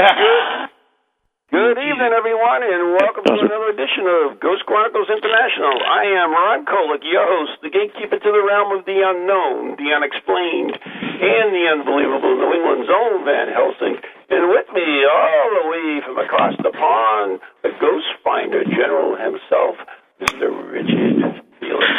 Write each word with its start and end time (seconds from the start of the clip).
Good 1.50 1.76
evening, 1.76 2.12
everyone, 2.16 2.64
and 2.64 2.96
welcome 2.96 3.20
to 3.20 3.36
another 3.36 3.68
edition 3.68 4.08
of 4.08 4.40
Ghost 4.40 4.64
Chronicles 4.64 5.12
International. 5.12 5.76
I 5.76 6.24
am 6.24 6.32
Ron 6.32 6.64
Kolek, 6.64 7.04
your 7.04 7.28
host, 7.28 7.60
the 7.60 7.68
gatekeeper 7.68 8.16
to 8.16 8.30
the 8.32 8.40
realm 8.40 8.72
of 8.80 8.88
the 8.88 8.96
unknown, 8.96 9.76
the 9.76 9.92
unexplained, 9.92 10.72
and 10.72 11.52
the 11.52 11.64
unbelievable 11.68 12.32
New 12.32 12.48
England's 12.48 12.88
own 12.88 13.28
Van 13.28 13.52
Helsing. 13.52 14.00
And 14.32 14.48
with 14.48 14.72
me, 14.72 14.88
all 15.04 15.48
the 15.60 15.66
way 15.68 16.00
from 16.00 16.16
across 16.16 16.56
the 16.64 16.72
pond, 16.72 17.44
the 17.60 17.76
Ghost 17.76 18.08
Finder 18.24 18.64
General 18.64 19.20
himself, 19.20 19.76
Mr. 20.16 20.48
Richard 20.48 21.44
Felix. 21.60 21.92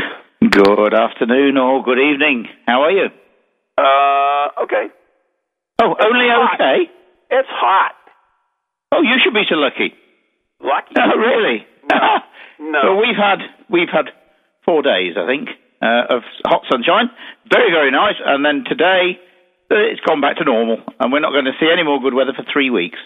Good 0.50 0.98
afternoon 0.98 1.54
or 1.62 1.86
good 1.86 2.02
evening. 2.02 2.50
How 2.66 2.82
are 2.82 2.94
you? 2.98 3.14
Uh, 3.78 4.66
okay. 4.66 4.90
Oh, 5.86 5.94
only 6.02 6.34
okay. 6.58 6.90
It's 7.32 7.48
hot. 7.50 7.96
Oh, 8.92 9.02
you 9.02 9.16
should 9.24 9.34
be 9.34 9.44
so 9.50 9.56
lucky. 9.56 9.96
Lucky? 10.60 10.94
Oh, 11.00 11.18
really? 11.18 11.66
No. 12.62 12.94
Well, 12.94 13.02
we've 13.02 13.18
had 13.18 13.42
we've 13.74 13.90
had 13.90 14.14
four 14.64 14.84
days, 14.86 15.18
I 15.18 15.26
think, 15.26 15.50
uh, 15.82 16.14
of 16.14 16.22
hot 16.46 16.62
sunshine. 16.70 17.10
Very, 17.50 17.74
very 17.74 17.90
nice. 17.90 18.22
And 18.24 18.46
then 18.46 18.64
today, 18.70 19.18
uh, 19.72 19.90
it's 19.90 20.00
gone 20.06 20.22
back 20.22 20.38
to 20.38 20.46
normal, 20.46 20.78
and 21.00 21.12
we're 21.12 21.26
not 21.26 21.34
going 21.34 21.50
to 21.50 21.58
see 21.60 21.66
any 21.74 21.82
more 21.82 22.00
good 22.00 22.14
weather 22.14 22.38
for 22.38 22.46
three 22.54 22.70
weeks. 22.70 23.00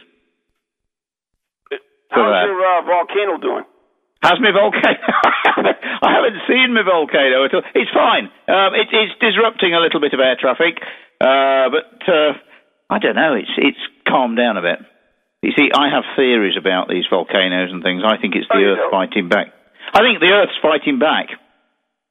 How's 2.11 2.27
uh, 2.35 2.51
your 2.51 2.59
uh, 2.59 2.81
volcano 2.83 3.37
doing? 3.39 3.63
How's 4.21 4.41
my 4.43 4.51
volcano? 4.51 4.99
I 6.03 6.11
haven't 6.11 6.43
seen 6.51 6.75
my 6.75 6.83
volcano 6.83 7.45
at 7.45 7.53
all. 7.55 7.63
It's 7.73 7.91
fine. 7.95 8.27
Um, 8.51 8.75
it, 8.75 8.91
it's 8.91 9.15
disrupting 9.23 9.73
a 9.73 9.79
little 9.79 10.01
bit 10.01 10.11
of 10.13 10.19
air 10.19 10.35
traffic, 10.35 10.83
uh, 11.23 11.71
but 11.71 12.03
uh, 12.11 12.35
I 12.89 12.99
don't 12.99 13.15
know. 13.15 13.35
It's 13.39 13.55
it's 13.55 13.83
calmed 14.07 14.37
down 14.37 14.57
a 14.57 14.61
bit. 14.61 14.79
You 15.41 15.51
see, 15.57 15.69
I 15.69 15.89
have 15.93 16.03
theories 16.15 16.57
about 16.57 16.89
these 16.89 17.05
volcanoes 17.09 17.69
and 17.71 17.83
things. 17.83 18.01
I 18.05 18.17
think 18.17 18.33
it's 18.33 18.47
the 18.49 18.57
Oh, 18.57 18.69
Earth 18.73 18.81
do? 18.89 18.91
fighting 18.91 19.29
back. 19.29 19.53
I 19.93 20.01
think 20.01 20.17
the 20.19 20.31
Earth's 20.33 20.57
fighting 20.61 20.97
back. 20.97 21.29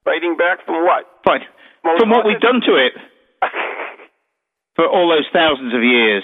Fighting 0.05 0.37
back 0.37 0.63
from 0.67 0.85
what? 0.87 1.07
Most 1.27 1.99
From 1.99 2.11
what 2.11 2.25
we've 2.27 2.41
done 2.41 2.61
to 2.63 2.75
it 2.79 2.93
for 4.77 4.87
all 4.87 5.09
those 5.11 5.27
thousands 5.33 5.75
of 5.75 5.83
years. 5.83 6.23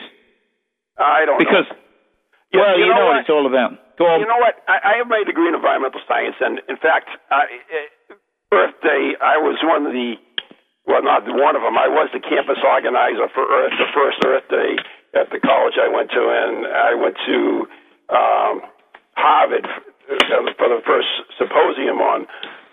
I 0.98 1.24
don't 1.24 1.38
Because, 1.38 1.66
know. 2.52 2.60
Well, 2.60 2.78
you 2.78 2.84
you, 2.84 2.90
know 2.90 2.98
know, 2.98 3.06
what 3.06 3.14
what? 3.16 3.20
it's 3.26 3.30
all 3.32 3.46
about. 3.46 3.70
Go 3.98 4.06
on. 4.06 4.20
You 4.20 4.28
know 4.28 4.38
what? 4.38 4.54
I, 4.68 4.76
I 4.78 4.92
have 4.98 5.08
my 5.08 5.22
degree 5.26 5.48
in 5.48 5.54
environmental 5.54 6.00
science, 6.06 6.36
and 6.40 6.60
in 6.68 6.76
fact, 6.76 7.08
uh, 7.30 7.46
Earth 8.52 8.74
Day, 8.82 9.14
I 9.20 9.38
was 9.38 9.58
one 9.62 9.86
of 9.86 9.92
the, 9.92 10.14
well, 10.86 11.02
not 11.02 11.24
one 11.26 11.54
of 11.56 11.62
them. 11.62 11.76
I 11.78 11.88
was 11.88 12.10
the 12.12 12.20
campus 12.20 12.58
organizer 12.64 13.28
for 13.34 13.44
Earth, 13.46 13.74
the 13.78 13.90
first 13.94 14.18
Earth 14.26 14.46
Day 14.50 14.76
at 15.14 15.30
the 15.30 15.40
college 15.40 15.74
I 15.80 15.88
went 15.88 16.10
to, 16.10 16.22
and 16.22 16.66
I 16.66 16.94
went 16.94 17.16
to 17.26 17.38
um, 18.10 18.54
Harvard 19.16 19.66
for 20.58 20.68
the 20.68 20.82
first 20.86 21.08
symposium 21.38 21.98
on 21.98 22.26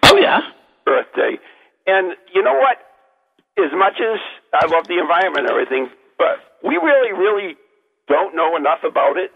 oh, 0.06 0.18
yeah? 0.18 0.42
Earth 0.88 1.10
Day. 1.16 1.40
And 1.86 2.16
you 2.34 2.44
know 2.44 2.54
what? 2.54 2.78
As 3.58 3.74
much 3.74 3.98
as 3.98 4.20
I 4.54 4.66
love 4.70 4.86
the 4.88 5.00
environment 5.00 5.50
and 5.50 5.52
everything, 5.52 5.90
but 6.18 6.38
we 6.64 6.78
really, 6.78 7.14
really 7.14 7.58
don't 8.08 8.36
know 8.36 8.56
enough 8.56 8.86
about 8.86 9.18
it 9.18 9.32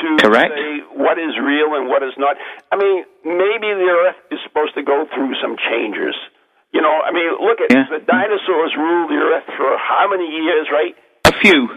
to 0.00 0.08
Correct. 0.20 0.52
say 0.52 0.84
what 0.96 1.18
is 1.18 1.32
real 1.40 1.76
and 1.76 1.88
what 1.88 2.02
is 2.02 2.12
not. 2.16 2.36
I 2.72 2.76
mean, 2.76 3.04
maybe 3.24 3.68
the 3.72 3.88
Earth 3.88 4.16
is 4.30 4.38
supposed 4.44 4.74
to 4.76 4.82
go 4.82 5.06
through 5.14 5.32
some 5.40 5.56
changes. 5.56 6.14
You 6.72 6.80
know, 6.84 6.92
I 6.92 7.12
mean, 7.12 7.32
look 7.40 7.60
at 7.60 7.72
Yeah. 7.72 7.88
the 7.88 8.00
dinosaurs 8.04 8.76
ruled 8.76 9.10
the 9.10 9.16
Earth 9.16 9.48
for 9.56 9.76
how 9.78 10.08
many 10.08 10.28
years, 10.28 10.68
right? 10.70 10.96
Few. 11.40 11.68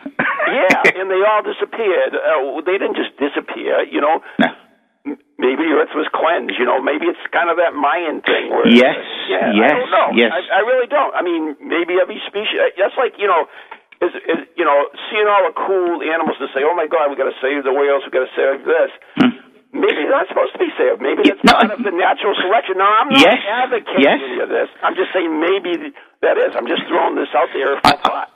Yeah, 0.52 0.82
and 1.00 1.08
they 1.10 1.22
all 1.24 1.44
disappeared. 1.44 2.14
Uh, 2.16 2.62
they 2.66 2.78
didn't 2.82 2.96
just 2.98 3.16
disappear, 3.18 3.84
you 3.90 4.02
know. 4.02 4.22
no. 4.40 4.48
Maybe 5.42 5.66
the 5.66 5.74
Earth 5.82 5.90
was 5.98 6.06
cleansed. 6.14 6.54
You 6.62 6.70
know, 6.70 6.78
maybe 6.78 7.10
it's 7.10 7.18
kind 7.34 7.50
of 7.50 7.58
that 7.58 7.74
Mayan 7.74 8.22
thing 8.22 8.54
where. 8.54 8.70
Yes, 8.70 9.02
Yeah, 9.26 9.50
yes, 9.58 9.74
I 9.74 9.74
don't 9.74 9.90
know. 9.90 10.08
yes. 10.14 10.30
I, 10.30 10.62
I 10.62 10.62
really 10.62 10.86
don't. 10.86 11.10
I 11.18 11.26
mean, 11.26 11.58
maybe 11.58 11.98
every 11.98 12.22
species. 12.30 12.62
That's 12.78 12.94
like 13.02 13.18
you 13.18 13.26
know, 13.26 13.50
is, 14.06 14.14
is 14.30 14.40
you 14.54 14.62
know, 14.62 14.78
seeing 15.10 15.26
all 15.26 15.42
the 15.50 15.58
cool 15.58 16.06
animals 16.06 16.38
to 16.38 16.46
say, 16.54 16.62
"Oh 16.62 16.78
my 16.78 16.86
God, 16.86 17.10
we 17.10 17.18
got 17.18 17.26
to 17.26 17.38
save 17.42 17.66
the 17.66 17.74
whales. 17.74 18.06
We 18.06 18.14
got 18.14 18.30
to 18.30 18.34
save 18.38 18.62
this." 18.70 18.92
Maybe 19.74 20.04
they're 20.06 20.14
not 20.14 20.30
supposed 20.30 20.54
to 20.54 20.62
be 20.62 20.70
saved. 20.78 21.02
Maybe 21.02 21.26
that's 21.26 21.42
no, 21.42 21.58
part 21.58 21.74
I- 21.74 21.74
of 21.74 21.82
the 21.82 21.96
natural 21.96 22.38
selection. 22.38 22.78
No, 22.78 22.86
I'm 22.86 23.10
not 23.10 23.18
Yes, 23.26 23.42
advocating 23.42 24.04
yes. 24.06 24.22
any 24.22 24.38
of 24.46 24.50
this. 24.54 24.70
I'm 24.86 24.94
just 24.94 25.10
saying 25.10 25.32
maybe 25.42 25.90
that 26.22 26.38
is. 26.38 26.54
I'm 26.54 26.70
just 26.70 26.86
throwing 26.86 27.18
this 27.18 27.34
out 27.34 27.50
there 27.58 27.82
I- 27.82 27.98
I- 27.98 27.98
thought. 28.06 28.30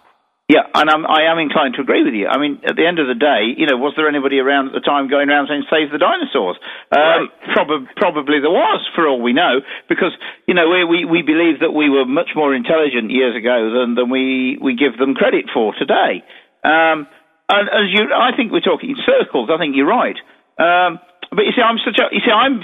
Yeah, 0.45 0.61
and 0.77 0.85
I'm, 0.93 1.09
I 1.09 1.25
am 1.33 1.41
inclined 1.41 1.73
to 1.73 1.81
agree 1.81 2.05
with 2.05 2.13
you. 2.13 2.29
I 2.29 2.37
mean, 2.37 2.61
at 2.69 2.77
the 2.77 2.85
end 2.85 3.01
of 3.01 3.09
the 3.09 3.17
day, 3.17 3.49
you 3.57 3.65
know, 3.65 3.81
was 3.81 3.97
there 3.97 4.05
anybody 4.05 4.37
around 4.37 4.69
at 4.69 4.77
the 4.77 4.85
time 4.85 5.09
going 5.09 5.25
around 5.25 5.49
saying 5.49 5.65
save 5.73 5.89
the 5.89 5.97
dinosaurs? 5.97 6.61
Um, 6.93 7.33
prob- 7.57 7.89
probably 7.97 8.37
there 8.45 8.53
was, 8.53 8.85
for 8.93 9.09
all 9.09 9.17
we 9.25 9.33
know, 9.33 9.65
because 9.89 10.13
you 10.45 10.53
know 10.53 10.69
we, 10.69 10.85
we 10.85 10.99
we 11.01 11.21
believe 11.25 11.65
that 11.65 11.73
we 11.73 11.89
were 11.89 12.05
much 12.05 12.37
more 12.37 12.53
intelligent 12.53 13.09
years 13.09 13.33
ago 13.33 13.73
than 13.73 13.97
than 13.97 14.13
we 14.13 14.61
we 14.61 14.77
give 14.77 15.01
them 15.01 15.17
credit 15.17 15.49
for 15.49 15.73
today. 15.73 16.21
Um, 16.61 17.09
and 17.49 17.65
as 17.65 17.89
you, 17.89 18.05
I 18.13 18.37
think 18.37 18.53
we're 18.53 18.61
talking 18.61 18.93
in 18.93 19.01
circles. 19.01 19.49
I 19.49 19.57
think 19.57 19.73
you're 19.73 19.89
right. 19.89 20.17
Um, 20.61 21.01
but 21.33 21.49
you 21.49 21.57
see, 21.57 21.65
I'm 21.65 21.81
such 21.81 21.97
a 21.97 22.13
you 22.13 22.21
see, 22.21 22.29
I'm 22.29 22.61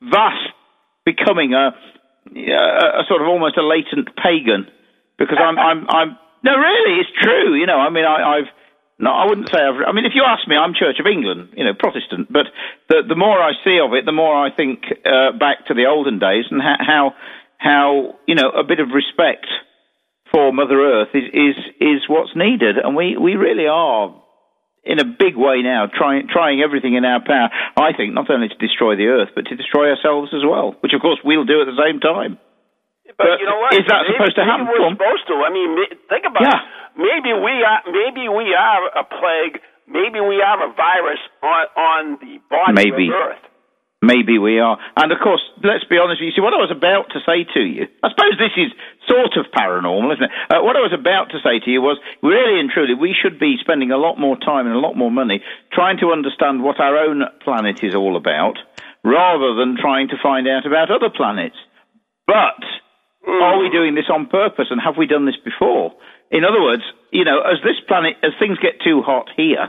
vast 0.00 0.48
becoming 1.04 1.52
a, 1.52 1.76
a, 2.32 2.84
a 3.00 3.04
sort 3.04 3.20
of 3.20 3.28
almost 3.28 3.60
a 3.60 3.62
latent 3.62 4.16
pagan 4.16 4.64
because 5.20 5.36
I'm 5.36 5.60
I'm 5.60 5.84
I'm 5.92 6.10
no 6.42 6.56
really 6.56 7.00
it's 7.00 7.10
true 7.20 7.54
you 7.54 7.66
know 7.66 7.78
I 7.78 7.90
mean 7.90 8.04
I, 8.04 8.38
I've 8.38 8.50
no 8.98 9.10
I 9.10 9.26
wouldn't 9.26 9.48
say 9.48 9.58
I've 9.58 9.80
I 9.86 9.92
mean 9.92 10.04
if 10.04 10.12
you 10.14 10.24
ask 10.26 10.46
me 10.46 10.56
I'm 10.56 10.74
Church 10.74 10.98
of 11.00 11.06
England 11.06 11.54
you 11.56 11.64
know 11.64 11.74
Protestant 11.78 12.32
but 12.32 12.46
the 12.88 13.02
the 13.08 13.16
more 13.16 13.40
I 13.40 13.52
see 13.64 13.78
of 13.82 13.94
it 13.94 14.04
the 14.04 14.12
more 14.12 14.34
I 14.34 14.54
think 14.54 14.84
uh, 15.04 15.32
back 15.38 15.66
to 15.68 15.74
the 15.74 15.86
olden 15.86 16.18
days 16.18 16.44
and 16.50 16.60
how 16.60 16.76
how, 16.78 17.14
how 17.58 18.18
you 18.26 18.34
know 18.34 18.50
a 18.50 18.64
bit 18.64 18.80
of 18.80 18.88
respect 18.94 19.46
for 20.32 20.52
Mother 20.52 20.80
Earth 20.80 21.14
is 21.14 21.24
is 21.32 21.56
is 21.80 22.00
what's 22.08 22.34
needed 22.34 22.78
and 22.78 22.96
we 22.96 23.16
we 23.16 23.34
really 23.34 23.66
are 23.66 24.22
in 24.84 24.98
a 24.98 25.04
big 25.04 25.36
way 25.36 25.62
now, 25.62 25.86
trying 25.86 26.26
trying 26.28 26.60
everything 26.60 26.94
in 26.94 27.04
our 27.04 27.22
power. 27.24 27.50
I 27.76 27.96
think 27.96 28.14
not 28.14 28.30
only 28.30 28.48
to 28.48 28.58
destroy 28.58 28.96
the 28.96 29.06
Earth, 29.06 29.30
but 29.34 29.46
to 29.46 29.56
destroy 29.56 29.90
ourselves 29.90 30.34
as 30.34 30.42
well, 30.44 30.74
which 30.80 30.92
of 30.92 31.00
course 31.00 31.20
we'll 31.24 31.44
do 31.44 31.62
at 31.62 31.66
the 31.66 31.78
same 31.78 32.00
time. 32.00 32.38
But, 33.06 33.16
But 33.18 33.40
you 33.40 33.46
know 33.46 33.58
what? 33.58 33.74
is 33.74 33.84
that 33.90 34.02
maybe, 34.06 34.14
supposed 34.14 34.36
to 34.38 34.44
happen? 34.46 34.66
We're 34.70 34.90
supposed 34.94 35.26
to. 35.28 35.34
I 35.42 35.50
mean, 35.50 35.70
think 36.08 36.24
about 36.24 36.42
Yeah. 36.42 36.58
it. 36.62 36.64
Maybe 36.96 37.32
we 37.34 37.54
are. 37.62 37.82
Maybe 37.90 38.28
we 38.28 38.54
are 38.54 38.82
a 38.94 39.04
plague. 39.04 39.60
Maybe 39.88 40.20
we 40.20 40.40
are 40.40 40.58
a 40.62 40.70
virus 40.72 41.20
on 41.42 41.66
on 41.76 42.02
the 42.22 42.38
body 42.48 42.72
Maybe. 42.78 43.08
of 43.08 43.14
Earth. 43.14 43.44
Maybe 44.02 44.38
we 44.38 44.58
are. 44.58 44.78
And 44.96 45.12
of 45.12 45.18
course, 45.20 45.42
let's 45.62 45.84
be 45.84 45.96
honest 45.98 46.20
with 46.20 46.26
you. 46.26 46.32
See, 46.34 46.40
what 46.42 46.54
I 46.54 46.58
was 46.58 46.72
about 46.74 47.10
to 47.14 47.20
say 47.22 47.44
to 47.54 47.60
you, 47.62 47.86
I 48.02 48.10
suppose 48.10 48.34
this 48.38 48.50
is 48.56 48.72
sort 49.06 49.36
of 49.38 49.46
paranormal, 49.54 50.10
isn't 50.14 50.24
it? 50.26 50.30
Uh, 50.50 50.62
what 50.62 50.74
I 50.74 50.80
was 50.82 50.92
about 50.92 51.30
to 51.30 51.38
say 51.38 51.60
to 51.60 51.70
you 51.70 51.80
was, 51.82 51.98
really 52.20 52.58
and 52.58 52.68
truly, 52.68 52.94
we 52.94 53.14
should 53.14 53.38
be 53.38 53.58
spending 53.60 53.92
a 53.92 53.96
lot 53.96 54.18
more 54.18 54.36
time 54.36 54.66
and 54.66 54.74
a 54.74 54.80
lot 54.80 54.96
more 54.96 55.10
money 55.10 55.40
trying 55.72 55.98
to 55.98 56.10
understand 56.10 56.64
what 56.64 56.80
our 56.80 56.96
own 56.98 57.22
planet 57.44 57.84
is 57.84 57.94
all 57.94 58.16
about, 58.16 58.58
rather 59.04 59.54
than 59.54 59.76
trying 59.78 60.08
to 60.08 60.16
find 60.20 60.48
out 60.48 60.66
about 60.66 60.90
other 60.90 61.08
planets. 61.10 61.56
But 62.26 62.58
are 63.26 63.58
we 63.58 63.70
doing 63.70 63.94
this 63.94 64.10
on 64.12 64.26
purpose 64.26 64.66
and 64.70 64.80
have 64.80 64.96
we 64.96 65.06
done 65.06 65.26
this 65.26 65.38
before? 65.44 65.92
In 66.30 66.44
other 66.44 66.60
words, 66.60 66.82
you 67.10 67.24
know, 67.24 67.40
as 67.40 67.58
this 67.62 67.76
planet, 67.86 68.16
as 68.22 68.32
things 68.38 68.58
get 68.58 68.80
too 68.82 69.02
hot 69.02 69.28
here, 69.36 69.68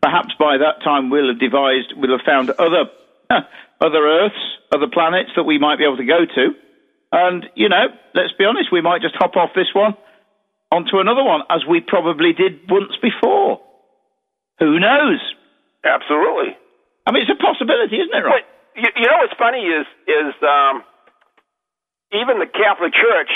perhaps 0.00 0.32
by 0.38 0.58
that 0.58 0.82
time 0.82 1.10
we'll 1.10 1.28
have 1.28 1.40
devised, 1.40 1.92
we'll 1.96 2.16
have 2.16 2.24
found 2.24 2.50
other, 2.50 2.88
other 3.80 4.02
Earths, 4.06 4.42
other 4.72 4.86
planets 4.92 5.30
that 5.36 5.44
we 5.44 5.58
might 5.58 5.78
be 5.78 5.84
able 5.84 5.98
to 5.98 6.06
go 6.06 6.24
to. 6.24 6.54
And, 7.12 7.46
you 7.54 7.68
know, 7.68 7.86
let's 8.14 8.32
be 8.38 8.44
honest, 8.44 8.72
we 8.72 8.80
might 8.80 9.02
just 9.02 9.14
hop 9.16 9.36
off 9.36 9.50
this 9.54 9.70
one 9.74 9.94
onto 10.74 10.98
another 10.98 11.22
one, 11.22 11.42
as 11.50 11.62
we 11.68 11.80
probably 11.80 12.32
did 12.32 12.66
once 12.68 12.98
before. 12.98 13.60
Who 14.58 14.80
knows? 14.80 15.22
Absolutely. 15.84 16.58
I 17.06 17.12
mean, 17.12 17.22
it's 17.22 17.30
a 17.30 17.38
possibility, 17.38 18.02
isn't 18.02 18.10
it, 18.10 18.24
Rob? 18.26 18.42
But 18.42 18.44
you, 18.74 18.88
you 18.96 19.06
know 19.06 19.22
what's 19.22 19.38
funny 19.38 19.62
is 19.70 19.86
is 20.08 20.34
um, 20.42 20.82
even 22.12 22.42
the 22.42 22.50
Catholic 22.50 22.92
Church, 22.92 23.32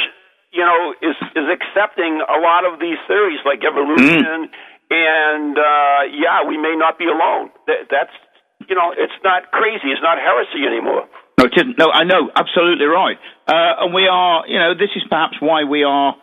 you 0.52 0.64
know, 0.64 0.94
is 1.00 1.16
is 1.36 1.48
accepting 1.48 2.20
a 2.24 2.38
lot 2.40 2.64
of 2.64 2.80
these 2.80 2.98
theories 3.06 3.40
like 3.44 3.64
evolution, 3.64 4.50
and 4.90 5.54
uh, 5.56 6.00
yeah, 6.12 6.44
we 6.44 6.56
may 6.56 6.74
not 6.76 6.98
be 6.98 7.06
alone. 7.06 7.52
That, 7.66 7.88
that's 7.88 8.16
you 8.68 8.74
know, 8.76 8.92
it's 8.92 9.16
not 9.24 9.50
crazy. 9.52 9.92
It's 9.92 10.02
not 10.02 10.18
heresy 10.18 10.66
anymore. 10.66 11.08
No, 11.38 11.46
it 11.46 11.54
isn't. 11.56 11.78
No, 11.78 11.88
I 11.92 12.04
know, 12.04 12.28
absolutely 12.34 12.86
right. 12.86 13.16
Uh, 13.46 13.86
and 13.86 13.94
we 13.94 14.08
are, 14.10 14.44
you 14.48 14.58
know, 14.58 14.74
this 14.74 14.90
is 14.96 15.04
perhaps 15.08 15.38
why 15.38 15.64
we 15.64 15.84
are 15.84 16.16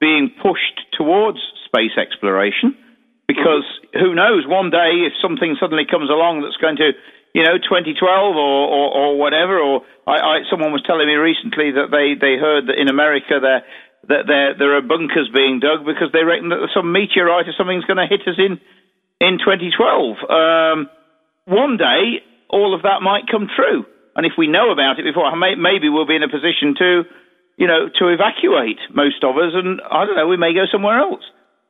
being 0.00 0.30
pushed 0.40 0.80
towards 0.96 1.38
space 1.66 1.92
exploration, 1.98 2.78
because 3.26 3.66
who 3.92 4.14
knows, 4.14 4.46
one 4.46 4.70
day 4.70 5.04
if 5.04 5.12
something 5.20 5.56
suddenly 5.60 5.84
comes 5.84 6.08
along 6.08 6.40
that's 6.40 6.56
going 6.56 6.76
to, 6.76 6.94
you 7.34 7.44
know, 7.44 7.58
2012 7.58 8.00
or, 8.36 8.38
or, 8.38 8.86
or 8.90 9.08
whatever, 9.18 9.58
or 9.58 9.82
I, 10.06 10.18
I, 10.18 10.34
someone 10.50 10.72
was 10.72 10.82
telling 10.82 11.06
me 11.06 11.14
recently 11.14 11.70
that 11.78 11.94
they, 11.94 12.18
they 12.18 12.34
heard 12.34 12.66
that 12.66 12.78
in 12.78 12.88
America 12.88 13.38
there, 13.38 13.62
that 14.08 14.26
there, 14.26 14.58
there 14.58 14.72
are 14.76 14.82
bunkers 14.82 15.30
being 15.30 15.60
dug 15.60 15.86
because 15.86 16.10
they 16.12 16.24
reckon 16.24 16.50
that 16.50 16.66
some 16.74 16.90
meteorite 16.90 17.46
or 17.46 17.54
something's 17.54 17.86
going 17.86 18.02
to 18.02 18.10
hit 18.10 18.26
us 18.26 18.38
in, 18.38 18.58
in 19.22 19.38
2012. 19.38 20.18
Um, 20.26 20.90
one 21.46 21.78
day, 21.78 22.24
all 22.50 22.74
of 22.74 22.82
that 22.82 23.02
might 23.02 23.30
come 23.30 23.46
true. 23.46 23.86
And 24.16 24.26
if 24.26 24.34
we 24.36 24.50
know 24.50 24.74
about 24.74 24.98
it 24.98 25.06
before, 25.06 25.30
maybe 25.38 25.88
we'll 25.88 26.08
be 26.08 26.18
in 26.18 26.26
a 26.26 26.28
position 26.28 26.74
to, 26.82 27.06
you 27.56 27.66
know, 27.70 27.86
to 27.86 28.10
evacuate 28.10 28.82
most 28.90 29.22
of 29.22 29.38
us, 29.38 29.54
and 29.54 29.78
I 29.86 30.04
don't 30.04 30.18
know, 30.18 30.26
we 30.26 30.36
may 30.36 30.52
go 30.52 30.66
somewhere 30.66 30.98
else. 30.98 31.22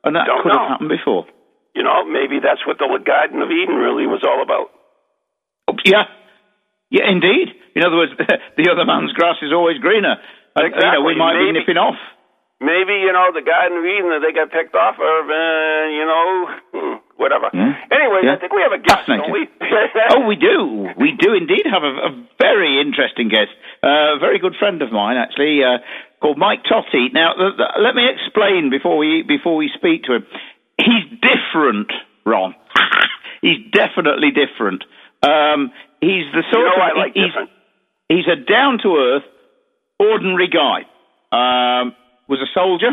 And 0.02 0.16
that 0.16 0.24
Don't 0.24 0.42
could 0.42 0.56
know. 0.56 0.58
have 0.58 0.80
happened 0.80 0.88
before. 0.88 1.28
You 1.76 1.84
know, 1.84 2.08
maybe 2.08 2.40
that's 2.40 2.64
what 2.64 2.78
the 2.80 2.88
Garden 3.04 3.42
of 3.42 3.52
Eden 3.52 3.76
really 3.76 4.08
was 4.08 4.24
all 4.24 4.40
about. 4.40 4.72
Yeah, 5.84 6.04
yeah, 6.90 7.06
indeed. 7.10 7.48
In 7.76 7.84
other 7.84 7.96
words, 7.96 8.12
the 8.58 8.66
other 8.70 8.84
man's 8.84 9.12
grass 9.12 9.36
is 9.42 9.52
always 9.52 9.78
greener. 9.78 10.16
And, 10.56 10.74
you 10.74 10.80
know, 10.82 11.02
we 11.06 11.14
Exactly. 11.14 11.14
might 11.16 11.38
be 11.38 11.52
nipping 11.52 11.78
off. 11.78 11.98
Maybe 12.60 12.92
you 13.00 13.08
know 13.14 13.32
the 13.32 13.40
Garden 13.40 13.80
Eden 13.80 14.10
that 14.12 14.20
they 14.20 14.36
got 14.36 14.52
picked 14.52 14.74
off 14.76 15.00
of, 15.00 15.22
and 15.32 15.88
you 15.96 16.04
know, 16.04 17.00
whatever. 17.16 17.48
Yeah. 17.54 17.72
Anyways, 17.88 18.24
Yeah. 18.28 18.36
I 18.36 18.36
think 18.36 18.52
we 18.52 18.60
have 18.60 18.76
a 18.76 18.82
guest, 18.84 19.08
don't 19.08 19.32
we? 19.32 19.48
oh, 20.12 20.26
we 20.28 20.36
do. 20.36 20.84
We 21.00 21.16
do 21.16 21.32
indeed 21.32 21.64
have 21.64 21.80
a, 21.80 22.12
a 22.12 22.26
very 22.36 22.76
interesting 22.82 23.30
guest. 23.32 23.48
Uh, 23.82 24.16
a 24.16 24.18
very 24.20 24.36
good 24.38 24.56
friend 24.60 24.82
of 24.82 24.92
mine, 24.92 25.16
actually, 25.16 25.64
uh, 25.64 25.80
called 26.20 26.36
Mike 26.36 26.60
Totti. 26.68 27.08
Now, 27.16 27.32
th- 27.32 27.56
th- 27.56 27.80
let 27.80 27.94
me 27.96 28.04
explain 28.12 28.68
before 28.68 28.98
we 29.00 29.22
before 29.24 29.56
we 29.56 29.70
speak 29.72 30.04
to 30.04 30.20
him. 30.20 30.26
He's 30.76 31.08
different, 31.24 31.88
Ron. 32.26 32.52
he's 33.40 33.64
definitely 33.72 34.36
different. 34.36 34.84
Um, 35.22 35.72
he's 36.00 36.26
the 36.32 36.42
You 36.42 36.52
sort 36.52 36.66
know 36.66 36.82
of 36.82 36.96
like 36.96 37.12
he's, 37.14 37.34
he's 38.08 38.26
a 38.26 38.36
down 38.36 38.78
to 38.82 38.96
earth, 38.96 39.24
ordinary 39.98 40.48
guy. 40.48 40.86
Um, 41.32 41.94
was 42.28 42.40
a 42.40 42.50
soldier 42.54 42.90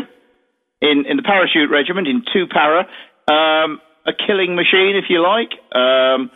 in, 0.80 1.06
in 1.06 1.16
the 1.16 1.22
parachute 1.22 1.70
regiment 1.70 2.08
in 2.08 2.22
two 2.32 2.46
para. 2.46 2.86
Um, 3.30 3.80
a 4.06 4.12
killing 4.12 4.56
machine, 4.56 4.96
if 4.96 5.04
you 5.08 5.22
like. 5.22 5.52
Um, 5.74 6.30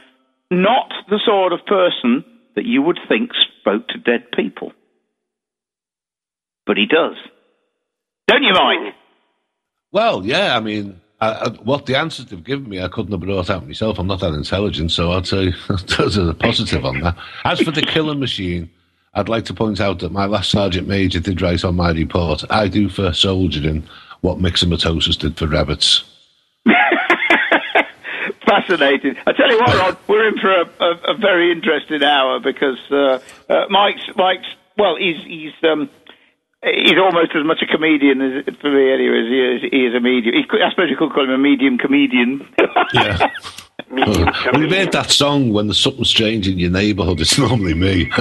not 0.50 0.92
the 1.08 1.20
sort 1.24 1.52
of 1.52 1.64
person 1.66 2.24
that 2.54 2.66
you 2.66 2.82
would 2.82 2.98
think 3.08 3.30
spoke 3.60 3.88
to 3.88 3.98
dead 3.98 4.30
people. 4.36 4.72
But 6.66 6.76
he 6.76 6.86
does. 6.86 7.16
Don't 8.28 8.42
you, 8.42 8.52
Mike? 8.52 8.94
Well, 9.90 10.24
yeah, 10.24 10.56
I 10.56 10.60
mean, 10.60 11.00
What 11.62 11.86
the 11.86 11.96
answers 11.96 12.26
they've 12.26 12.42
given 12.42 12.68
me, 12.68 12.82
I 12.82 12.88
couldn't 12.88 13.12
have 13.12 13.20
brought 13.20 13.48
out 13.48 13.66
myself. 13.66 13.98
I'm 13.98 14.08
not 14.08 14.20
that 14.20 14.34
intelligent, 14.34 14.90
so 14.90 15.12
I'd 15.12 15.26
say 15.26 15.54
there's 15.96 16.16
a 16.16 16.34
positive 16.34 16.84
on 16.84 17.00
that. 17.00 17.16
As 17.44 17.60
for 17.60 17.70
the 17.70 17.82
killing 17.82 18.18
machine, 18.18 18.70
I'd 19.14 19.28
like 19.28 19.44
to 19.46 19.54
point 19.54 19.80
out 19.80 20.00
that 20.00 20.10
my 20.10 20.26
last 20.26 20.50
sergeant 20.50 20.88
major 20.88 21.20
did 21.20 21.40
write 21.40 21.64
on 21.64 21.76
my 21.76 21.92
report, 21.92 22.44
I 22.50 22.66
do 22.68 22.88
for 22.88 23.12
soldiering 23.12 23.86
what 24.22 24.38
myxomatosis 24.38 25.18
did 25.18 25.36
for 25.36 25.46
rabbits. 25.46 26.02
Fascinating. 28.46 29.16
I 29.26 29.32
tell 29.32 29.50
you 29.50 29.58
what, 29.58 29.78
Rod, 29.78 29.96
we're 30.08 30.28
in 30.28 30.38
for 30.38 30.50
a, 30.50 30.64
a, 30.80 31.14
a 31.14 31.16
very 31.16 31.52
interesting 31.52 32.02
hour 32.02 32.40
because 32.40 32.78
uh, 32.90 33.20
uh, 33.48 33.66
Mike's 33.68 34.08
Mike's 34.16 34.48
well, 34.78 34.96
he's 34.96 35.22
he's 35.24 35.52
um, 35.62 35.90
he's 36.62 36.98
almost 36.98 37.32
as 37.34 37.44
much 37.44 37.62
a 37.62 37.66
comedian 37.66 38.20
as 38.22 38.44
for 38.60 38.70
me 38.70 38.92
anyway 38.92 39.20
as 39.20 39.28
he 39.28 39.40
is, 39.40 39.70
he 39.70 39.86
is 39.86 39.94
a 39.94 40.00
medium. 40.00 40.34
He 40.34 40.44
could, 40.48 40.62
I 40.62 40.70
suppose 40.70 40.90
you 40.90 40.96
could 40.96 41.12
call 41.12 41.24
him 41.24 41.30
a 41.30 41.38
medium 41.38 41.78
comedian. 41.78 42.46
Yeah. 42.92 43.30
Medium 43.90 44.28
uh, 44.28 44.32
well, 44.32 44.36
you 44.36 44.50
comedian. 44.52 44.70
made 44.70 44.92
that 44.92 45.10
song 45.10 45.52
when 45.52 45.66
there's 45.66 45.80
something 45.80 46.04
strange 46.04 46.46
in 46.46 46.58
your 46.58 46.70
neighbourhood. 46.70 47.20
It's 47.20 47.38
normally 47.38 47.74
me. 47.74 48.10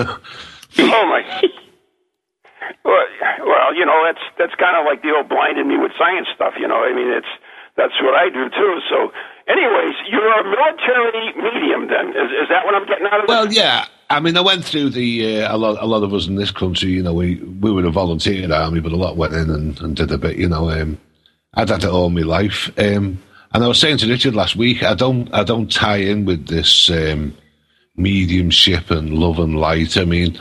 Oh 0.79 1.03
my. 1.03 1.19
Well, 2.85 3.03
well, 3.43 3.75
you 3.75 3.85
know 3.85 3.99
that's 4.07 4.23
that's 4.39 4.55
kind 4.55 4.79
of 4.79 4.85
like 4.87 5.01
the 5.03 5.11
old 5.11 5.27
blinded 5.27 5.67
me 5.67 5.75
with 5.75 5.91
science 5.99 6.27
stuff. 6.33 6.53
You 6.57 6.67
know, 6.67 6.79
I 6.79 6.95
mean 6.95 7.11
it's 7.11 7.27
that's 7.75 7.93
what 8.01 8.15
I 8.15 8.29
do 8.29 8.47
too. 8.47 8.79
So, 8.89 9.11
anyways, 9.51 9.95
you're 10.07 10.31
a 10.31 10.43
military 10.47 11.35
medium. 11.35 11.87
Then 11.91 12.15
is, 12.15 12.31
is 12.43 12.47
that 12.49 12.63
what 12.63 12.75
I'm 12.75 12.87
getting 12.87 13.05
out 13.07 13.19
of 13.19 13.27
this? 13.27 13.35
Well, 13.35 13.51
yeah. 13.51 13.85
I 14.11 14.19
mean, 14.19 14.37
I 14.37 14.41
went 14.41 14.65
through 14.65 14.89
the 14.89 15.41
uh, 15.41 15.55
a 15.55 15.57
lot. 15.57 15.81
A 15.81 15.85
lot 15.85 16.03
of 16.03 16.13
us 16.13 16.27
in 16.27 16.35
this 16.35 16.51
country, 16.51 16.89
you 16.91 17.03
know, 17.03 17.13
we 17.13 17.35
we 17.35 17.71
were 17.71 17.85
a 17.85 17.91
volunteer 17.91 18.51
army, 18.53 18.79
but 18.79 18.91
a 18.91 18.97
lot 18.97 19.17
went 19.17 19.33
in 19.33 19.49
and, 19.49 19.79
and 19.81 19.95
did 19.95 20.11
a 20.11 20.17
bit. 20.17 20.37
You 20.37 20.49
know, 20.49 20.69
um, 20.69 20.97
I'd 21.53 21.69
had 21.69 21.83
it 21.83 21.89
all 21.89 22.09
my 22.09 22.21
life. 22.21 22.69
Um, 22.77 23.21
and 23.53 23.63
I 23.63 23.67
was 23.67 23.79
saying 23.79 23.97
to 23.97 24.07
Richard 24.07 24.35
last 24.35 24.55
week, 24.55 24.83
I 24.83 24.93
don't, 24.93 25.33
I 25.33 25.43
don't 25.43 25.71
tie 25.71 25.97
in 25.97 26.25
with 26.25 26.47
this 26.47 26.89
um, 26.89 27.35
mediumship 27.97 28.89
and 28.89 29.13
love 29.13 29.39
and 29.39 29.59
light. 29.59 29.97
I 29.97 30.05
mean, 30.05 30.39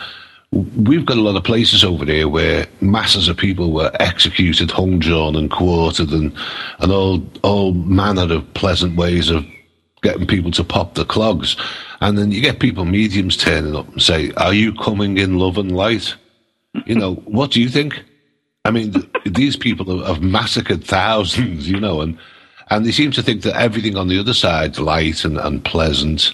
we've 0.52 1.06
got 1.06 1.16
a 1.16 1.23
lot 1.23 1.37
of 1.37 1.43
places 1.43 1.82
over 1.82 2.04
there 2.04 2.28
where 2.28 2.66
masses 2.80 3.28
of 3.28 3.37
people 3.37 3.73
were 3.73 3.90
executed, 3.99 4.71
hung, 4.71 5.00
drawn, 5.00 5.35
and 5.35 5.50
quartered, 5.50 6.11
and 6.11 6.33
and 6.78 6.92
all 6.92 7.23
all 7.42 7.73
manner 7.75 8.33
of 8.33 8.54
pleasant 8.54 8.97
ways 8.97 9.28
of 9.28 9.45
getting 10.02 10.26
people 10.26 10.50
to 10.52 10.64
pop 10.64 10.95
the 10.95 11.04
clogs. 11.04 11.57
And 12.00 12.16
then 12.16 12.33
you 12.33 12.40
get 12.40 12.61
people, 12.61 12.85
mediums, 12.85 13.37
turning 13.37 13.76
up 13.76 13.88
and 13.88 14.02
say, 14.02 14.33
Are 14.33 14.54
you 14.54 14.73
coming 14.75 15.19
in 15.19 15.38
love 15.38 15.59
and 15.59 15.75
light? 15.75 16.14
You 16.87 16.95
know, 16.95 17.14
what 17.25 17.50
do 17.52 17.61
you 17.61 17.69
think? 17.69 18.02
I 18.64 18.71
mean, 18.71 18.92
th- 18.92 19.07
these 19.26 19.57
people 19.57 20.04
have, 20.04 20.23
massacred 20.23 20.85
thousands, 20.85 21.69
you 21.69 21.80
know, 21.80 22.00
and, 22.00 22.19
and 22.71 22.85
they 22.87 22.92
seem 22.92 23.11
to 23.12 23.23
think 23.23 23.42
that 23.42 23.57
everything 23.57 23.97
on 23.97 24.09
the 24.09 24.19
other 24.19 24.35
side's 24.35 24.78
light 24.78 25.25
and, 25.25 25.38
and 25.38 25.64
pleasant. 25.64 26.33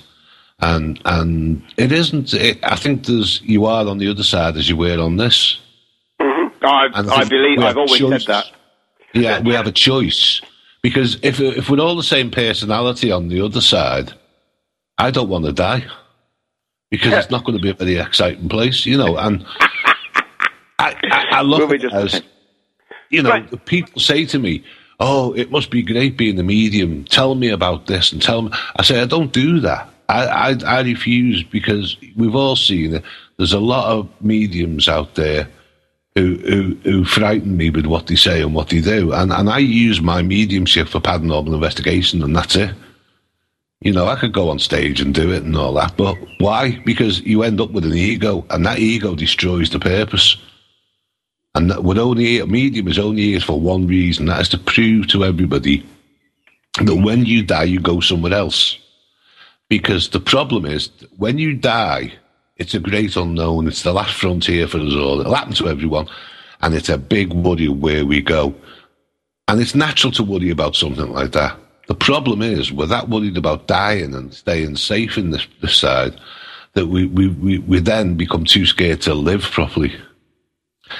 And 0.60 0.98
and 1.04 1.62
it 1.76 1.92
isn't. 1.92 2.32
It, 2.32 2.58
I 2.64 2.76
think 2.76 3.04
there's 3.04 3.42
you 3.42 3.66
are 3.66 3.86
on 3.86 3.98
the 3.98 4.08
other 4.08 4.22
side 4.22 4.56
as 4.56 4.70
you 4.70 4.76
were 4.76 4.98
on 4.98 5.18
this. 5.18 5.58
Mm-hmm. 6.18 6.64
I, 6.64 6.88
And 6.94 7.10
I 7.10 7.18
think 7.18 7.30
believe 7.30 7.58
I've 7.58 7.76
always 7.76 7.98
choices. 7.98 8.24
said 8.24 8.32
that. 8.32 8.46
Yeah, 9.12 9.40
we 9.40 9.52
have 9.52 9.66
a 9.66 9.72
choice 9.72 10.40
because 10.86 11.18
if 11.22 11.40
if 11.40 11.68
we're 11.68 11.80
all 11.80 11.96
the 11.96 12.02
same 12.16 12.30
personality 12.30 13.10
on 13.10 13.26
the 13.26 13.40
other 13.40 13.60
side, 13.60 14.12
I 14.98 15.10
don't 15.10 15.28
want 15.28 15.44
to 15.46 15.52
die 15.52 15.84
because 16.92 17.12
it's 17.12 17.28
not 17.28 17.44
going 17.44 17.58
to 17.58 17.62
be 17.62 17.70
a 17.70 17.74
very 17.74 17.96
exciting 17.96 18.48
place, 18.48 18.86
you 18.86 18.96
know. 18.96 19.16
And 19.16 19.44
I, 20.78 20.94
I, 21.10 21.24
I 21.32 21.42
Will 21.42 21.48
look 21.58 21.70
be 21.70 21.78
just 21.78 21.92
it 21.92 22.14
as 22.14 22.22
you 23.10 23.20
know, 23.20 23.30
Right. 23.30 23.64
people 23.66 24.00
say 24.00 24.26
to 24.26 24.38
me, 24.38 24.62
"Oh, 25.00 25.32
it 25.34 25.50
must 25.50 25.70
be 25.72 25.82
great 25.82 26.16
being 26.16 26.38
a 26.38 26.44
medium. 26.44 27.02
Tell 27.06 27.34
me 27.34 27.48
about 27.48 27.88
this 27.88 28.12
and 28.12 28.22
tell 28.22 28.42
me." 28.42 28.50
I 28.76 28.84
say, 28.84 29.00
"I 29.02 29.06
don't 29.06 29.32
do 29.32 29.58
that. 29.58 29.90
I, 30.08 30.26
I, 30.26 30.58
I 30.78 30.80
refuse 30.82 31.42
because 31.42 31.96
we've 32.14 32.36
all 32.36 32.54
seen 32.54 32.94
it. 32.94 33.02
There's 33.38 33.52
a 33.52 33.58
lot 33.58 33.86
of 33.90 34.08
mediums 34.20 34.88
out 34.88 35.16
there 35.16 35.48
who, 36.16 36.36
who 36.38 36.74
who 36.82 37.04
frighten 37.04 37.56
me 37.56 37.70
with 37.70 37.86
what 37.86 38.06
they 38.06 38.16
say 38.16 38.42
and 38.42 38.54
what 38.54 38.70
they 38.70 38.80
do, 38.80 39.12
and 39.12 39.32
and 39.32 39.48
I 39.48 39.58
use 39.58 40.00
my 40.00 40.22
mediumship 40.22 40.88
for 40.88 40.98
paranormal 40.98 41.54
investigation, 41.54 42.22
and 42.22 42.34
that's 42.34 42.56
it. 42.56 42.74
You 43.82 43.92
know, 43.92 44.06
I 44.06 44.16
could 44.16 44.32
go 44.32 44.48
on 44.48 44.58
stage 44.58 45.00
and 45.02 45.14
do 45.14 45.30
it 45.30 45.42
and 45.42 45.54
all 45.54 45.74
that, 45.74 45.96
but 45.96 46.16
why? 46.38 46.80
Because 46.86 47.20
you 47.20 47.42
end 47.42 47.60
up 47.60 47.70
with 47.70 47.84
an 47.84 47.94
ego, 47.94 48.44
and 48.50 48.64
that 48.64 48.78
ego 48.78 49.14
destroys 49.14 49.70
the 49.70 49.78
purpose. 49.78 50.36
And 51.54 51.70
that 51.70 51.84
would 51.84 51.98
only 51.98 52.38
a 52.38 52.46
medium 52.46 52.88
is 52.88 52.98
only 52.98 53.22
here 53.22 53.40
for 53.40 53.58
one 53.58 53.86
reason, 53.86 54.26
that 54.26 54.40
is 54.40 54.48
to 54.50 54.58
prove 54.58 55.08
to 55.08 55.24
everybody 55.24 55.86
that 56.82 56.96
when 56.96 57.24
you 57.24 57.42
die, 57.42 57.64
you 57.64 57.80
go 57.80 58.00
somewhere 58.00 58.34
else. 58.34 58.78
Because 59.68 60.10
the 60.10 60.20
problem 60.20 60.66
is, 60.66 60.90
when 61.16 61.38
you 61.38 61.54
die, 61.54 62.12
It's 62.56 62.74
a 62.74 62.80
great 62.80 63.16
unknown. 63.16 63.68
It's 63.68 63.82
the 63.82 63.92
last 63.92 64.14
frontier 64.14 64.66
for 64.66 64.78
us 64.78 64.94
all. 64.94 65.20
It'll 65.20 65.34
happen 65.34 65.54
to 65.54 65.68
everyone. 65.68 66.08
And 66.62 66.74
it's 66.74 66.88
a 66.88 66.98
big 66.98 67.32
worry 67.32 67.68
where 67.68 68.06
we 68.06 68.22
go. 68.22 68.54
And 69.48 69.60
it's 69.60 69.74
natural 69.74 70.12
to 70.12 70.22
worry 70.22 70.50
about 70.50 70.74
something 70.74 71.12
like 71.12 71.32
that. 71.32 71.56
The 71.86 71.94
problem 71.94 72.42
is, 72.42 72.72
we're 72.72 72.86
that 72.86 73.08
worried 73.08 73.36
about 73.36 73.68
dying 73.68 74.14
and 74.14 74.34
staying 74.34 74.76
safe 74.76 75.16
in 75.16 75.30
this, 75.30 75.46
this 75.60 75.76
side 75.76 76.18
that 76.72 76.86
we, 76.86 77.06
we, 77.06 77.28
we, 77.28 77.58
we 77.58 77.78
then 77.78 78.16
become 78.16 78.44
too 78.44 78.66
scared 78.66 79.02
to 79.02 79.14
live 79.14 79.42
properly. 79.42 79.94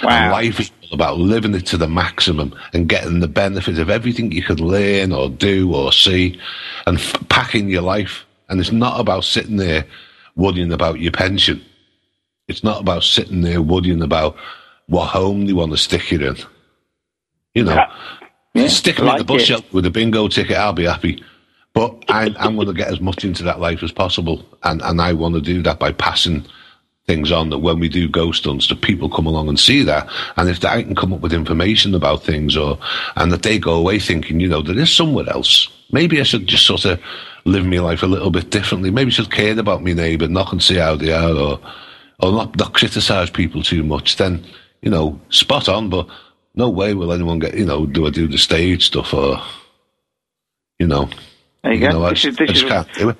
Wow. 0.03 0.11
And 0.11 0.33
life 0.33 0.61
is 0.61 0.71
all 0.83 0.95
about 0.95 1.19
living 1.19 1.55
it 1.55 1.67
to 1.67 1.77
the 1.77 1.89
maximum 1.89 2.55
and 2.73 2.89
getting 2.89 3.21
the 3.21 3.29
benefit 3.29 3.79
of 3.79 3.91
everything 3.91 4.31
you 4.31 4.43
can 4.43 4.59
learn 4.59 5.13
or 5.13 5.29
do 5.29 5.75
or 5.75 5.93
see 5.93 6.41
and 6.87 6.99
f- 6.99 7.29
packing 7.29 7.69
your 7.69 7.83
life. 7.83 8.25
And 8.49 8.61
it's 8.61 8.73
not 8.73 9.01
about 9.01 9.25
sitting 9.25 9.57
there 9.57 9.87
worrying 10.37 10.73
about 10.73 11.01
your 11.01 11.13
pension. 11.13 11.65
It's 12.49 12.63
not 12.63 12.81
about 12.81 13.03
sitting 13.03 13.41
there 13.41 13.61
worrying 13.63 14.03
about 14.03 14.37
what 14.87 15.07
home 15.07 15.47
they 15.47 15.53
want 15.53 15.73
to 15.73 15.79
stick 15.79 16.13
you 16.13 16.21
in. 16.29 16.37
You 17.55 17.65
know, 17.65 17.85
Yeah, 18.55 18.69
stick 18.69 18.99
me 18.99 19.05
like 19.07 19.21
in 19.21 19.27
the 19.27 19.33
bus 19.33 19.43
it. 19.43 19.47
shelter 19.47 19.67
with 19.73 19.87
a 19.87 19.91
bingo 19.91 20.29
ticket, 20.29 20.57
I'll 20.57 20.73
be 20.73 20.85
happy. 20.85 21.25
But 21.73 22.05
I, 22.09 22.35
I'm 22.39 22.55
going 22.55 22.69
to 22.69 22.73
get 22.73 22.89
as 22.89 23.01
much 23.01 23.25
into 23.25 23.43
that 23.45 23.61
life 23.61 23.83
as 23.83 23.93
possible. 23.93 24.45
And, 24.63 24.81
and 24.83 25.01
I 25.01 25.13
want 25.13 25.35
to 25.35 25.41
do 25.41 25.63
that 25.63 25.79
by 25.79 25.93
passing 25.93 26.47
things 27.07 27.31
on 27.31 27.51
that 27.51 27.59
when 27.59 27.79
we 27.79 27.89
do 27.89 28.09
ghost 28.09 28.45
hunts, 28.45 28.69
that 28.69 28.81
people 28.83 29.09
come 29.11 29.27
along 29.27 29.49
and 29.49 29.59
see 29.61 29.83
that. 29.83 30.09
And 30.37 30.49
if 30.49 30.65
I 30.65 30.83
can 30.83 30.95
come 30.95 31.13
up 31.13 31.21
with 31.21 31.33
information 31.33 31.95
about 31.95 32.23
things 32.23 32.57
or, 32.57 32.79
and 33.17 33.31
that 33.33 33.43
they 33.43 33.59
go 33.59 33.75
away 33.75 33.99
thinking, 33.99 34.41
you 34.41 34.49
know, 34.49 34.63
there 34.63 34.79
is 34.79 34.93
somewhere 34.93 35.29
else. 35.29 35.69
Maybe 35.93 36.19
I 36.21 36.25
should 36.25 36.47
just 36.47 36.67
sort 36.67 36.85
of 36.85 36.99
live 37.47 37.65
my 37.65 37.79
life 37.79 38.03
a 38.03 38.07
little 38.07 38.31
bit 38.31 38.51
differently. 38.51 38.91
Maybe 38.91 39.09
I 39.09 39.13
should 39.13 39.31
care 39.31 39.59
about 39.59 39.83
my 39.85 39.93
neighbour, 39.93 40.29
knock 40.29 40.53
and 40.53 40.63
see 40.63 40.77
how 40.77 40.97
they 40.97 41.13
are 41.13 41.31
or, 41.33 41.61
or 42.21 42.33
not, 42.33 42.57
not 42.57 42.75
criticise 42.75 43.31
people 43.31 43.63
too 43.63 43.83
much. 43.85 44.17
Then, 44.17 44.45
you 44.83 44.91
know, 44.91 45.19
spot 45.31 45.69
on, 45.69 45.89
but 45.89 46.09
no 46.55 46.69
way 46.69 46.95
will 46.95 47.13
anyone 47.13 47.39
get, 47.39 47.55
you 47.55 47.65
know, 47.65 47.87
do 47.87 48.07
I 48.07 48.11
do 48.11 48.27
the 48.27 48.39
stage 48.39 48.87
stuff 48.87 49.15
or, 49.15 49.41
you 50.79 50.87
know, 50.87 51.09
There 51.63 51.73
you 51.73 51.81
go. 51.81 51.91
know, 51.91 52.11
this 52.11 52.23
just, 52.23 52.41
is, 52.41 52.49
this 52.49 52.61
just 52.63 52.65
is 52.65 52.71
can't 52.71 53.17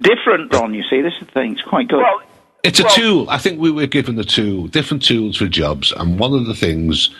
different, 0.00 0.52
Ron. 0.52 0.74
You 0.74 0.84
see, 0.88 1.00
this 1.02 1.14
is 1.14 1.20
the 1.26 1.32
thing. 1.32 1.52
It's 1.52 1.62
quite 1.62 1.88
good. 1.88 1.98
Well, 2.02 2.20
It's 2.64 2.80
a 2.80 2.84
Well- 2.84 2.94
tool. 2.94 3.30
I 3.30 3.38
think 3.38 3.60
we 3.60 3.70
were 3.70 3.86
given 3.86 4.16
the 4.16 4.24
tool, 4.24 4.66
different 4.66 5.02
tools 5.02 5.36
for 5.36 5.46
jobs, 5.46 5.92
and 5.92 6.18
one 6.18 6.34
of 6.34 6.46
the 6.46 6.54
things 6.54 7.10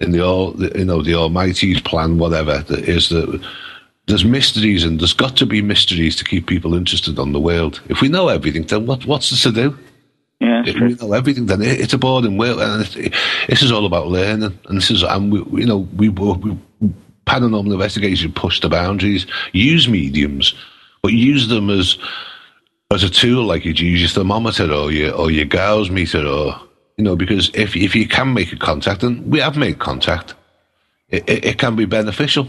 in 0.00 0.10
the 0.12 0.20
all, 0.24 0.54
you 0.76 0.84
know, 0.84 1.00
the 1.02 1.14
Almighty's 1.14 1.80
plan, 1.80 2.18
whatever, 2.18 2.58
that 2.58 2.88
is 2.88 3.08
that 3.10 3.40
there's 4.06 4.24
mysteries, 4.24 4.84
and 4.84 5.00
there's 5.00 5.12
got 5.12 5.36
to 5.38 5.46
be 5.46 5.62
mysteries 5.62 6.16
to 6.16 6.24
keep 6.24 6.46
people 6.46 6.74
interested 6.74 7.18
on 7.18 7.32
the 7.32 7.40
world. 7.40 7.80
If 7.88 8.00
we 8.00 8.08
know 8.08 8.28
everything, 8.28 8.62
then 8.64 8.86
what, 8.86 9.04
what's 9.06 9.30
there 9.30 9.52
to 9.52 9.70
do? 9.70 9.78
yeah, 10.40 10.62
If 10.66 10.76
true. 10.76 10.88
we 10.88 10.94
know 10.94 11.12
everything, 11.12 11.46
then 11.46 11.62
it, 11.62 11.80
it's 11.80 11.92
a 11.92 11.98
boring 11.98 12.36
world, 12.38 12.60
and 12.60 12.82
it, 12.96 13.14
this 13.48 13.62
is 13.62 13.72
all 13.72 13.84
about 13.86 14.06
learning. 14.08 14.56
And 14.68 14.76
this 14.76 14.90
is, 14.90 15.02
and 15.02 15.32
we, 15.32 15.42
we- 15.42 15.60
you 15.62 15.66
know, 15.66 15.88
we, 15.96 16.08
we 16.08 16.56
paranormal 17.26 17.72
investigation 17.72 18.32
push 18.32 18.60
the 18.60 18.68
boundaries, 18.68 19.26
use 19.52 19.88
mediums, 19.88 20.54
but 21.02 21.12
use 21.12 21.48
them 21.48 21.70
as 21.70 21.98
as 22.92 23.02
a 23.02 23.10
tool, 23.10 23.44
like 23.44 23.64
you'd 23.64 23.80
use 23.80 24.00
your 24.00 24.08
thermometer 24.08 24.70
or 24.72 24.92
your 24.92 25.12
or 25.14 25.28
your 25.32 25.44
Gauss 25.44 25.90
meter, 25.90 26.24
or 26.24 26.54
you 26.96 27.02
know, 27.02 27.16
because 27.16 27.50
if 27.54 27.74
if 27.74 27.96
you 27.96 28.06
can 28.06 28.32
make 28.32 28.52
a 28.52 28.56
contact, 28.56 29.02
and 29.02 29.26
we 29.32 29.40
have 29.40 29.56
made 29.56 29.80
contact, 29.80 30.34
it, 31.08 31.28
it, 31.28 31.44
it 31.44 31.58
can 31.58 31.74
be 31.74 31.84
beneficial. 31.84 32.46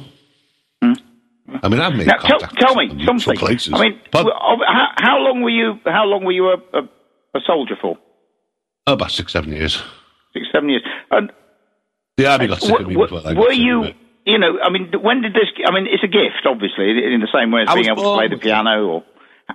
I 1.63 1.69
mean, 1.69 1.79
I've 1.79 1.93
made. 1.95 2.07
Now, 2.07 2.17
tell, 2.17 2.39
tell 2.39 2.75
me 2.75 2.89
something. 3.05 3.19
some 3.19 3.35
places. 3.37 3.73
I 3.73 3.81
mean, 3.81 3.99
But- 4.11 4.25
how, 4.25 4.87
how 4.97 5.17
long 5.19 5.41
were 5.41 5.49
you? 5.49 5.79
How 5.85 6.03
long 6.05 6.25
were 6.25 6.31
you 6.33 6.47
a, 6.49 6.57
a, 6.77 6.81
a 7.35 7.39
soldier 7.45 7.75
for? 7.81 7.97
oh, 8.87 8.93
about 8.93 9.11
six, 9.11 9.31
seven 9.33 9.51
years. 9.51 9.81
Six, 10.33 10.47
seven 10.51 10.69
years. 10.69 10.83
And 11.11 11.31
The 12.17 12.27
army 12.27 12.47
got 12.47 12.61
sick 12.61 12.79
of 12.79 12.87
me 12.87 12.95
were- 12.95 13.07
before 13.07 13.29
I 13.29 13.33
were 13.33 13.51
you? 13.51 13.93
You 14.25 14.37
know, 14.39 14.59
I 14.61 14.69
mean, 14.69 14.91
when 15.01 15.21
did 15.21 15.33
this? 15.33 15.47
I 15.65 15.71
mean, 15.73 15.87
it's 15.89 16.03
a 16.03 16.07
gift, 16.07 16.45
obviously, 16.45 16.89
in 16.91 17.21
the 17.21 17.29
same 17.33 17.49
way 17.51 17.61
as 17.61 17.69
I 17.69 17.75
being 17.75 17.85
able 17.87 18.03
to 18.03 18.13
play 18.17 18.27
the 18.27 18.35
piano. 18.37 18.85
Or 18.85 19.03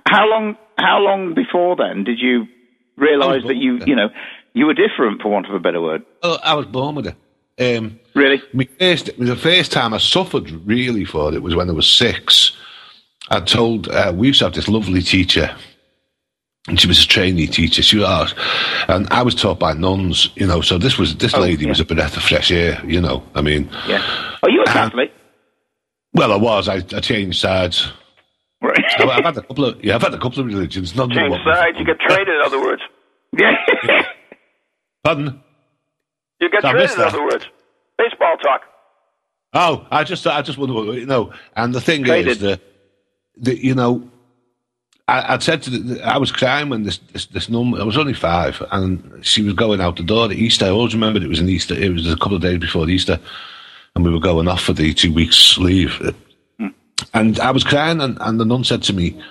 how 0.07 0.27
long? 0.27 0.57
How 0.79 0.97
long 0.97 1.35
before 1.35 1.75
then 1.75 2.03
did 2.03 2.17
you 2.19 2.47
realise 2.97 3.43
that 3.45 3.55
you, 3.55 3.77
it. 3.77 3.87
you 3.87 3.95
know, 3.95 4.09
you 4.53 4.65
were 4.65 4.73
different, 4.73 5.21
for 5.21 5.29
want 5.29 5.45
of 5.47 5.53
a 5.53 5.59
better 5.59 5.79
word? 5.79 6.01
Oh, 6.23 6.39
I 6.43 6.55
was 6.55 6.65
born 6.65 6.95
with 6.95 7.05
it. 7.05 7.15
Um, 7.59 7.99
Really? 8.15 8.41
my 8.53 8.67
first, 8.79 9.09
the 9.17 9.35
first 9.35 9.71
time 9.71 9.93
I 9.93 9.97
suffered 9.97 10.49
really 10.67 11.03
for 11.05 11.33
it 11.33 11.41
was 11.41 11.55
when 11.55 11.69
I 11.69 11.73
was 11.73 11.87
six. 11.89 12.55
I 13.29 13.39
told, 13.39 13.87
uh, 13.89 14.11
we 14.15 14.27
used 14.27 14.39
to 14.39 14.45
have 14.45 14.53
this 14.53 14.67
lovely 14.67 15.01
teacher, 15.01 15.55
and 16.67 16.79
she 16.79 16.87
was 16.87 17.03
a 17.03 17.07
trainee 17.07 17.47
teacher. 17.47 17.81
She 17.81 17.97
was, 17.99 18.35
and 18.87 19.07
I 19.11 19.23
was 19.23 19.33
taught 19.33 19.59
by 19.59 19.73
nuns, 19.73 20.29
you 20.35 20.45
know. 20.45 20.61
So 20.61 20.77
this 20.77 20.97
was 20.97 21.15
this 21.15 21.33
Oh, 21.33 21.39
lady 21.41 21.63
yeah. 21.63 21.69
was 21.69 21.79
a 21.79 21.85
breath 21.85 22.15
of 22.17 22.23
fresh 22.23 22.51
air, 22.51 22.79
you 22.85 23.01
know. 23.01 23.23
I 23.33 23.41
mean, 23.41 23.69
Yeah. 23.87 24.03
Are 24.43 24.49
you 24.49 24.61
a 24.61 24.65
Catholic? 24.65 25.11
well, 26.13 26.31
I 26.33 26.35
was. 26.37 26.67
I, 26.69 26.75
I 26.75 26.99
changed 26.99 27.39
sides. 27.39 27.91
Right. 28.61 28.83
I've, 28.99 29.09
I've 29.09 29.25
had 29.25 29.37
a 29.37 29.41
couple 29.41 29.65
of 29.65 29.83
yeah, 29.83 29.95
I've 29.95 30.01
had 30.03 30.13
a 30.13 30.19
couple 30.19 30.39
of 30.41 30.45
religions. 30.45 30.95
Not 30.95 31.09
change 31.11 31.33
sides, 31.43 31.77
you 31.79 31.85
get 31.85 31.99
traded, 31.99 32.27
in 32.29 32.41
other 32.45 32.61
words. 32.61 32.81
yeah. 33.39 33.55
Pardon? 35.03 35.41
You 36.43 36.49
get 36.49 36.65
I 36.65 36.71
traded, 36.73 36.95
in 36.95 37.01
other 37.01 37.23
words. 37.23 37.45
Baseball 37.97 38.35
talk. 38.37 38.61
Oh, 39.53 39.87
I 39.89 40.03
just, 40.03 40.27
I 40.27 40.41
just 40.41 40.57
wonder, 40.57 40.73
what- 40.73 40.97
you 40.97 41.05
know. 41.05 41.31
And 41.55 41.73
the 41.73 41.79
thing 41.79 42.03
Traded. 42.03 42.27
is 42.27 42.39
that, 42.39 42.59
that 43.37 43.59
you 43.63 43.73
know, 43.75 44.09
I, 45.07 45.35
I'd 45.35 45.43
said 45.43 45.61
to 45.63 45.69
the, 45.69 46.03
I 46.03 46.17
was 46.17 46.33
crying 46.33 46.67
when 46.67 46.83
this, 46.83 46.97
this 47.13 47.27
this 47.27 47.47
number. 47.49 47.79
I 47.79 47.83
was 47.83 47.97
only 47.97 48.13
five, 48.13 48.61
and 48.71 49.25
she 49.25 49.41
was 49.41 49.53
going 49.53 49.79
out 49.79 49.95
the 49.95 50.03
door 50.03 50.25
at 50.25 50.33
Easter. 50.33 50.65
I 50.65 50.69
always 50.69 50.93
remembered 50.93 51.23
it 51.23 51.29
was 51.29 51.39
an 51.39 51.47
Easter. 51.47 51.75
It 51.75 51.93
was 51.93 52.11
a 52.11 52.17
couple 52.17 52.35
of 52.35 52.41
days 52.41 52.59
before 52.59 52.89
Easter, 52.89 53.17
and 53.95 54.03
we 54.03 54.11
were 54.11 54.19
going 54.19 54.49
off 54.49 54.63
for 54.63 54.73
the 54.73 54.93
two 54.93 55.13
weeks 55.13 55.57
leave. 55.57 55.93
Hmm. 56.59 56.67
And 57.13 57.39
I 57.39 57.51
was 57.51 57.63
crying, 57.63 58.01
and, 58.01 58.17
and 58.19 58.37
the 58.39 58.45
nun 58.45 58.65
said 58.65 58.83
to 58.83 58.93
me, 58.93 59.21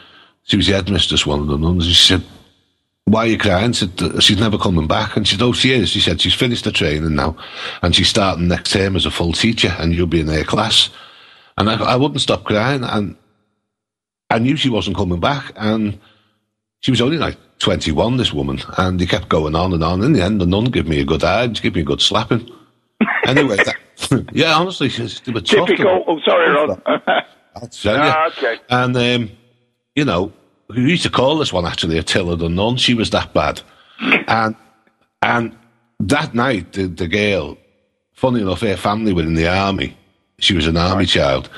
she 0.44 0.56
was 0.56 0.66
the 0.66 0.72
headmistress, 0.74 1.26
one 1.26 1.40
of 1.40 1.46
the 1.48 1.58
nuns. 1.58 1.86
She 1.86 2.14
said, 2.14 2.24
"Why 3.04 3.24
are 3.24 3.26
you 3.26 3.38
crying?" 3.38 3.72
Said, 3.72 3.92
"Uh, 4.00 4.20
"She's 4.20 4.38
never 4.40 4.58
coming 4.58 4.86
back." 4.86 5.16
And 5.16 5.26
she 5.26 5.36
said, 5.36 5.42
"Oh, 5.44 5.52
she 5.52 5.72
is." 5.72 5.90
She 5.90 6.00
said, 6.00 6.20
"She's 6.20 6.34
finished 6.34 6.64
her 6.64 6.70
training 6.70 7.14
now, 7.14 7.36
and 7.82 7.94
she's 7.94 8.08
starting 8.08 8.48
next 8.48 8.72
term 8.72 8.96
as 8.96 9.06
a 9.06 9.10
full 9.10 9.32
teacher, 9.32 9.74
and 9.78 9.94
you'll 9.94 10.06
be 10.06 10.20
in 10.20 10.28
her 10.28 10.44
class." 10.44 10.90
And 11.58 11.68
I, 11.68 11.74
I 11.82 11.96
wouldn't 11.96 12.20
stop 12.20 12.44
crying, 12.44 12.84
and 12.84 13.16
I 14.30 14.38
knew 14.38 14.56
she 14.56 14.70
wasn't 14.70 14.96
coming 14.96 15.20
back, 15.20 15.52
and 15.56 15.98
she 16.80 16.90
was 16.90 17.00
only 17.00 17.18
like 17.18 17.36
21, 17.58 18.16
this 18.16 18.32
woman, 18.32 18.60
and 18.78 18.98
he 18.98 19.06
kept 19.06 19.28
going 19.28 19.54
on 19.54 19.72
and 19.72 19.84
on. 19.84 20.02
In 20.02 20.14
the 20.14 20.22
end, 20.22 20.40
the 20.40 20.46
nun 20.46 20.64
gave 20.64 20.88
me 20.88 21.00
a 21.00 21.04
good 21.04 21.22
eye, 21.22 21.52
she 21.52 21.62
gave 21.62 21.74
me 21.74 21.82
a 21.82 21.84
good 21.84 22.00
slapping. 22.00 22.48
Anyway, 23.24 23.56
that, 23.56 23.76
yeah, 24.32 24.56
honestly, 24.56 24.88
she 24.88 25.02
was, 25.02 25.20
they 25.20 25.30
were. 25.30 25.40
Typical. 25.40 26.04
Oh, 26.08 26.18
sorry, 26.24 26.50
Ron. 26.50 26.76
Tell. 27.70 27.96
Ah, 28.00 28.26
okay. 28.28 28.58
And, 28.68 28.96
um, 28.96 29.30
you 29.94 30.04
know, 30.04 30.32
we 30.74 30.90
used 30.90 31.02
to 31.04 31.10
call 31.10 31.38
this 31.38 31.52
one 31.52 31.66
actually 31.66 31.98
Attila 31.98 32.36
the 32.36 32.48
Nun. 32.48 32.76
She 32.76 32.94
was 32.94 33.10
that 33.10 33.32
bad. 33.34 33.60
and 34.00 34.56
and 35.22 35.56
that 36.00 36.34
night, 36.34 36.72
the, 36.72 36.86
the 36.88 37.06
girl, 37.08 37.56
funny 38.14 38.40
enough, 38.40 38.60
her 38.60 38.76
family 38.76 39.12
were 39.12 39.22
in 39.22 39.34
the 39.34 39.48
army. 39.48 39.96
She 40.38 40.54
was 40.54 40.66
an 40.66 40.76
army 40.76 41.06
child. 41.06 41.48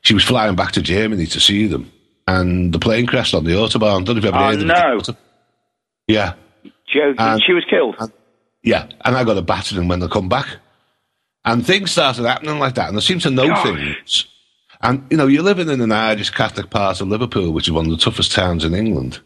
She 0.00 0.14
was 0.14 0.24
flying 0.24 0.56
back 0.56 0.72
to 0.72 0.82
Germany 0.82 1.26
to 1.26 1.38
see 1.40 1.66
them. 1.68 1.90
And 2.26 2.72
the 2.72 2.78
plane 2.80 3.06
crashed 3.06 3.34
on 3.34 3.44
the 3.44 3.52
Autobahn. 3.52 4.04
Don't 4.04 4.16
know 4.16 4.18
if 4.18 4.24
you've 4.24 4.34
ever 4.34 4.38
Oh, 4.38 4.50
heard 4.50 4.60
of 4.60 4.66
no. 4.66 4.96
it. 4.98 5.16
Yeah. 6.08 6.34
Joe, 6.92 7.14
And- 7.18 7.42
she 7.46 7.52
was 7.52 7.64
killed. 7.70 7.96
Yeah, 8.64 8.88
and 9.04 9.16
I 9.16 9.24
got 9.24 9.36
a 9.36 9.42
battering 9.42 9.88
when 9.88 10.00
they 10.00 10.08
come 10.08 10.28
back. 10.28 10.46
And 11.44 11.66
things 11.66 11.90
started 11.90 12.24
happening 12.24 12.58
like 12.60 12.76
that, 12.76 12.88
and 12.88 12.96
I 12.96 13.00
seem 13.00 13.18
to 13.20 13.30
know 13.30 13.48
Gosh. 13.48 13.62
things. 13.64 14.26
And, 14.82 15.06
you 15.10 15.16
know, 15.16 15.26
you're 15.26 15.42
living 15.42 15.68
in 15.68 15.80
an 15.80 15.92
Irish 15.92 16.30
Catholic 16.30 16.70
part 16.70 17.00
of 17.00 17.08
Liverpool, 17.08 17.52
which 17.52 17.68
is 17.68 17.72
one 17.72 17.84
of 17.84 17.90
the 17.90 17.96
toughest 17.96 18.32
towns 18.32 18.64
in 18.64 18.74
England. 18.74 19.20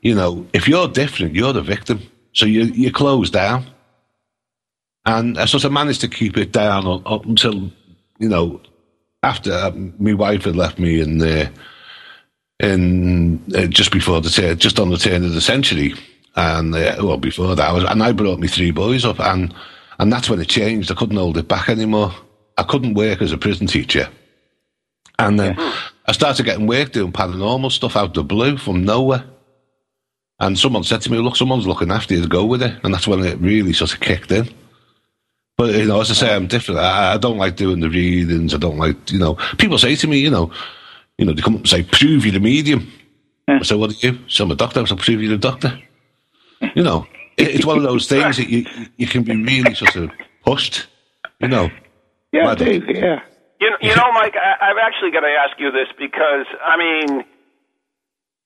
You 0.00 0.14
know, 0.14 0.46
if 0.52 0.66
you're 0.66 0.88
different, 0.88 1.34
you're 1.34 1.52
the 1.52 1.62
victim. 1.62 2.00
So 2.32 2.46
you, 2.46 2.64
you 2.64 2.90
close 2.92 3.30
down. 3.30 3.66
And 5.04 5.38
I 5.38 5.44
sort 5.44 5.64
of 5.64 5.72
managed 5.72 6.00
to 6.02 6.08
keep 6.08 6.36
it 6.36 6.52
down 6.52 6.86
up, 6.86 7.10
up 7.10 7.24
until, 7.26 7.70
you 8.18 8.28
know, 8.28 8.60
after 9.22 9.52
uh, 9.52 9.72
my 9.98 10.14
wife 10.14 10.44
had 10.44 10.56
left 10.56 10.78
me 10.78 11.00
in 11.00 11.18
the, 11.18 11.50
in 12.60 13.42
uh, 13.54 13.66
just 13.66 13.92
before 13.92 14.20
the 14.20 14.30
turn, 14.30 14.58
just 14.58 14.78
on 14.78 14.90
the 14.90 14.96
turn 14.96 15.24
of 15.24 15.34
the 15.34 15.40
century, 15.40 15.94
and 16.36 16.74
uh, 16.74 16.96
well 17.00 17.16
before 17.16 17.54
that, 17.54 17.68
I 17.68 17.72
was, 17.72 17.84
and 17.84 18.02
I 18.02 18.12
brought 18.12 18.38
me 18.38 18.48
three 18.48 18.70
boys 18.70 19.04
up, 19.04 19.20
and 19.20 19.54
and 19.98 20.12
that's 20.12 20.30
when 20.30 20.40
it 20.40 20.48
changed. 20.48 20.90
I 20.90 20.94
couldn't 20.94 21.16
hold 21.16 21.36
it 21.36 21.48
back 21.48 21.68
anymore. 21.68 22.12
I 22.56 22.62
couldn't 22.62 22.94
work 22.94 23.22
as 23.22 23.32
a 23.32 23.38
prison 23.38 23.66
teacher, 23.66 24.08
and 25.18 25.38
then 25.38 25.56
I 26.06 26.12
started 26.12 26.44
getting 26.44 26.66
work 26.66 26.92
doing 26.92 27.12
paranormal 27.12 27.72
stuff 27.72 27.96
out 27.96 28.08
of 28.08 28.14
the 28.14 28.24
blue 28.24 28.56
from 28.56 28.84
nowhere. 28.84 29.24
And 30.40 30.58
someone 30.58 30.84
said 30.84 31.00
to 31.02 31.10
me, 31.10 31.18
"Look, 31.18 31.36
someone's 31.36 31.66
looking 31.66 31.90
after 31.90 32.14
you. 32.14 32.22
To 32.22 32.28
go 32.28 32.44
with 32.44 32.62
it," 32.62 32.78
and 32.84 32.94
that's 32.94 33.08
when 33.08 33.24
it 33.24 33.38
really 33.40 33.72
sort 33.72 33.92
of 33.92 34.00
kicked 34.00 34.30
in. 34.30 34.48
But 35.56 35.74
you 35.74 35.86
know, 35.86 36.00
as 36.00 36.10
I 36.12 36.14
say, 36.14 36.34
I'm 36.34 36.46
different. 36.46 36.80
I, 36.80 37.14
I 37.14 37.18
don't 37.18 37.38
like 37.38 37.56
doing 37.56 37.80
the 37.80 37.90
readings. 37.90 38.54
I 38.54 38.58
don't 38.58 38.78
like, 38.78 39.10
you 39.10 39.18
know, 39.18 39.34
people 39.58 39.76
say 39.76 39.96
to 39.96 40.06
me, 40.06 40.18
you 40.18 40.30
know, 40.30 40.52
you 41.18 41.26
know, 41.26 41.32
they 41.32 41.42
come 41.42 41.54
up 41.54 41.60
and 41.60 41.68
say, 41.68 41.82
"Prove 41.82 42.24
you're 42.24 42.36
a 42.36 42.40
medium." 42.40 42.90
I 43.48 43.62
say, 43.64 43.74
"What 43.74 43.90
are 43.90 44.06
you?" 44.06 44.18
So 44.28 44.44
I'm 44.44 44.52
a 44.52 44.54
doctor. 44.54 44.80
I 44.80 44.84
say, 44.84 44.94
"Prove 44.94 45.20
you're 45.20 45.34
a 45.34 45.38
doctor." 45.38 45.76
You 46.76 46.84
know, 46.84 47.06
it, 47.36 47.48
it's 47.48 47.66
one 47.66 47.76
of 47.76 47.82
those 47.82 48.06
things 48.06 48.36
that 48.36 48.48
you 48.48 48.64
you 48.96 49.08
can 49.08 49.24
be 49.24 49.34
really 49.34 49.74
sort 49.74 49.96
of 49.96 50.10
pushed. 50.44 50.86
You 51.40 51.48
know. 51.48 51.70
Yeah, 52.32 52.48
I 52.48 52.54
do. 52.54 52.84
Yeah. 52.88 53.20
You, 53.60 53.74
you 53.80 53.94
know, 53.96 54.12
Mike, 54.12 54.34
I, 54.36 54.70
I've 54.70 54.78
actually 54.80 55.10
got 55.10 55.20
to 55.20 55.28
ask 55.34 55.58
you 55.58 55.70
this 55.72 55.88
because, 55.98 56.46
I 56.64 56.76
mean, 56.76 57.24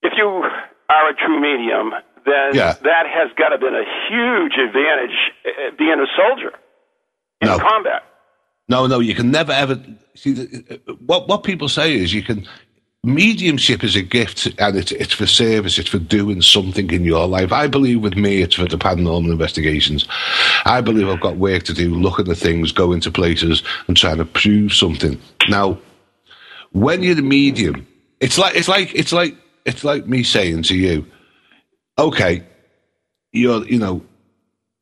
if 0.03 0.13
you 0.17 0.27
are 0.27 1.09
a 1.11 1.15
true 1.15 1.41
medium, 1.41 1.93
then 2.25 2.55
Yeah. 2.55 2.75
that 2.83 3.05
has 3.07 3.31
got 3.37 3.51
to 3.51 3.59
been 3.59 3.75
a 3.75 3.85
huge 4.09 4.55
advantage 4.59 5.17
uh, 5.45 5.77
being 5.79 5.99
a 6.01 6.07
soldier 6.17 6.53
in 7.41 7.49
No. 7.49 7.59
combat. 7.59 8.03
No, 8.69 8.87
no, 8.87 9.01
you 9.01 9.15
can 9.15 9.31
never 9.31 9.53
ever 9.53 9.79
see. 10.15 10.33
The, 10.33 10.65
eh, 10.71 10.93
what 11.05 11.29
what 11.29 11.43
people 11.43 11.69
say 11.69 11.95
is 11.95 12.15
you 12.15 12.23
can. 12.23 12.47
Mediumship 13.05 13.83
is 13.83 13.97
a 13.97 14.03
gift, 14.03 14.47
and 14.61 14.77
it's 14.77 14.93
it's 14.93 15.13
for 15.13 15.27
service. 15.27 15.77
It's 15.77 15.89
for 15.89 15.99
doing 15.99 16.41
something 16.41 16.89
in 16.93 17.03
your 17.03 17.27
life. 17.27 17.51
I 17.51 17.67
believe 17.67 18.01
with 18.01 18.15
me, 18.15 18.43
it's 18.43 18.55
for 18.55 18.67
the 18.67 18.79
paranormal 18.79 19.33
investigations. 19.33 20.07
I 20.67 20.83
believe 20.83 21.09
I've 21.09 21.21
got 21.21 21.37
work 21.37 21.65
to 21.65 21.75
do, 21.75 21.97
looking 21.97 22.31
at 22.31 22.37
things, 22.37 22.71
going 22.71 23.01
to 23.01 23.11
places, 23.11 23.65
and 23.89 23.97
trying 23.97 24.19
to 24.19 24.25
prove 24.25 24.73
something. 24.73 25.21
Now, 25.49 25.81
when 26.71 27.03
you're 27.03 27.17
the 27.17 27.23
medium, 27.23 27.89
it's 28.21 28.39
like 28.39 28.55
it's 28.55 28.69
like 28.69 28.95
it's 28.95 29.13
like 29.13 29.37
it's 29.65 29.83
like 29.83 30.07
me 30.07 30.23
saying 30.23 30.63
to 30.65 30.77
you, 30.77 31.05
okay, 31.99 32.45
you're 33.33 33.67
you 33.67 33.81
know 33.81 34.01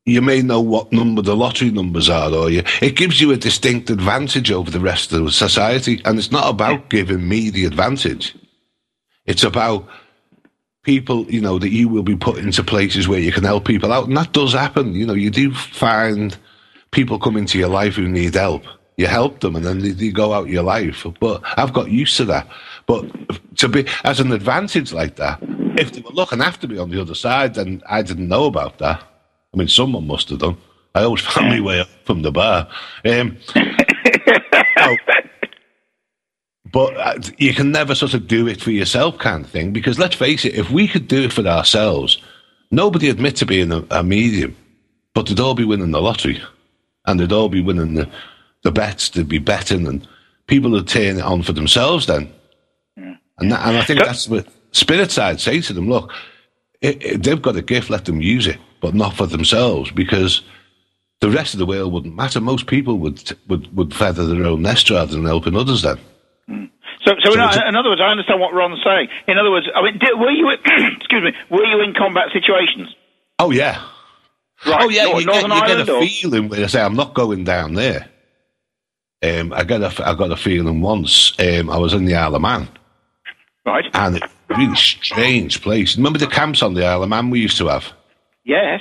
you 0.06 0.22
may 0.22 0.42
know 0.42 0.60
what 0.60 0.92
number 0.92 1.22
the 1.22 1.36
lottery 1.36 1.70
numbers 1.70 2.08
are, 2.08 2.32
or 2.32 2.50
you, 2.50 2.62
it 2.80 2.96
gives 2.96 3.20
you 3.20 3.32
a 3.32 3.36
distinct 3.36 3.90
advantage 3.90 4.50
over 4.50 4.70
the 4.70 4.80
rest 4.80 5.12
of 5.12 5.24
the 5.24 5.30
society. 5.30 6.00
And 6.04 6.18
it's 6.18 6.32
not 6.32 6.48
about 6.48 6.88
giving 6.88 7.28
me 7.28 7.50
the 7.50 7.66
advantage. 7.66 8.34
It's 9.26 9.44
about 9.44 9.86
people, 10.82 11.30
you 11.30 11.40
know, 11.40 11.58
that 11.58 11.70
you 11.70 11.88
will 11.88 12.02
be 12.02 12.16
put 12.16 12.38
into 12.38 12.64
places 12.64 13.06
where 13.06 13.20
you 13.20 13.32
can 13.32 13.44
help 13.44 13.66
people 13.66 13.92
out. 13.92 14.08
And 14.08 14.16
that 14.16 14.32
does 14.32 14.52
happen. 14.52 14.94
You 14.94 15.06
know, 15.06 15.14
you 15.14 15.30
do 15.30 15.52
find 15.52 16.36
people 16.90 17.18
come 17.18 17.36
into 17.36 17.58
your 17.58 17.68
life 17.68 17.94
who 17.94 18.08
need 18.08 18.34
help. 18.34 18.64
You 18.96 19.06
help 19.06 19.40
them 19.40 19.56
and 19.56 19.64
then 19.64 19.78
they, 19.80 19.90
they 19.90 20.10
go 20.10 20.32
out 20.32 20.48
your 20.48 20.62
life. 20.62 21.06
But 21.20 21.42
I've 21.56 21.72
got 21.72 21.90
used 21.90 22.16
to 22.18 22.24
that. 22.26 22.48
But 22.86 23.06
to 23.58 23.68
be 23.68 23.86
as 24.04 24.20
an 24.20 24.32
advantage 24.32 24.92
like 24.92 25.16
that, 25.16 25.38
if 25.76 25.92
they 25.92 26.00
were 26.00 26.10
looking 26.10 26.40
after 26.40 26.66
me 26.66 26.78
on 26.78 26.90
the 26.90 27.00
other 27.00 27.14
side, 27.14 27.54
then 27.54 27.82
I 27.88 28.02
didn't 28.02 28.28
know 28.28 28.46
about 28.46 28.78
that. 28.78 29.02
I 29.52 29.56
mean, 29.56 29.68
someone 29.68 30.06
must 30.06 30.28
have 30.30 30.38
done. 30.38 30.56
I 30.94 31.02
always 31.02 31.20
found 31.22 31.48
my 31.48 31.60
way 31.60 31.80
up 31.80 31.88
from 32.04 32.22
the 32.22 32.32
bar. 32.32 32.68
Um, 33.04 33.36
so- 33.54 34.96
but 36.72 36.96
uh, 36.96 37.18
you 37.36 37.52
can 37.52 37.72
never 37.72 37.94
sort 37.96 38.14
of 38.14 38.28
do 38.28 38.46
it 38.46 38.60
for 38.60 38.70
yourself, 38.70 39.18
kind 39.18 39.44
of 39.44 39.50
thing. 39.50 39.72
Because 39.72 39.98
let's 39.98 40.14
face 40.14 40.44
it, 40.44 40.54
if 40.54 40.70
we 40.70 40.86
could 40.86 41.08
do 41.08 41.22
it 41.24 41.32
for 41.32 41.44
ourselves, 41.46 42.18
nobody 42.70 43.08
admit 43.08 43.36
to 43.36 43.46
being 43.46 43.72
a, 43.72 43.84
a 43.90 44.04
medium, 44.04 44.56
but 45.14 45.26
they'd 45.26 45.40
all 45.40 45.54
be 45.56 45.64
winning 45.64 45.90
the 45.90 46.00
lottery, 46.00 46.40
and 47.06 47.18
they'd 47.18 47.32
all 47.32 47.48
be 47.48 47.60
winning 47.62 47.94
the 47.94 48.08
the 48.62 48.70
bets. 48.70 49.08
They'd 49.08 49.26
be 49.28 49.38
betting, 49.38 49.86
and 49.88 50.06
people 50.46 50.70
would 50.70 50.86
turn 50.86 51.18
it 51.18 51.22
on 51.24 51.42
for 51.42 51.52
themselves 51.52 52.06
then. 52.06 52.32
And 52.96 53.50
that, 53.50 53.66
and 53.66 53.76
I 53.76 53.82
think 53.84 54.00
that's 54.00 54.28
what 54.28 54.46
spirit 54.70 55.10
side 55.10 55.40
say 55.40 55.60
to 55.62 55.72
them. 55.72 55.88
Look, 55.88 56.12
it, 56.80 57.02
it, 57.04 57.22
they've 57.22 57.40
got 57.42 57.56
a 57.56 57.62
gift, 57.62 57.90
let 57.90 58.04
them 58.06 58.20
use 58.20 58.46
it, 58.46 58.58
but 58.80 58.94
not 58.94 59.14
for 59.14 59.26
themselves 59.26 59.90
because 59.90 60.42
the 61.20 61.30
rest 61.30 61.52
of 61.54 61.58
the 61.58 61.66
world 61.66 61.92
wouldn't 61.92 62.14
matter. 62.16 62.40
Most 62.40 62.66
people 62.66 62.98
would 62.98 63.36
would, 63.48 63.74
would 63.76 63.94
feather 63.94 64.24
their 64.26 64.44
own 64.46 64.62
nest 64.62 64.88
rather 64.90 65.12
than 65.12 65.24
helping 65.26 65.54
others. 65.56 65.82
Then, 65.82 65.98
So, 66.48 66.64
so, 67.04 67.14
So 67.24 67.32
in, 67.34 67.40
a- 67.40 67.68
in 67.68 67.76
other 67.76 67.90
words, 67.90 68.00
I 68.00 68.10
understand 68.10 68.40
what 68.40 68.54
Ron's 68.54 68.80
saying. 68.84 69.08
In 69.28 69.36
other 69.38 69.50
words, 69.50 69.66
I 69.74 69.82
mean, 69.82 69.98
did, 69.98 70.18
were 70.18 70.30
you 70.30 70.48
excuse 70.96 71.22
me? 71.22 71.32
Were 71.50 71.64
you 71.64 71.82
in 71.82 71.92
combat 71.94 72.28
situations? 72.32 72.94
oh 73.38 73.50
yeah, 73.50 73.82
Right. 74.66 74.82
oh 74.82 74.88
yeah, 74.90 75.04
Nor- 75.04 75.20
you, 75.20 75.26
get, 75.26 75.32
Northern 75.46 75.50
you 75.50 75.60
get 75.60 75.70
Ireland 75.70 75.88
a 75.88 75.94
or- 75.94 76.06
feeling 76.06 76.48
when 76.48 76.62
I 76.64 76.66
say 76.66 76.82
I'm 76.82 76.96
not 76.96 77.14
going 77.14 77.44
down 77.44 77.74
there. 77.74 78.08
Um, 79.22 79.52
I 79.52 79.64
got 79.64 79.82
a 79.82 80.08
I 80.08 80.14
got 80.14 80.30
a 80.30 80.36
feeling 80.36 80.80
once. 80.80 81.34
Um, 81.38 81.68
I 81.68 81.76
was 81.76 81.92
in 81.92 82.06
the 82.06 82.14
Isle 82.14 82.36
of 82.36 82.40
Man, 82.42 82.68
Right. 83.66 83.84
and 83.92 84.16
it 84.16 84.22
really 84.56 84.76
strange 84.76 85.62
place. 85.62 85.96
Remember 85.96 86.18
the 86.18 86.26
camps 86.26 86.62
on 86.62 86.74
the 86.74 86.84
Isle 86.84 87.02
of 87.02 87.08
Man 87.08 87.30
we 87.30 87.40
used 87.40 87.58
to 87.58 87.68
have? 87.68 87.92
Yes. 88.44 88.80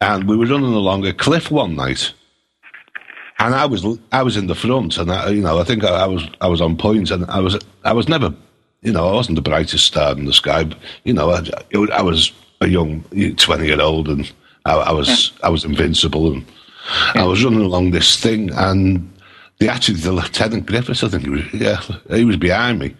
and 0.00 0.28
we 0.28 0.36
were 0.36 0.46
running 0.46 0.72
along 0.72 1.06
a 1.06 1.12
cliff 1.12 1.50
one 1.50 1.76
night, 1.76 2.12
and 3.38 3.54
I 3.54 3.66
was 3.66 3.84
I 4.12 4.22
was 4.22 4.36
in 4.36 4.46
the 4.46 4.54
front, 4.54 4.96
and 4.98 5.10
I, 5.10 5.28
you 5.30 5.42
know 5.42 5.58
I 5.60 5.64
think 5.64 5.84
I, 5.84 6.04
I 6.04 6.06
was 6.06 6.26
I 6.40 6.48
was 6.48 6.60
on 6.60 6.76
point, 6.76 7.10
and 7.10 7.24
I 7.26 7.40
was 7.40 7.58
I 7.84 7.92
was 7.92 8.08
never, 8.08 8.32
you 8.82 8.92
know, 8.92 9.08
I 9.08 9.12
wasn't 9.12 9.36
the 9.36 9.42
brightest 9.50 9.86
star 9.86 10.12
in 10.12 10.24
the 10.24 10.32
sky, 10.32 10.64
but, 10.64 10.78
you 11.04 11.12
know, 11.12 11.30
I, 11.30 11.42
I 11.92 12.02
was 12.02 12.32
a 12.60 12.68
young 12.68 13.02
twenty 13.36 13.66
year 13.66 13.80
old, 13.80 14.08
and 14.08 14.30
I, 14.64 14.74
I 14.74 14.92
was 14.92 15.32
I 15.42 15.48
was 15.48 15.64
invincible, 15.64 16.32
and 16.32 16.44
I 17.14 17.24
was 17.24 17.44
running 17.44 17.60
along 17.60 17.90
this 17.90 18.18
thing, 18.18 18.50
and 18.54 19.12
the 19.58 19.68
actually 19.68 19.98
the 19.98 20.12
lieutenant 20.12 20.66
Griffiths, 20.66 21.02
I 21.02 21.08
think 21.08 21.24
he 21.24 21.30
was, 21.30 21.42
yeah, 21.52 21.80
he 22.16 22.24
was 22.24 22.36
behind 22.36 22.78
me. 22.78 22.94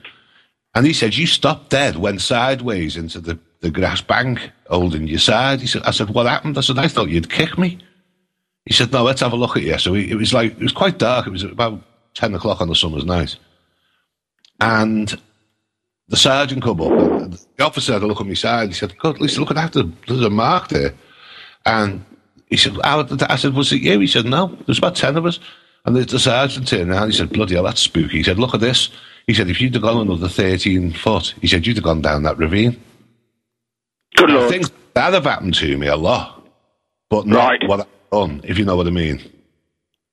And 0.78 0.86
he 0.86 0.92
said, 0.92 1.16
You 1.16 1.26
stopped 1.26 1.70
dead, 1.70 1.96
went 1.96 2.20
sideways 2.20 2.96
into 2.96 3.18
the, 3.18 3.36
the 3.62 3.70
grass 3.72 4.00
bank, 4.00 4.52
holding 4.70 5.08
your 5.08 5.18
side. 5.18 5.60
He 5.60 5.66
said, 5.66 5.82
I 5.82 5.90
said, 5.90 6.10
What 6.10 6.26
happened? 6.26 6.56
I 6.56 6.60
said, 6.60 6.78
I 6.78 6.86
thought 6.86 7.08
you'd 7.08 7.28
kick 7.28 7.58
me. 7.58 7.78
He 8.64 8.72
said, 8.72 8.92
No, 8.92 9.02
let's 9.02 9.20
have 9.20 9.32
a 9.32 9.36
look 9.36 9.56
at 9.56 9.64
you. 9.64 9.76
So 9.78 9.94
he, 9.94 10.08
it 10.08 10.14
was 10.14 10.32
like, 10.32 10.52
it 10.52 10.62
was 10.62 10.70
quite 10.70 10.96
dark. 10.96 11.26
It 11.26 11.30
was 11.30 11.42
about 11.42 11.82
10 12.14 12.32
o'clock 12.32 12.60
on 12.60 12.70
a 12.70 12.76
summer's 12.76 13.04
night. 13.04 13.34
And 14.60 15.20
the 16.06 16.16
sergeant 16.16 16.62
come 16.62 16.80
up, 16.80 16.92
and 16.92 17.32
the 17.56 17.64
officer 17.64 17.94
had 17.94 18.04
a 18.04 18.06
look 18.06 18.20
at 18.20 18.28
my 18.28 18.34
side. 18.34 18.68
He 18.68 18.74
said, 18.74 18.96
God, 18.98 19.20
listen, 19.20 19.40
look 19.40 19.50
at 19.50 19.72
that. 19.72 19.92
There's 20.06 20.22
a 20.22 20.30
mark 20.30 20.68
there. 20.68 20.94
And 21.66 22.04
he 22.50 22.56
said, 22.56 22.78
I 22.84 23.34
said, 23.34 23.54
Was 23.54 23.72
it 23.72 23.82
you? 23.82 23.98
He 23.98 24.06
said, 24.06 24.26
No, 24.26 24.56
there's 24.64 24.78
about 24.78 24.94
10 24.94 25.16
of 25.16 25.26
us. 25.26 25.40
And 25.86 25.96
the, 25.96 26.04
the 26.04 26.20
sergeant 26.20 26.68
turned 26.68 26.92
around. 26.92 27.10
He 27.10 27.16
said, 27.16 27.30
Bloody 27.30 27.54
hell, 27.54 27.64
that's 27.64 27.82
spooky. 27.82 28.18
He 28.18 28.22
said, 28.22 28.38
Look 28.38 28.54
at 28.54 28.60
this. 28.60 28.90
He 29.28 29.34
said, 29.34 29.48
If 29.50 29.60
you'd 29.60 29.74
have 29.74 29.82
gone 29.82 30.00
another 30.08 30.26
13 30.26 30.92
foot, 30.94 31.34
he 31.40 31.46
said, 31.46 31.64
You'd 31.66 31.76
have 31.76 31.84
gone 31.84 32.00
down 32.02 32.24
that 32.24 32.38
ravine. 32.38 32.80
Good 34.16 34.30
lord. 34.30 34.50
things 34.50 34.70
that 34.94 35.12
have 35.12 35.24
happened 35.24 35.54
to 35.56 35.76
me 35.78 35.86
a 35.86 35.96
lot, 35.96 36.44
but 37.10 37.26
not 37.26 37.46
Right. 37.46 37.68
what 37.68 37.80
I've 37.80 37.86
done, 38.10 38.40
if 38.42 38.58
you 38.58 38.64
know 38.64 38.74
what 38.74 38.86
I 38.86 38.90
mean. 38.90 39.20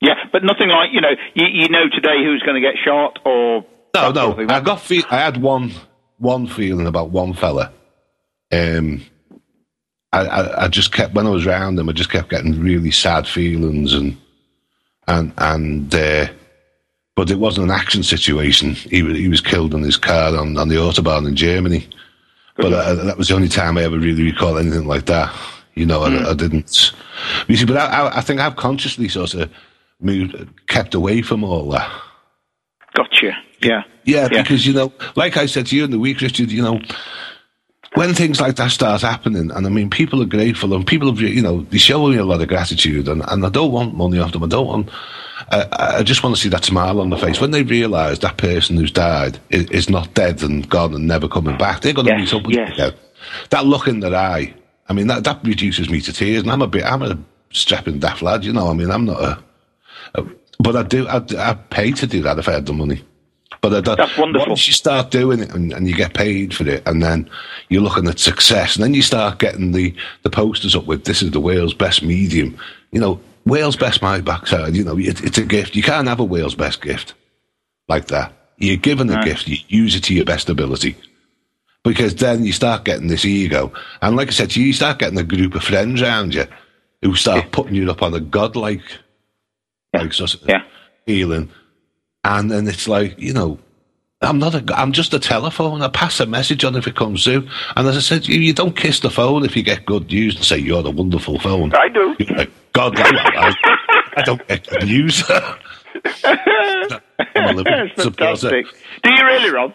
Yeah, 0.02 0.16
but 0.32 0.44
nothing 0.44 0.68
like 0.68 0.90
you 0.92 1.00
know. 1.02 1.16
You, 1.34 1.48
you 1.48 1.70
know 1.70 1.86
today 1.92 2.24
who's 2.24 2.44
going 2.44 2.62
to 2.62 2.62
get 2.62 2.76
shot 2.84 3.18
or 3.26 3.66
No, 3.96 4.12
that 4.12 4.16
sort 4.16 4.18
of 4.18 4.30
no. 4.32 4.36
thing. 4.36 4.52
I 4.52 4.60
got 4.60 4.82
fe- 4.82 5.04
I 5.10 5.18
had 5.18 5.42
one 5.42 5.72
one 6.18 6.46
feeling 6.48 6.86
about 6.86 7.10
one 7.10 7.34
fella. 7.34 7.72
Um, 8.52 9.02
I, 10.12 10.26
I, 10.26 10.66
I 10.66 10.68
just 10.68 10.92
kept 10.92 11.14
when 11.14 11.26
I 11.26 11.30
was 11.30 11.48
around 11.48 11.80
him, 11.80 11.90
I 11.90 11.94
just 11.94 12.12
kept 12.12 12.30
getting 12.30 12.60
really 12.62 12.92
sad 12.92 13.26
feelings 13.28 13.94
and 13.94 14.18
and 15.08 15.32
and. 15.38 15.96
Uh, 15.96 16.28
but 17.16 17.32
it 17.32 17.40
wasn't 17.40 17.70
an 17.70 17.76
action 17.76 18.04
situation. 18.04 18.74
He 18.74 19.02
was 19.04 19.18
he 19.18 19.28
was 19.30 19.42
killed 19.42 19.74
in 19.74 19.82
his 19.84 19.98
car 19.98 20.36
on, 20.38 20.58
on 20.58 20.68
the 20.70 20.76
autobahn 20.76 21.28
in 21.28 21.36
Germany. 21.36 21.88
But 22.58 22.72
uh, 22.72 22.94
that 22.96 23.18
was 23.18 23.28
the 23.28 23.36
only 23.36 23.50
time 23.50 23.78
I 23.78 23.84
ever 23.84 24.00
really 24.00 24.24
recall 24.24 24.58
anything 24.58 24.86
like 24.88 25.08
that. 25.08 25.34
You 25.74 25.86
know, 25.86 26.04
I, 26.04 26.32
I 26.32 26.34
didn't. 26.34 26.94
You 27.48 27.58
see, 27.58 27.66
but 27.66 27.76
I, 27.76 27.86
I, 28.08 28.18
I 28.18 28.22
think 28.22 28.40
I've 28.40 28.56
consciously 28.56 29.10
sort 29.10 29.34
of 29.34 29.52
moved, 30.00 30.36
kept 30.68 30.94
away 30.96 31.22
from 31.22 31.44
all 31.44 31.70
that. 31.72 31.92
Gotcha. 32.94 33.34
Yeah. 33.62 33.84
Yeah, 34.06 34.30
Yeah. 34.32 34.42
because 34.42 34.66
you 34.66 34.74
know, 34.74 34.94
like 35.18 35.36
I 35.36 35.48
said 35.48 35.66
to 35.68 35.76
you 35.76 35.84
in 35.84 35.92
the 35.92 36.00
week, 36.00 36.22
Richard, 36.22 36.50
you 36.50 36.62
know, 36.62 36.80
when 37.96 38.14
things 38.14 38.40
like 38.40 38.56
that 38.56 38.72
start 38.72 39.02
happening, 39.02 39.52
and 39.52 39.66
I 39.66 39.70
mean, 39.70 39.90
people 39.90 40.22
are 40.22 40.26
grateful, 40.28 40.74
and 40.74 40.86
people 40.88 41.10
have, 41.10 41.20
you 41.20 41.42
know, 41.42 41.62
they 41.62 41.78
show 41.78 42.08
me 42.08 42.18
a 42.18 42.26
lot 42.26 42.42
of 42.42 42.48
gratitude, 42.48 43.08
and, 43.10 43.22
and 43.28 43.46
I 43.46 43.50
don't 43.50 43.72
want 43.72 43.96
money 43.96 44.20
off 44.20 44.32
them. 44.32 44.44
I 44.44 44.48
don't 44.48 44.68
want. 44.68 44.90
I, 45.50 45.98
I 46.00 46.04
just 46.04 46.24
want 46.24 46.36
to 46.36 46.42
see 46.42 46.50
that 46.50 46.66
smile 46.66 47.00
on 47.00 47.10
the 47.10 47.18
face 47.18 47.40
when 47.40 47.52
they 47.52 47.64
realise 47.64 48.20
that 48.20 48.38
person 48.38 48.78
who's 48.78 48.92
died 48.92 49.40
is, 49.50 49.70
is 49.70 49.90
not 49.90 50.14
dead 50.14 50.42
and 50.42 50.68
gone 50.70 50.94
and 50.94 51.08
never 51.08 51.28
coming 51.28 51.58
back. 51.58 51.82
They're 51.82 51.94
going 51.94 52.08
to 52.08 52.14
Yes, 52.14 52.34
meet 52.34 52.40
up 52.40 52.48
with 52.48 52.56
yes. 52.56 52.74
again. 52.74 52.94
That 53.52 53.66
look 53.66 53.88
in 53.88 54.00
their 54.00 54.16
eye, 54.16 54.54
I 54.90 54.94
mean, 54.94 55.08
that 55.08 55.24
that 55.24 55.44
reduces 55.44 55.90
me 55.90 56.02
to 56.02 56.14
tears, 56.14 56.42
and 56.44 56.52
I'm 56.52 56.62
a 56.62 56.68
bit, 56.68 56.84
I'm 56.86 57.02
a 57.02 57.18
strapping 57.52 58.00
daft 58.00 58.22
lad, 58.22 58.44
you 58.44 58.54
know. 58.54 58.70
I 58.70 58.74
mean, 58.74 58.90
I'm 58.92 59.06
not 59.06 59.22
a, 59.22 59.44
a 60.16 60.26
but 60.60 60.76
I 60.76 60.84
do, 60.84 61.08
I, 61.08 61.22
I 61.38 61.54
pay 61.54 61.92
to 61.92 62.08
do 62.08 62.22
that 62.24 62.40
if 62.40 62.48
I 62.48 62.54
had 62.54 62.66
the 62.66 62.74
money. 62.74 63.04
But 63.62 63.84
That's 63.84 64.16
wonderful. 64.18 64.50
once 64.50 64.68
you 64.68 64.74
start 64.74 65.10
doing 65.10 65.40
it 65.40 65.50
and, 65.52 65.74
and 65.74 65.88
you 65.88 65.96
get 65.96 66.14
paid 66.14 66.54
for 66.54 66.68
it, 66.68 66.84
and 66.88 67.02
then 67.02 67.28
you're 67.70 67.82
looking 67.82 68.08
at 68.08 68.20
success, 68.20 68.76
and 68.76 68.84
then 68.84 68.94
you 68.94 69.02
start 69.02 69.40
getting 69.40 69.72
the, 69.72 69.94
the 70.22 70.30
posters 70.30 70.76
up 70.76 70.86
with 70.86 71.06
this 71.06 71.24
is 71.24 71.32
the 71.32 71.40
world's 71.40 71.74
best 71.74 72.04
medium. 72.04 72.56
You 72.92 73.00
know, 73.00 73.20
Wales 73.46 73.76
best 73.76 74.02
my 74.02 74.22
backside. 74.22 74.76
You 74.76 74.84
know, 74.84 74.98
it, 74.98 75.24
it's 75.24 75.38
a 75.38 75.44
gift. 75.46 75.76
You 75.76 75.84
can't 75.84 76.08
have 76.08 76.20
a 76.20 76.24
Wales 76.24 76.56
best 76.56 76.82
gift 76.82 77.14
like 77.88 78.08
that. 78.08 78.34
You're 78.58 78.78
given 78.78 79.10
a 79.10 79.22
gift, 79.24 79.48
you 79.48 79.58
use 79.68 79.96
it 79.96 80.04
to 80.06 80.14
your 80.16 80.26
best 80.26 80.50
ability. 80.50 80.96
Because 81.84 82.16
then 82.16 82.44
you 82.46 82.54
start 82.54 82.84
getting 82.86 83.08
this 83.08 83.26
ego. 83.26 83.72
And 84.02 84.16
like 84.16 84.30
I 84.30 84.32
said, 84.32 84.56
you, 84.56 84.74
start 84.74 84.98
getting 84.98 85.20
a 85.20 85.24
group 85.24 85.54
of 85.54 85.64
friends 85.64 86.02
around 86.02 86.34
you 86.34 86.46
who 87.02 87.16
start 87.16 87.52
putting 87.52 87.76
you 87.76 87.92
up 87.92 88.02
on 88.02 88.14
a 88.16 88.20
godlike 88.20 88.82
like 89.94 90.14
sort 90.14 90.34
of 90.34 90.50
Yeah. 90.50 90.64
feeling. 91.06 91.52
And 92.24 92.50
then 92.50 92.68
it's 92.68 92.88
like, 92.88 93.20
you 93.20 93.34
know, 93.34 93.60
I'm 94.26 94.40
not 94.40 94.56
a. 94.56 94.64
I'm 94.76 94.92
just 94.92 95.14
a 95.14 95.20
telephone. 95.20 95.82
I 95.82 95.88
pass 95.88 96.20
a 96.20 96.26
message 96.26 96.64
on 96.64 96.76
if 96.76 96.88
it 96.88 96.96
comes 96.96 97.24
through. 97.24 97.48
And 97.76 97.88
as 97.88 97.96
I 97.96 98.02
said, 98.02 98.28
you, 98.28 98.40
you 98.40 98.54
don't 98.54 98.76
kiss 98.76 99.00
the 99.00 99.10
phone 99.10 99.46
if 99.46 99.56
you 99.56 99.64
get 99.64 99.86
good 99.86 100.08
news 100.08 100.36
and 100.36 100.44
say 100.44 100.58
you're 100.58 100.86
a 100.86 100.90
wonderful 100.90 101.40
phone. 101.40 101.74
I 101.76 101.90
do. 101.90 102.16
You're 102.20 102.38
like, 102.38 102.52
God, 102.74 103.00
I, 103.00 103.10
I, 103.10 103.54
I 104.18 104.22
don't 104.24 104.46
get 104.48 104.68
good 104.68 104.84
news. 104.86 105.24
I'm 106.24 107.00
a 107.36 107.54
living 107.54 107.92
That's 107.96 108.04
fantastic. 108.04 108.66
Do 109.04 109.14
you 109.14 109.24
really, 109.26 109.52
Rob? 109.52 109.74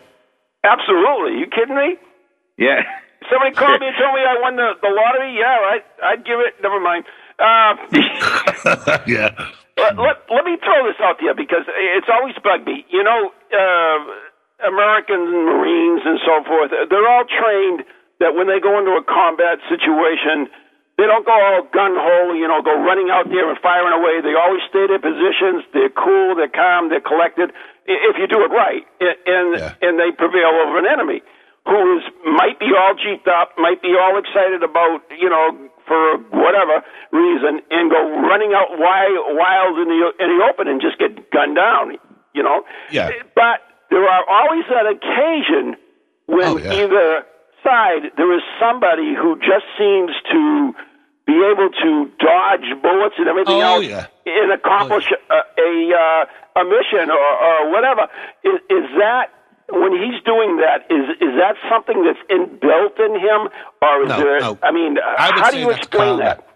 Absolutely. 0.64 1.40
You 1.40 1.46
kidding 1.46 1.76
me? 1.76 1.96
Yeah. 2.58 2.82
Somebody 3.30 3.54
called 3.54 3.80
me 3.80 3.88
and 3.88 3.96
told 3.96 4.14
me 4.14 4.20
I 4.20 4.36
won 4.40 4.56
the, 4.56 4.72
the 4.82 4.88
lottery. 4.88 5.36
Yeah, 5.38 5.56
I, 5.56 5.78
I'd 6.12 6.24
give 6.24 6.40
it. 6.40 6.54
Never 6.62 6.80
mind. 6.80 7.04
Uh, 7.38 7.76
yeah. 9.06 9.32
let, 9.76 9.96
let, 9.96 10.16
let 10.28 10.44
me 10.44 10.56
throw 10.60 10.84
this 10.84 11.00
out 11.00 11.16
there 11.20 11.34
because 11.34 11.64
it's 11.68 12.08
always 12.12 12.34
bugged 12.42 12.66
me. 12.66 12.84
You 12.90 13.02
know, 13.04 13.30
uh, 13.52 14.29
American 14.66 15.20
Marines 15.46 16.02
and 16.04 16.18
so 16.24 16.44
forth, 16.44 16.70
they're 16.70 17.08
all 17.08 17.24
trained 17.24 17.84
that 18.20 18.34
when 18.36 18.46
they 18.46 18.60
go 18.60 18.78
into 18.78 18.92
a 18.92 19.04
combat 19.04 19.58
situation, 19.72 20.48
they 21.00 21.08
don't 21.08 21.24
go 21.24 21.32
all 21.32 21.64
gun 21.72 21.96
ho, 21.96 22.32
you 22.36 22.44
know, 22.46 22.60
go 22.60 22.76
running 22.84 23.08
out 23.08 23.24
there 23.32 23.48
and 23.48 23.56
firing 23.64 23.96
away. 23.96 24.20
They 24.20 24.36
always 24.36 24.60
stay 24.68 24.84
their 24.86 25.00
positions. 25.00 25.64
They're 25.72 25.88
cool, 25.92 26.36
they're 26.36 26.52
calm, 26.52 26.90
they're 26.92 27.00
collected. 27.00 27.52
If 27.88 28.16
you 28.20 28.28
do 28.28 28.44
it 28.44 28.52
right, 28.52 28.84
and 29.00 29.56
Yeah. 29.56 29.72
and 29.80 29.98
they 29.98 30.12
prevail 30.12 30.52
over 30.60 30.76
an 30.78 30.86
enemy 30.86 31.22
who 31.66 31.96
is 31.98 32.04
might 32.24 32.58
be 32.60 32.68
all 32.76 32.94
jeeped 32.94 33.28
up, 33.28 33.56
might 33.56 33.80
be 33.80 33.96
all 33.96 34.18
excited 34.18 34.62
about, 34.62 35.00
you 35.18 35.28
know, 35.30 35.56
for 35.88 36.18
whatever 36.36 36.84
reason, 37.10 37.60
and 37.70 37.90
go 37.90 38.00
running 38.28 38.52
out 38.52 38.76
wild, 38.78 39.36
wild 39.36 39.78
in 39.80 39.88
the 39.88 40.12
in 40.22 40.38
the 40.38 40.44
open 40.44 40.68
and 40.68 40.80
just 40.80 40.98
get 40.98 41.30
gunned 41.32 41.56
down, 41.56 41.96
you 42.34 42.42
know. 42.42 42.62
Yeah. 42.90 43.10
But 43.34 43.64
there 43.90 44.06
are 44.08 44.24
always 44.28 44.64
that 44.70 44.86
occasion 44.86 45.76
when 46.26 46.46
Oh, 46.46 46.56
yeah. 46.58 46.72
either 46.72 47.24
side 47.64 48.10
there 48.16 48.32
is 48.36 48.42
somebody 48.58 49.14
who 49.14 49.36
just 49.38 49.66
seems 49.78 50.12
to 50.32 50.72
be 51.26 51.34
able 51.52 51.70
to 51.82 52.10
dodge 52.18 52.82
bullets 52.82 53.14
and 53.18 53.28
everything 53.28 53.54
Oh, 53.56 53.60
else 53.82 53.84
yeah. 53.86 54.06
and 54.26 54.52
accomplish 54.52 55.06
a 55.30 55.34
a, 55.34 55.92
uh, 55.94 56.60
a 56.60 56.64
mission 56.64 57.10
or, 57.10 57.30
or 57.46 57.70
whatever. 57.70 58.08
Is, 58.44 58.58
is 58.70 58.84
that 58.98 59.26
when 59.70 59.92
he's 59.92 60.20
doing 60.24 60.56
that? 60.58 60.86
Is 60.90 61.10
is 61.20 61.34
that 61.38 61.54
something 61.70 62.02
that's 62.04 62.18
inbuilt 62.30 62.98
in 62.98 63.14
him, 63.20 63.48
or 63.82 64.02
is 64.02 64.08
No, 64.08 64.18
there? 64.18 64.40
no. 64.40 64.58
I 64.62 64.72
mean, 64.72 64.96
I 64.98 65.30
how 65.38 65.50
do 65.50 65.58
you 65.58 65.70
explain 65.70 66.18
karma. 66.18 66.22
that? 66.24 66.46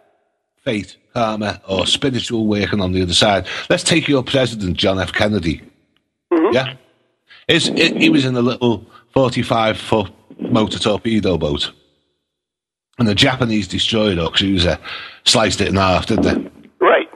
Faith, 0.64 0.96
karma, 1.12 1.60
or 1.68 1.86
spiritual 1.86 2.46
working 2.46 2.80
on 2.80 2.92
the 2.92 3.02
other 3.02 3.12
side. 3.12 3.46
Let's 3.68 3.84
take 3.84 4.08
your 4.08 4.22
president, 4.24 4.76
John 4.78 4.98
F. 4.98 5.12
Kennedy. 5.12 5.60
Yeah? 6.52 6.74
Is, 7.48 7.66
he 7.66 7.92
he 7.94 8.08
was 8.08 8.24
in 8.24 8.36
a 8.36 8.42
little 8.42 8.86
45 9.12 9.78
foot 9.78 10.12
motor 10.38 10.78
torpedo 10.78 11.38
boat. 11.38 11.72
And 12.98 13.08
the 13.08 13.14
Japanese 13.14 13.66
destroyer 13.66 14.20
or 14.20 14.30
cruiser 14.30 14.70
uh, 14.70 14.76
sliced 15.24 15.60
it 15.60 15.68
in 15.68 15.76
half, 15.76 16.06
didn't 16.06 16.22
they? 16.22 16.50
Right. 16.80 17.08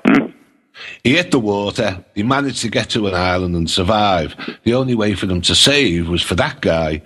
He 1.04 1.16
hit 1.16 1.30
the 1.30 1.38
water. 1.38 2.04
He 2.14 2.22
managed 2.22 2.62
to 2.62 2.68
get 2.68 2.90
to 2.90 3.06
an 3.06 3.14
island 3.14 3.54
and 3.54 3.70
survive. 3.70 4.34
The 4.64 4.74
only 4.74 4.94
way 4.94 5.14
for 5.14 5.26
them 5.26 5.40
to 5.42 5.54
save 5.54 6.08
was 6.08 6.22
for 6.22 6.34
that 6.34 6.60
guy 6.60 6.98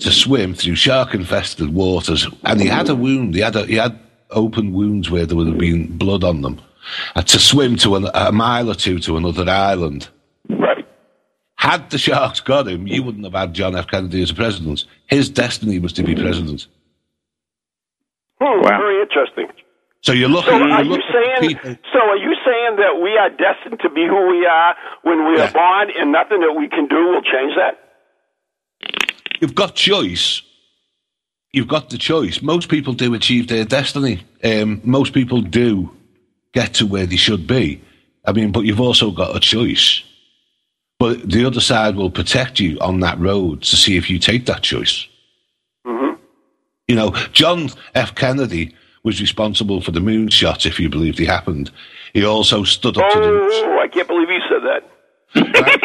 to 0.00 0.10
swim 0.10 0.54
through 0.54 0.74
shark-infested 0.74 1.72
waters. 1.72 2.26
And 2.44 2.60
he 2.60 2.66
had 2.66 2.88
a 2.88 2.94
wound. 2.94 3.34
He 3.34 3.40
had 3.40 3.56
a, 3.56 3.66
he 3.66 3.76
had 3.76 3.98
open 4.30 4.72
wounds 4.72 5.10
where 5.10 5.26
there 5.26 5.36
would 5.36 5.48
have 5.48 5.58
been 5.58 5.96
blood 5.96 6.24
on 6.24 6.42
them. 6.42 6.60
And 7.14 7.26
to 7.28 7.38
swim 7.38 7.76
to 7.76 7.96
an, 7.96 8.08
a 8.14 8.32
mile 8.32 8.70
or 8.70 8.74
two 8.74 8.98
to 9.00 9.16
another 9.16 9.48
island. 9.48 10.08
Right. 10.48 10.77
Had 11.58 11.90
the 11.90 11.98
sharks 11.98 12.38
got 12.40 12.68
him, 12.68 12.86
you 12.86 13.02
wouldn't 13.02 13.24
have 13.24 13.34
had 13.34 13.52
John 13.52 13.74
F. 13.76 13.88
Kennedy 13.88 14.22
as 14.22 14.30
a 14.30 14.34
president. 14.34 14.84
His 15.06 15.28
destiny 15.28 15.80
was 15.80 15.92
to 15.94 16.04
be 16.04 16.14
president. 16.14 16.66
Hmm, 18.40 18.62
Wow. 18.62 18.78
Very 18.78 19.02
interesting. 19.02 19.48
So 20.02 20.12
you're 20.12 20.28
looking. 20.28 20.52
So 20.52 20.58
you're 20.58 20.82
you 20.84 20.90
looking 20.90 21.04
saying? 21.12 21.78
So 21.92 21.98
are 21.98 22.16
you 22.16 22.32
saying 22.46 22.76
that 22.76 23.00
we 23.02 23.16
are 23.18 23.30
destined 23.30 23.80
to 23.80 23.90
be 23.90 24.06
who 24.06 24.28
we 24.28 24.46
are 24.46 24.76
when 25.02 25.26
we 25.28 25.36
Yeah. 25.36 25.48
are 25.48 25.52
born, 25.52 25.90
and 25.98 26.12
nothing 26.12 26.40
that 26.40 26.52
we 26.56 26.68
can 26.68 26.86
do 26.86 26.96
will 26.96 27.22
change 27.22 27.54
that? 27.56 27.84
you've 29.40 29.54
got 29.54 29.74
choice. 29.74 30.42
You've 31.52 31.68
got 31.68 31.90
the 31.90 31.98
choice. 31.98 32.40
Most 32.42 32.68
people 32.68 32.92
do 32.92 33.14
achieve 33.14 33.48
their 33.48 33.64
destiny. 33.64 34.20
Um, 34.44 34.80
most 34.84 35.12
people 35.12 35.40
do 35.40 35.90
get 36.52 36.74
to 36.74 36.86
where 36.86 37.06
they 37.06 37.16
should 37.16 37.46
be. 37.46 37.80
I 38.24 38.32
mean, 38.32 38.52
but 38.52 38.60
you've 38.60 38.80
also 38.80 39.10
got 39.10 39.34
a 39.36 39.40
choice. 39.40 40.02
But 40.98 41.30
the 41.30 41.44
other 41.44 41.60
side 41.60 41.94
will 41.96 42.10
protect 42.10 42.58
you 42.58 42.78
on 42.80 43.00
that 43.00 43.18
road 43.18 43.62
to 43.62 43.76
see 43.76 43.96
if 43.96 44.10
you 44.10 44.18
take 44.18 44.46
that 44.46 44.62
choice. 44.62 45.06
Mm-hmm. 45.86 46.20
You 46.88 46.96
know, 46.96 47.10
John 47.32 47.70
F. 47.94 48.14
Kennedy 48.14 48.74
was 49.04 49.20
responsible 49.20 49.80
for 49.80 49.92
the 49.92 50.00
moon 50.00 50.28
shots, 50.28 50.66
if 50.66 50.80
you 50.80 50.88
believe 50.88 51.16
they 51.16 51.24
happened. 51.24 51.70
He 52.14 52.24
also 52.24 52.64
stood 52.64 52.98
up 52.98 53.12
to 53.12 53.18
the. 53.18 53.28
Oh, 53.28 53.80
I 53.80 53.88
can't 53.88 54.08
believe 54.08 54.28
he 54.28 54.40
said 54.48 54.62
that. 54.62 54.82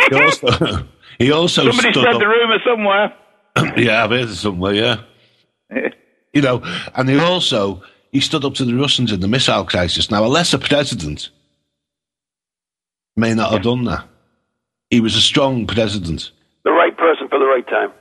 He 0.10 0.16
also, 0.16 0.88
he 1.20 1.32
also 1.32 1.62
Somebody 1.72 1.92
stood 1.92 2.04
said 2.04 2.14
up. 2.16 2.20
the 2.20 2.28
rumour 2.28 2.60
somewhere. 2.66 3.14
yeah, 3.78 4.04
I've 4.04 4.10
heard 4.10 4.30
it 4.30 4.36
somewhere. 4.36 4.74
Yeah. 4.74 5.02
you 6.34 6.42
know, 6.42 6.64
and 6.96 7.10
he 7.10 7.20
also 7.20 7.84
he 8.12 8.20
stood 8.20 8.46
up 8.46 8.56
to 8.56 8.66
the 8.66 8.74
Russians 8.74 9.12
in 9.12 9.20
the 9.20 9.28
missile 9.28 9.66
crisis. 9.66 10.10
Now, 10.10 10.24
a 10.24 10.28
lesser 10.28 10.58
president 10.58 11.30
may 13.16 13.34
not 13.34 13.52
have 13.52 13.64
done 13.64 13.84
that. 13.86 14.06
He 14.94 15.00
was 15.02 15.16
a 15.16 15.22
strong 15.22 15.66
president, 15.66 16.30
The 16.64 16.72
right 16.72 16.96
person 16.96 17.28
for 17.28 17.40
the 17.40 17.46
right 17.46 17.68
time. 17.68 17.92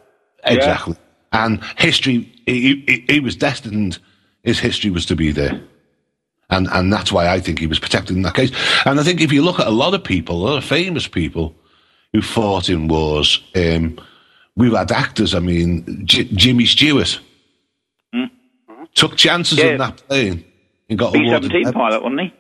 exactly. 0.44 0.94
And 1.33 1.62
history, 1.78 2.31
he, 2.44 2.85
he, 2.87 3.05
he 3.09 3.20
was 3.20 3.35
destined. 3.35 3.98
His 4.42 4.59
history 4.61 4.90
was 4.90 5.07
to 5.07 5.16
be 5.16 5.31
there, 5.33 5.59
and 6.50 6.68
and 6.68 6.92
that's 6.92 7.11
why 7.11 7.28
I 7.37 7.40
think 7.40 7.59
he 7.59 7.66
was 7.66 7.78
protected 7.78 8.14
in 8.16 8.22
that 8.22 8.35
case. 8.35 8.52
And 8.85 9.00
I 9.00 9.02
think 9.05 9.22
if 9.22 9.33
you 9.33 9.40
look 9.42 9.59
at 9.59 9.66
a 9.66 9.70
lot 9.85 9.94
of 9.94 10.05
people, 10.05 10.37
a 10.37 10.44
lot 10.50 10.59
of 10.59 10.64
famous 10.64 11.09
people 11.09 11.55
who 12.12 12.20
fought 12.20 12.68
in 12.68 12.88
wars, 12.88 13.40
um, 13.57 13.98
we've 14.57 14.76
had 14.76 14.92
actors. 14.92 15.35
I 15.35 15.38
mean, 15.38 16.02
J- 16.05 16.24
Jimmy 16.24 16.66
Stewart 16.66 17.18
took 18.94 19.16
chances 19.16 19.59
Yeah. 19.59 19.66
in 19.72 19.78
that 19.78 19.96
plane 20.09 20.44
and 20.90 20.98
got 20.98 21.14
B 21.14 21.20
awarded. 21.20 21.50
seventeen 21.50 21.72
pilot, 21.72 22.02
wasn't 22.02 22.20
he? 22.20 22.33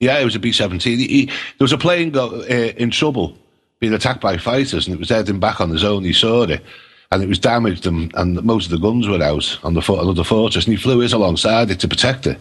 Yeah, 0.00 0.18
it 0.18 0.24
was 0.26 0.34
a 0.36 0.38
B 0.40 0.52
seventeen. 0.52 1.26
There 1.28 1.64
was 1.64 1.72
a 1.72 1.78
plane 1.78 2.10
got 2.10 2.32
uh, 2.34 2.72
in 2.82 2.90
trouble, 2.90 3.38
being 3.80 3.94
attacked 3.94 4.20
by 4.20 4.36
fighters, 4.36 4.86
and 4.86 4.94
it 4.94 4.98
was 4.98 5.10
heading 5.10 5.40
back 5.40 5.60
on 5.60 5.70
his 5.70 5.84
own. 5.84 6.04
He 6.04 6.12
saw 6.12 6.42
it, 6.44 6.62
and 7.10 7.22
it 7.22 7.28
was 7.28 7.38
damaged, 7.38 7.86
and, 7.86 8.12
and 8.14 8.42
most 8.42 8.66
of 8.66 8.70
the 8.70 8.78
guns 8.78 9.08
were 9.08 9.22
out 9.22 9.58
on 9.62 9.74
the 9.74 9.82
fo- 9.82 10.00
another 10.00 10.24
fortress, 10.24 10.64
and 10.64 10.76
he 10.76 10.82
flew 10.82 10.98
his 11.00 11.12
alongside 11.12 11.70
it 11.70 11.80
to 11.80 11.88
protect 11.88 12.26
it. 12.26 12.38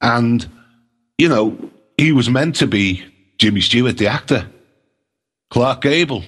And 0.00 0.46
you 1.18 1.28
know, 1.28 1.70
he 1.96 2.12
was 2.12 2.28
meant 2.28 2.56
to 2.56 2.66
be 2.66 3.04
Jimmy 3.38 3.60
Stewart, 3.60 3.98
the 3.98 4.08
actor. 4.08 4.46
Clark 5.50 5.82
Gable, 5.82 6.24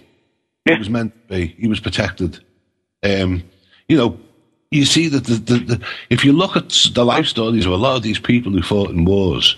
he 0.65 0.77
was 0.77 0.89
meant 0.89 1.13
to 1.13 1.35
be. 1.35 1.47
He 1.59 1.69
was 1.69 1.81
protected. 1.81 2.39
Um, 3.03 3.43
you 3.89 3.97
know, 3.97 4.19
you 4.71 4.85
see 4.85 5.09
that 5.09 5.25
the, 5.25 5.35
the, 5.35 5.59
the, 5.59 5.87
if 6.11 6.25
you 6.25 6.33
look 6.33 6.57
at 6.57 6.71
the 6.95 7.05
life 7.05 7.27
stories 7.27 7.67
of 7.67 7.73
a 7.73 7.77
lot 7.77 7.97
of 7.97 8.03
these 8.03 8.19
people 8.19 8.53
who 8.53 8.63
fought 8.63 8.91
in 8.91 9.05
wars, 9.05 9.57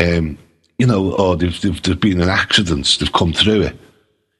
um, 0.00 0.38
you 0.78 0.86
know, 0.86 1.14
oh, 1.18 1.30
or 1.30 1.36
they've, 1.36 1.60
they've, 1.60 1.82
they've 1.82 2.00
been 2.00 2.20
in 2.20 2.28
accidents, 2.28 2.96
they've 2.96 3.12
come 3.12 3.32
through 3.32 3.62
it. 3.62 3.76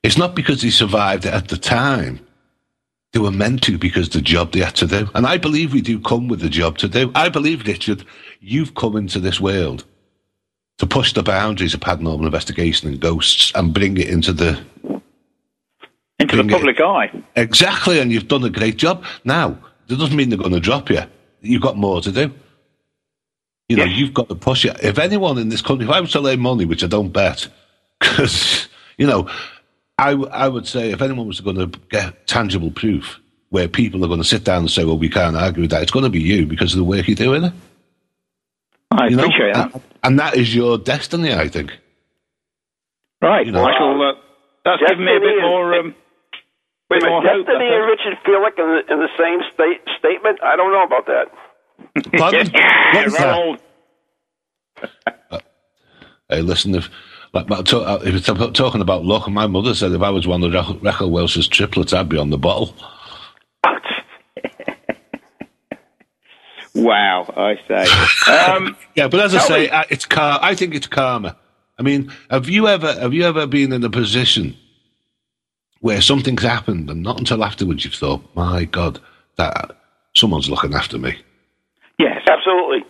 It's 0.03 0.19
not 0.19 0.35
because 0.35 0.63
they 0.63 0.71
survived 0.71 1.27
it 1.27 1.35
at 1.35 1.49
the 1.49 1.57
time. 1.57 2.21
They 3.13 3.19
were 3.19 3.31
meant 3.33 3.63
to 3.65 3.79
because 3.79 4.11
the 4.11 4.21
job 4.21 4.53
they 4.53 4.61
had 4.61 4.77
to 4.77 4.87
do. 4.87 5.11
And 5.15 5.27
I 5.27 5.39
believe 5.39 5.73
we 5.73 5.81
do 5.81 5.99
come 5.99 6.29
with 6.29 6.41
the 6.41 6.49
job 6.49 6.79
to 6.79 6.89
do. 6.89 7.11
I 7.15 7.29
believe, 7.29 7.67
Richard, 7.67 8.05
you've 8.41 8.75
come 8.75 8.97
into 8.97 9.19
this 9.19 9.41
world 9.41 9.85
to 10.79 10.87
push 10.87 11.13
the 11.13 11.23
boundaries 11.23 11.75
of 11.75 11.81
paranormal 11.81 12.25
investigation 12.27 12.89
and 12.89 13.01
ghosts 13.01 13.51
and 13.55 13.75
bring 13.75 13.97
it 13.97 14.09
into 14.09 14.33
the 14.33 14.63
Into 16.21 16.37
the 16.37 16.43
Bring 16.45 16.51
it. 16.51 16.53
public 16.53 16.81
eye. 16.81 17.11
Exactly, 17.37 17.99
and 17.99 18.13
you've 18.13 18.29
done 18.29 18.45
a 18.45 18.51
great 18.51 18.77
job. 18.77 19.05
Now, 19.25 19.57
that 19.87 19.99
doesn't 19.99 20.17
mean 20.17 20.29
they're 20.29 20.39
going 20.39 20.53
to 20.53 20.61
drop 20.61 20.91
you. 20.91 21.03
You've 21.41 21.63
got 21.63 21.77
more 21.77 22.01
to 22.01 22.13
do. 22.13 22.33
You 23.69 23.77
know, 23.77 23.85
Yes. 23.85 23.99
you've 23.99 24.15
got 24.15 24.29
to 24.29 24.35
push 24.35 24.65
it. 24.65 24.77
If 24.83 24.99
anyone 24.99 25.37
in 25.39 25.49
this 25.51 25.61
country, 25.63 25.85
if 25.87 25.91
I 25.93 26.01
was 26.01 26.13
to 26.13 26.21
lay 26.21 26.37
money, 26.37 26.65
which 26.65 26.83
I 26.83 26.87
don't 26.87 27.11
bet, 27.13 27.49
because, 28.01 28.69
you 28.97 29.07
know, 29.07 29.29
I, 29.99 30.11
I 30.13 30.49
would 30.49 30.67
say 30.67 30.91
if 30.91 31.03
anyone 31.03 31.27
was 31.27 31.41
going 31.41 31.57
to 31.57 31.67
get 31.91 32.27
tangible 32.27 32.71
proof 32.71 33.19
where 33.51 33.69
people 33.69 34.05
are 34.05 34.09
going 34.09 34.21
to 34.23 34.27
sit 34.29 34.45
down 34.45 34.59
and 34.61 34.71
say, 34.71 34.85
well, 34.85 34.99
we 34.99 35.09
can't 35.09 35.37
argue 35.37 35.63
with 35.63 35.71
that, 35.71 35.83
it's 35.83 35.91
going 35.91 36.05
to 36.05 36.11
be 36.11 36.21
you 36.21 36.47
because 36.47 36.73
of 36.73 36.79
the 36.79 36.85
work 36.85 37.07
you're 37.09 37.15
doing. 37.15 37.53
I 38.93 39.09
You 39.09 39.17
know? 39.17 39.25
appreciate 39.25 39.55
that. 39.55 39.73
And, 39.75 39.83
and 40.05 40.19
that 40.21 40.35
is 40.37 40.55
your 40.55 40.79
destiny, 40.79 41.33
I 41.35 41.49
think. 41.49 41.73
Right. 43.21 43.45
you 43.47 43.53
know- 43.53 43.65
I 43.65 43.77
shall. 43.77 44.01
Uh, 44.01 44.13
that's 44.65 44.83
given 44.87 45.05
me 45.05 45.17
a 45.17 45.21
bit 45.21 45.41
more. 45.43 45.75
Um, 45.79 45.95
Wait 46.91 47.03
More 47.05 47.21
minute, 47.23 47.37
hope, 47.37 47.47
Destiny 47.47 47.69
I 47.69 47.75
and. 47.77 47.85
Richard 47.87 48.19
Felix 48.25 48.57
in 48.59 48.65
the, 48.65 48.93
in 48.95 48.99
the 49.01 49.09
same 49.19 49.41
state, 49.53 49.81
statement? 49.99 50.41
I 50.43 50.57
don't 50.57 50.73
know 50.73 50.85
about 50.85 51.05
that. 51.07 51.27
Pardon? 52.17 52.51
yeah, 52.55 52.95
What 52.95 53.05
was 53.05 53.15
that? 53.15 53.61
Hey, 56.29 56.43
listen, 56.43 56.75
if 56.75 56.91
like, 57.33 57.51
uh, 57.51 57.99
if 58.05 58.15
it's 58.15 58.27
talking 58.27 58.81
about 58.81 59.05
luck, 59.05 59.29
my 59.29 59.47
mother 59.47 59.75
said 59.75 59.93
if 59.93 60.03
I 60.03 60.11
was 60.11 60.27
one 60.27 60.43
of 60.43 60.83
Raquel 60.83 61.11
Welch's 61.11 61.47
triplets, 61.49 61.93
I'd 61.93 62.09
be 62.09 62.17
on 62.19 62.31
the 62.31 62.39
bottle. 62.39 62.75
wow, 66.75 67.33
I 67.37 67.59
say. 67.69 67.87
Um, 68.31 68.77
yeah, 68.95 69.09
but 69.09 69.21
as 69.21 69.35
I 69.35 69.39
say, 69.41 69.61
me. 69.63 69.69
Uh, 69.71 69.83
it's 69.91 70.07
car. 70.07 70.39
I 70.43 70.55
think 70.55 70.75
it's 70.75 70.87
karma. 70.87 71.37
I 71.79 71.83
mean, 71.83 72.11
have 72.31 72.49
you 72.49 72.67
ever 72.67 72.93
have 72.95 73.13
you 73.15 73.25
ever 73.25 73.47
been 73.47 73.73
in 73.73 73.85
a 73.85 73.91
position 73.91 74.57
where 75.81 76.01
something's 76.01 76.43
happened 76.43 76.91
and 76.91 77.03
not 77.03 77.19
until 77.19 77.45
afterwards 77.45 77.85
you've 77.85 77.95
thought, 77.95 78.23
my 78.35 78.65
God, 78.65 79.01
that 79.37 79.77
someone's 80.17 80.51
looking 80.51 80.75
after 80.75 80.99
me? 80.99 81.17
Yes, 81.99 82.23
absolutely. 82.27 82.85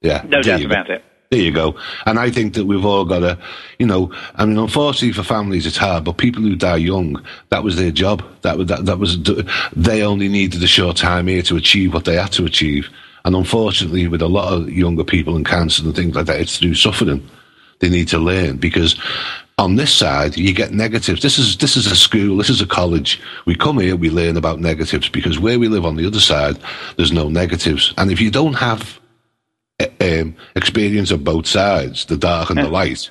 Yeah, 0.00 0.24
no 0.26 0.42
doubt 0.42 0.64
about 0.64 0.90
it. 0.90 1.02
There 1.30 1.42
you 1.42 1.50
go. 1.50 1.76
And 2.06 2.18
I 2.18 2.30
think 2.30 2.54
that 2.54 2.66
we've 2.66 2.84
all 2.84 3.04
got 3.04 3.20
to, 3.20 3.38
you 3.78 3.86
know, 3.86 4.12
I 4.36 4.44
mean, 4.44 4.58
unfortunately 4.58 5.12
for 5.12 5.24
families, 5.24 5.66
it's 5.66 5.76
hard, 5.76 6.04
but 6.04 6.18
people 6.18 6.42
who 6.42 6.54
die 6.54 6.76
young, 6.76 7.24
that 7.48 7.64
was 7.64 7.76
their 7.76 7.90
job. 7.90 8.22
That 8.42 8.58
was, 8.58 8.68
that, 8.68 8.84
that 8.84 8.98
was, 8.98 9.20
they 9.74 10.02
only 10.02 10.28
needed 10.28 10.62
a 10.62 10.68
short 10.68 10.96
time 10.96 11.26
here 11.26 11.42
to 11.42 11.56
achieve 11.56 11.92
what 11.94 12.04
they 12.04 12.16
had 12.16 12.30
to 12.32 12.44
achieve. 12.44 12.88
And 13.24 13.34
unfortunately, 13.34 14.06
with 14.06 14.22
a 14.22 14.28
lot 14.28 14.52
of 14.52 14.70
younger 14.70 15.02
people 15.02 15.34
and 15.34 15.46
cancer 15.46 15.82
and 15.82 15.96
things 15.96 16.14
like 16.14 16.26
that, 16.26 16.40
it's 16.40 16.58
through 16.58 16.74
suffering 16.74 17.28
they 17.80 17.88
need 17.88 18.08
to 18.08 18.18
learn 18.18 18.58
because 18.58 18.98
on 19.58 19.76
this 19.76 19.94
side 19.94 20.36
you 20.36 20.52
get 20.52 20.72
negatives 20.72 21.22
this 21.22 21.38
is 21.38 21.56
this 21.58 21.76
is 21.76 21.86
a 21.86 21.94
school 21.94 22.36
this 22.36 22.50
is 22.50 22.60
a 22.60 22.66
college 22.66 23.20
we 23.46 23.54
come 23.54 23.78
here 23.78 23.94
we 23.94 24.10
learn 24.10 24.36
about 24.36 24.58
negatives 24.58 25.08
because 25.08 25.38
where 25.38 25.60
we 25.60 25.68
live 25.68 25.86
on 25.86 25.94
the 25.94 26.06
other 26.06 26.18
side 26.18 26.58
there's 26.96 27.12
no 27.12 27.28
negatives 27.28 27.94
and 27.96 28.10
if 28.10 28.20
you 28.20 28.32
don't 28.32 28.54
have 28.54 29.00
um, 30.00 30.36
experience 30.54 31.10
of 31.10 31.24
both 31.24 31.46
sides, 31.46 32.06
the 32.06 32.16
dark 32.16 32.50
and 32.50 32.58
yeah. 32.58 32.64
the 32.64 32.70
light. 32.70 33.10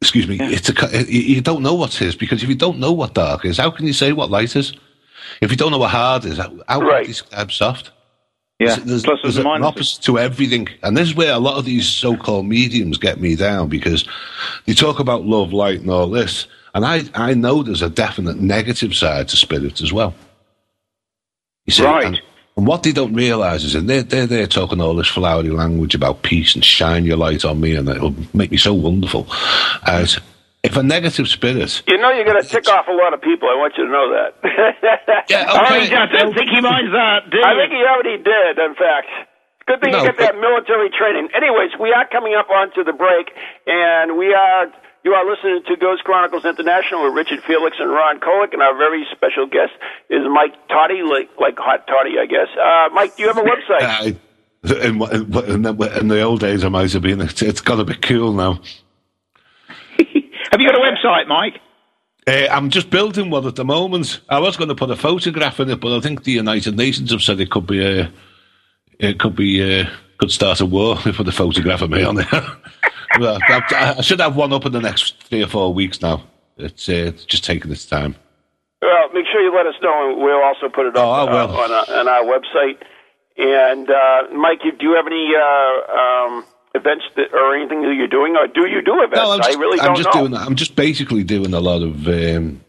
Excuse 0.00 0.28
me, 0.28 0.36
yeah. 0.36 0.50
it's 0.50 0.68
a, 0.68 1.12
you 1.12 1.40
don't 1.40 1.62
know 1.62 1.74
what 1.74 2.00
is 2.00 2.14
because 2.14 2.42
if 2.42 2.48
you 2.48 2.54
don't 2.54 2.78
know 2.78 2.92
what 2.92 3.14
dark 3.14 3.44
is, 3.44 3.58
how 3.58 3.70
can 3.70 3.86
you 3.86 3.92
say 3.92 4.12
what 4.12 4.30
light 4.30 4.54
is? 4.54 4.72
If 5.40 5.50
you 5.50 5.56
don't 5.56 5.72
know 5.72 5.78
what 5.78 5.90
hard 5.90 6.24
is, 6.24 6.38
how, 6.38 6.52
how 6.68 6.80
right. 6.80 6.90
can 6.90 7.00
you 7.00 7.06
describe 7.08 7.50
soft? 7.50 7.90
Yeah, 8.58 8.74
there's, 8.74 9.04
there's, 9.04 9.22
there's 9.22 9.36
an 9.36 9.46
opposite 9.46 10.02
to 10.02 10.18
everything, 10.18 10.68
and 10.82 10.96
this 10.96 11.08
is 11.08 11.14
where 11.14 11.32
a 11.32 11.38
lot 11.38 11.58
of 11.58 11.64
these 11.64 11.86
so-called 11.86 12.44
mediums 12.44 12.98
get 12.98 13.20
me 13.20 13.36
down 13.36 13.68
because 13.68 14.04
they 14.66 14.74
talk 14.74 14.98
about 14.98 15.24
love, 15.24 15.52
light, 15.52 15.80
and 15.80 15.90
all 15.90 16.08
this, 16.08 16.48
and 16.74 16.84
I 16.84 17.04
I 17.14 17.34
know 17.34 17.62
there's 17.62 17.82
a 17.82 17.88
definite 17.88 18.38
negative 18.38 18.96
side 18.96 19.28
to 19.28 19.36
spirit 19.36 19.80
as 19.80 19.92
well. 19.92 20.12
You 21.66 21.72
see, 21.72 21.84
right. 21.84 22.06
And, 22.06 22.22
and 22.56 22.66
what 22.66 22.82
they 22.82 22.90
don't 22.90 23.14
realise 23.14 23.62
is, 23.62 23.76
and 23.76 23.88
they're, 23.88 24.02
they're, 24.02 24.26
they're 24.26 24.48
talking 24.48 24.80
all 24.80 24.96
this 24.96 25.06
flowery 25.06 25.50
language 25.50 25.94
about 25.94 26.22
peace 26.22 26.56
and 26.56 26.64
shine 26.64 27.04
your 27.04 27.16
light 27.16 27.44
on 27.44 27.60
me, 27.60 27.76
and 27.76 27.88
it'll 27.88 28.14
make 28.34 28.50
me 28.50 28.56
so 28.56 28.74
wonderful. 28.74 29.28
As 29.86 30.18
if 30.62 30.76
a 30.76 30.82
negative 30.82 31.28
spirit. 31.28 31.82
You 31.86 31.98
know, 31.98 32.10
you're 32.10 32.24
going 32.24 32.42
to 32.42 32.48
tick 32.48 32.68
off 32.68 32.88
a 32.88 32.92
lot 32.92 33.14
of 33.14 33.22
people. 33.22 33.48
I 33.48 33.56
want 33.56 33.74
you 33.78 33.86
to 33.86 33.90
know 33.90 34.06
that. 34.10 34.30
yeah, 35.30 35.54
okay. 35.54 35.94
I 35.94 36.06
don't 36.06 36.34
think 36.34 36.50
he 36.50 36.60
minds 36.60 36.92
that, 36.92 37.30
I 37.30 37.54
think 37.54 37.72
he 37.72 37.82
already 37.82 38.22
did, 38.22 38.58
in 38.58 38.74
fact. 38.74 39.08
Good 39.66 39.80
thing 39.82 39.92
no, 39.92 40.00
you 40.00 40.06
get 40.06 40.18
that 40.18 40.34
military 40.40 40.88
training. 40.88 41.28
Anyways, 41.36 41.76
we 41.78 41.92
are 41.92 42.08
coming 42.08 42.34
up 42.34 42.48
onto 42.48 42.82
the 42.84 42.94
break, 42.96 43.28
and 43.66 44.16
we 44.16 44.32
are 44.32 44.72
you 45.04 45.12
are 45.12 45.28
listening 45.28 45.62
to 45.68 45.76
Ghost 45.76 46.04
Chronicles 46.04 46.44
International 46.44 47.04
with 47.04 47.14
Richard 47.14 47.44
Felix 47.44 47.76
and 47.78 47.90
Ron 47.90 48.18
Kolek, 48.18 48.52
and 48.52 48.62
our 48.62 48.76
very 48.76 49.06
special 49.12 49.46
guest 49.46 49.72
is 50.10 50.20
Mike 50.28 50.56
Toddy, 50.68 51.02
like, 51.02 51.30
like 51.38 51.56
Hot 51.58 51.86
Toddy, 51.86 52.18
I 52.18 52.26
guess. 52.26 52.48
Uh, 52.56 52.88
Mike, 52.92 53.16
do 53.16 53.22
you 53.22 53.28
have 53.28 53.38
a 53.38 53.42
website? 53.42 53.80
Uh, 53.80 54.12
in, 54.82 55.00
in, 55.54 55.66
in, 55.66 56.08
the 56.08 56.20
old 56.20 56.40
days, 56.40 56.64
I 56.64 56.68
might 56.68 56.92
have 56.92 57.02
been. 57.02 57.20
It's, 57.20 57.40
it's 57.42 57.60
got 57.60 57.76
to 57.76 57.84
be 57.84 57.94
cool 57.94 58.32
now. 58.32 58.60
Have 60.50 60.60
you 60.60 60.70
got 60.70 60.76
a 60.76 60.82
website, 60.82 61.26
Mike? 61.26 61.60
Uh, 62.26 62.46
I'm 62.50 62.68
just 62.68 62.90
building 62.90 63.30
one 63.30 63.46
at 63.46 63.56
the 63.56 63.64
moment. 63.64 64.20
I 64.28 64.38
was 64.38 64.56
going 64.56 64.68
to 64.68 64.74
put 64.74 64.90
a 64.90 64.96
photograph 64.96 65.60
in 65.60 65.70
it, 65.70 65.80
but 65.80 65.96
I 65.96 66.00
think 66.00 66.24
the 66.24 66.32
United 66.32 66.76
Nations 66.76 67.10
have 67.10 67.22
said 67.22 67.40
it 67.40 67.50
could 67.50 67.66
be 67.66 67.84
a, 67.84 68.12
it 68.98 69.18
could 69.18 69.34
be 69.34 69.62
a, 69.62 69.90
could 70.18 70.30
start 70.30 70.60
a 70.60 70.66
war 70.66 70.98
if 71.06 71.16
put 71.16 71.28
a 71.28 71.32
photograph 71.32 71.80
of 71.80 71.90
me 71.90 72.02
on 72.02 72.16
there. 72.16 72.28
well, 73.18 73.38
I 73.48 74.02
should 74.02 74.20
have 74.20 74.36
one 74.36 74.52
up 74.52 74.66
in 74.66 74.72
the 74.72 74.80
next 74.80 75.22
three 75.24 75.42
or 75.42 75.46
four 75.46 75.72
weeks 75.72 76.02
now. 76.02 76.22
It's, 76.58 76.88
uh, 76.88 76.92
it's 76.92 77.24
just 77.24 77.44
taking 77.44 77.70
its 77.70 77.86
time. 77.86 78.14
Well, 78.82 79.08
make 79.14 79.26
sure 79.32 79.40
you 79.40 79.54
let 79.54 79.66
us 79.66 79.74
know, 79.82 80.10
and 80.10 80.22
we'll 80.22 80.42
also 80.42 80.68
put 80.68 80.86
it 80.86 80.96
up 80.96 81.04
oh, 81.04 81.28
uh, 81.28 81.46
on, 81.46 81.72
our, 81.72 82.00
on, 82.00 82.08
our 82.08 82.24
website. 82.24 82.78
And 83.36 83.88
uh, 83.88 84.34
Mike, 84.34 84.60
do 84.62 84.86
you 84.86 84.94
have 84.94 85.06
any 85.06 85.32
uh, 85.34 85.92
um, 85.92 86.44
events 86.74 87.04
that, 87.16 87.32
or 87.32 87.54
anything 87.54 87.82
that 87.82 87.94
you're 87.94 88.08
doing, 88.08 88.36
or 88.36 88.46
do 88.46 88.66
you 88.66 88.82
do 88.82 89.02
events? 89.02 89.16
No, 89.16 89.36
just, 89.36 89.56
I 89.56 89.60
really 89.60 89.78
don't 89.78 89.90
I'm 89.90 89.96
just 89.96 90.14
know. 90.14 90.28
Doing, 90.28 90.34
I'm 90.34 90.56
just 90.56 90.76
basically 90.76 91.24
doing 91.24 91.54
a 91.54 91.60
lot 91.60 91.82
of. 91.82 92.06
Um, 92.08 92.60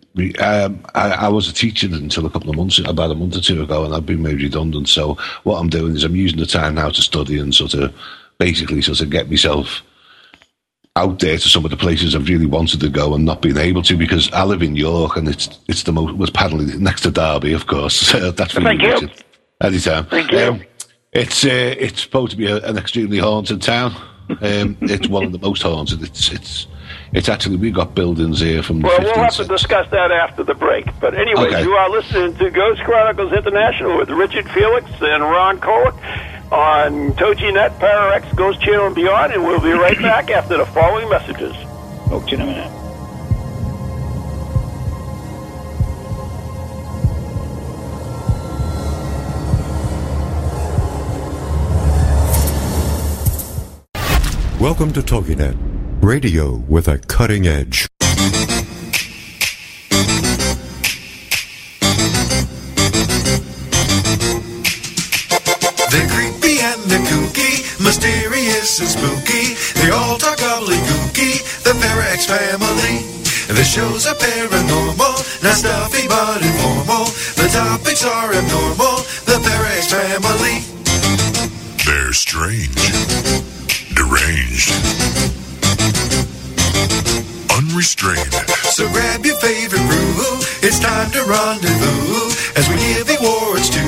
um, 0.41 0.83
I, 0.95 1.11
I, 1.11 1.29
was 1.29 1.47
a 1.47 1.53
teacher 1.53 1.87
until 1.87 2.25
a 2.25 2.29
couple 2.29 2.49
of 2.49 2.57
months, 2.57 2.79
about 2.79 3.11
a 3.11 3.15
month 3.15 3.37
or 3.37 3.41
two 3.41 3.61
ago, 3.61 3.85
and 3.85 3.93
I've 3.93 4.07
been 4.07 4.21
made 4.21 4.41
redundant. 4.41 4.89
So 4.89 5.17
what 5.43 5.59
I'm 5.59 5.69
doing 5.69 5.95
is 5.95 6.03
I'm 6.03 6.15
using 6.15 6.39
the 6.39 6.45
time 6.45 6.75
now 6.75 6.89
to 6.89 7.01
study 7.01 7.37
and 7.39 7.53
sort 7.53 7.75
of 7.75 7.93
basically 8.37 8.81
sort 8.81 9.01
of 9.01 9.11
get 9.11 9.29
myself 9.29 9.81
out 10.95 11.19
there 11.19 11.37
to 11.37 11.47
some 11.47 11.63
of 11.63 11.71
the 11.71 11.77
places 11.77 12.15
I've 12.15 12.27
really 12.27 12.45
wanted 12.45 12.79
to 12.81 12.89
go 12.89 13.13
and 13.13 13.23
not 13.23 13.41
been 13.41 13.57
able 13.57 13.83
to 13.83 13.95
because 13.95 14.31
I 14.33 14.43
live 14.43 14.61
in 14.61 14.75
York 14.75 15.15
and 15.15 15.29
it's 15.29 15.47
it's 15.67 15.83
the 15.83 15.93
most 15.93 16.17
was 16.17 16.29
paddling 16.29 16.83
next 16.83 17.01
to 17.01 17.11
Derby, 17.11 17.53
of 17.53 17.67
course. 17.67 18.11
So 18.19 18.31
that's 18.31 18.55
really 18.55 18.77
Thank 18.77 19.01
you. 19.01 19.09
Anytime. 19.61 20.05
Thank 20.05 20.31
you. 20.31 20.39
Um, 20.39 20.61
it's 21.11 21.45
uh, 21.45 21.75
it's 21.77 22.01
supposed 22.01 22.31
to 22.31 22.37
be 22.37 22.47
a, 22.47 22.57
an 22.57 22.77
extremely 22.77 23.17
haunted 23.17 23.61
town. 23.61 23.93
Um, 24.29 24.77
it's 24.81 25.07
one 25.07 25.23
of 25.23 25.31
the 25.31 25.39
most 25.39 25.63
haunted. 25.63 26.03
It's 26.03 26.31
it's 26.31 26.67
it's 27.13 27.29
actually 27.29 27.57
we 27.57 27.71
got 27.71 27.95
buildings 27.95 28.39
here 28.39 28.61
from. 28.61 28.81
Well, 28.81 28.99
we'll 28.99 29.15
have 29.15 29.35
to 29.35 29.45
discuss 29.45 29.89
that 29.91 30.11
after 30.11 30.43
the 30.43 30.53
break. 30.53 30.85
But 30.99 31.15
anyway, 31.15 31.47
okay. 31.47 31.63
you 31.63 31.71
are 31.71 31.89
listening 31.89 32.35
to 32.35 32.51
Ghost 32.51 32.81
Chronicles 32.81 33.33
International 33.33 33.97
with 33.97 34.09
Richard 34.09 34.49
Felix 34.51 34.87
and 35.01 35.23
Ron 35.23 35.59
Kolek 35.59 35.95
on 36.51 37.13
TogiNet, 37.13 37.79
Parax, 37.79 38.31
Ghost 38.33 38.61
Channel, 38.61 38.87
and 38.87 38.95
beyond, 38.95 39.33
and 39.33 39.43
we'll 39.43 39.59
be 39.59 39.71
right 39.71 39.99
back 39.99 40.29
after 40.29 40.57
the 40.57 40.65
following 40.67 41.09
messages. 41.09 41.53
Talk 42.09 42.25
to 42.27 42.31
you 42.31 42.37
in 42.37 42.41
a 42.41 42.45
minute. 42.45 42.88
Welcome 54.59 54.91
to 54.91 55.01
TogiNet, 55.01 55.55
radio 56.03 56.57
with 56.67 56.89
a 56.89 56.97
cutting 56.97 57.47
edge. 57.47 57.87
The 65.87 66.03
creepy 66.11 66.59
and 66.59 66.81
the 66.91 66.99
kooky, 67.07 67.63
mysterious 67.81 68.81
and 68.81 68.89
spooky. 68.89 69.55
They 69.79 69.91
all 69.91 70.17
talk 70.17 70.39
gobbledygooky, 70.39 71.63
the 71.63 71.71
Parax 71.79 72.25
family. 72.25 73.07
The 73.47 73.63
shows 73.63 74.05
are 74.07 74.15
paranormal, 74.15 75.41
not 75.41 75.55
stuffy 75.55 76.05
but 76.09 76.41
informal. 76.43 77.05
The 77.39 77.47
topics 77.47 78.03
are 78.03 78.33
abnormal, 78.33 78.98
unrestrained. 88.03 88.33
So 88.73 88.89
grab 88.91 89.25
your 89.25 89.35
favorite 89.37 89.79
brew, 89.79 90.39
it's 90.61 90.79
time 90.79 91.11
to 91.11 91.23
rendezvous 91.23 92.29
as 92.55 92.69
we 92.69 92.75
give 92.75 93.09
awards 93.19 93.69
to 93.69 93.79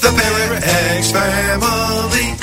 the 0.00 0.12
Parax 0.16 1.10
family. 1.10 2.38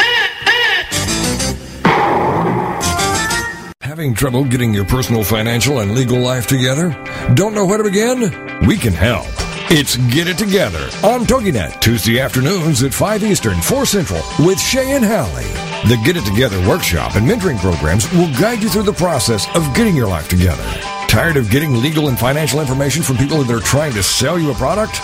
Having 3.82 4.14
trouble 4.14 4.46
getting 4.46 4.74
your 4.74 4.86
personal, 4.86 5.24
financial, 5.24 5.80
and 5.80 5.94
legal 5.94 6.20
life 6.20 6.48
together? 6.48 6.92
Don't 7.34 7.54
know 7.54 7.66
where 7.66 7.78
to 7.78 7.84
begin? 7.84 8.66
We 8.66 8.78
can 8.78 8.94
help. 8.94 9.28
It's 9.72 9.98
Get 10.14 10.28
It 10.28 10.38
Together 10.38 10.90
on 11.04 11.26
TogiNet, 11.26 11.80
Tuesday 11.80 12.20
afternoons 12.20 12.82
at 12.82 12.94
5 12.94 13.24
Eastern, 13.24 13.60
4 13.62 13.86
Central, 13.86 14.22
with 14.40 14.60
Shay 14.60 14.94
and 14.94 15.06
Hallie. 15.06 15.44
The 15.88 16.02
Get 16.04 16.18
It 16.18 16.26
Together 16.26 16.60
workshop 16.68 17.16
and 17.16 17.30
mentoring 17.30 17.60
programs 17.60 18.12
will 18.14 18.32
guide 18.40 18.64
you 18.64 18.70
through 18.70 18.84
the 18.84 18.94
process 18.94 19.48
of 19.56 19.76
getting 19.76 19.96
your 19.96 20.08
life 20.08 20.28
together. 20.28 20.89
Tired 21.10 21.38
of 21.38 21.50
getting 21.50 21.82
legal 21.82 22.08
and 22.08 22.20
financial 22.20 22.62
information 22.62 23.02
from 23.02 23.18
people 23.18 23.42
that 23.42 23.52
are 23.52 23.60
trying 23.60 23.94
to 23.94 24.04
sell 24.04 24.38
you 24.38 24.52
a 24.52 24.54
product? 24.54 25.02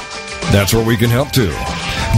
That's 0.51 0.71
where 0.71 0.85
we 0.85 0.95
can 0.95 1.09
help 1.09 1.31
too. 1.31 1.49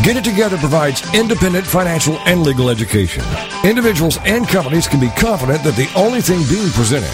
Get 0.04 0.17
It 0.17 0.26
Together 0.26 0.58
provides 0.58 1.02
independent 1.15 1.65
financial 1.65 2.19
and 2.26 2.43
legal 2.43 2.69
education. 2.69 3.23
Individuals 3.63 4.19
and 4.26 4.45
companies 4.45 4.89
can 4.89 5.00
be 5.00 5.08
confident 5.12 5.63
that 5.63 5.78
the 5.78 5.89
only 5.95 6.19
thing 6.19 6.43
being 6.50 6.69
presented 6.71 7.10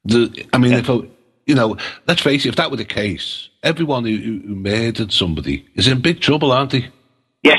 the, 0.05 0.47
I 0.53 0.59
mean, 0.59 0.73
if 0.73 0.89
I, 0.91 1.01
you 1.47 1.55
know, 1.55 1.77
let's 2.07 2.21
face 2.23 2.45
it, 2.45 2.51
if 2.51 2.57
that 2.57 2.71
were 2.71 2.77
the 2.77 2.85
case, 2.85 3.49
everyone 3.63 4.05
who, 4.05 4.17
who 4.17 4.55
murdered 4.55 5.13
somebody 5.13 5.67
is 5.75 5.89
in 5.89 6.01
big 6.01 6.21
trouble, 6.21 6.53
aren't 6.53 6.73
they? 6.73 6.89
Yes, 7.43 7.59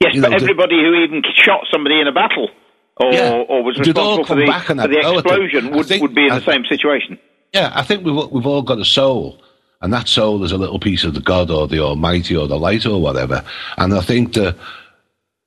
yes, 0.00 0.14
You 0.14 0.22
but 0.22 0.30
know, 0.30 0.38
the- 0.38 0.44
everybody 0.44 0.76
who 0.76 0.94
even 1.02 1.22
shot 1.34 1.60
somebody 1.72 2.00
in 2.00 2.06
a 2.06 2.12
battle 2.12 2.48
or, 2.96 3.12
Yeah. 3.12 3.30
or 3.48 3.62
was 3.62 3.78
responsible 3.78 4.24
for 4.24 4.34
the, 4.36 4.46
for 4.46 4.88
the 4.88 5.02
oh, 5.04 5.20
think- 5.20 5.26
explosion 5.26 5.70
would, 5.76 5.90
would 6.00 6.14
be 6.14 6.26
in 6.26 6.32
I 6.32 6.38
the 6.38 6.44
same 6.44 6.64
situation. 6.66 7.18
Yeah, 7.52 7.70
I 7.74 7.82
think 7.82 8.04
we've 8.04 8.30
we've 8.32 8.46
all 8.46 8.62
got 8.62 8.80
a 8.80 8.84
soul, 8.84 9.40
and 9.84 9.92
that 9.92 10.08
soul 10.08 10.42
is 10.42 10.50
a 10.52 10.56
little 10.58 10.78
piece 10.80 11.04
of 11.04 11.14
the 11.14 11.20
God 11.20 11.50
or 11.50 11.68
the 11.68 11.78
Almighty 11.78 12.34
or 12.34 12.48
the 12.48 12.58
light 12.58 12.86
or 12.86 13.00
whatever. 13.00 13.44
And 13.76 13.94
I 13.94 14.00
think 14.00 14.32
that 14.32 14.56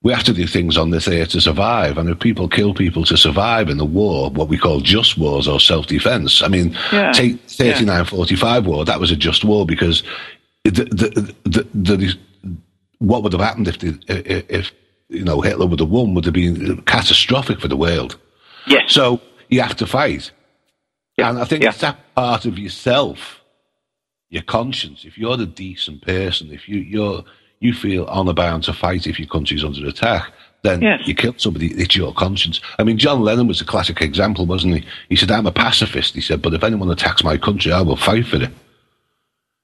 we 0.04 0.13
have 0.13 0.23
to 0.26 0.34
do 0.34 0.45
things 0.47 0.78
on 0.78 0.91
this 0.91 1.08
earth 1.08 1.30
to 1.30 1.41
survive. 1.41 1.97
And 1.97 2.08
if 2.10 2.19
people 2.19 2.47
kill 2.47 2.73
people 2.73 3.04
to 3.06 3.17
survive 3.17 3.67
in 3.67 3.78
the 3.78 3.86
war, 3.86 4.30
what 4.30 4.47
we 4.47 4.58
call 4.58 4.80
just 4.80 5.17
wars 5.17 5.47
or 5.47 5.60
self-defense, 5.60 6.43
I 6.43 6.47
mean, 6.47 6.78
Yeah. 6.91 7.12
take 7.12 7.41
thirty-nine 7.50 8.06
forty-five 8.06 8.65
war. 8.65 8.86
That 8.86 9.00
was 9.00 9.12
a 9.12 9.15
just 9.15 9.43
war 9.43 9.65
because 9.65 10.04
the 10.63 10.71
the 10.71 11.36
the, 11.43 11.63
the, 11.73 12.17
what 13.00 13.23
would 13.23 13.34
have 13.34 13.41
happened 13.41 13.67
if 13.67 13.80
the, 13.80 14.00
if, 14.08 14.71
you 15.10 15.23
know 15.23 15.41
Hitler 15.41 15.65
would 15.65 15.80
have 15.80 15.89
won 15.89 16.13
would 16.13 16.26
have 16.26 16.34
been 16.34 16.82
catastrophic 16.84 17.60
for 17.60 17.67
the 17.67 17.78
world. 17.78 18.17
Yes. 18.67 18.93
So 18.93 19.19
you 19.50 19.62
have 19.62 19.76
to 19.78 19.88
fight. 19.88 20.32
and 21.17 21.39
I 21.39 21.45
think 21.45 21.63
yeah. 21.63 21.69
it's 21.69 21.80
that 21.82 21.97
part 22.15 22.45
of 22.45 22.60
yourself, 22.60 23.37
your 24.29 24.43
conscience. 24.43 25.05
If 25.05 25.17
you're 25.17 25.39
a 25.39 25.45
decent 25.45 26.01
person, 26.01 26.51
if 26.51 26.67
you 26.67 26.79
you're 26.79 27.23
you 27.59 27.73
feel 27.73 28.05
honour 28.05 28.33
bound 28.33 28.63
to 28.65 28.73
fight 28.73 29.07
if 29.07 29.17
your 29.19 29.27
country's 29.27 29.63
under 29.63 29.87
attack, 29.87 30.31
then 30.63 30.81
Yes. 30.81 31.07
you 31.07 31.15
kill 31.15 31.33
somebody. 31.37 31.67
It's 31.71 31.95
your 31.95 32.13
conscience. 32.13 32.61
I 32.77 32.83
mean, 32.83 32.97
John 32.99 33.21
Lennon 33.21 33.47
was 33.47 33.61
a 33.61 33.65
classic 33.65 33.99
example, 34.01 34.45
wasn't 34.45 34.75
he? 34.75 34.83
He 35.09 35.15
said, 35.15 35.31
"I'm 35.31 35.47
a 35.47 35.51
pacifist." 35.51 36.13
He 36.13 36.21
said, 36.21 36.41
"But 36.41 36.53
if 36.53 36.63
anyone 36.63 36.91
attacks 36.91 37.23
my 37.23 37.37
country, 37.37 37.71
I 37.71 37.81
will 37.81 37.95
fight 37.95 38.27
for 38.27 38.37
it." 38.37 38.51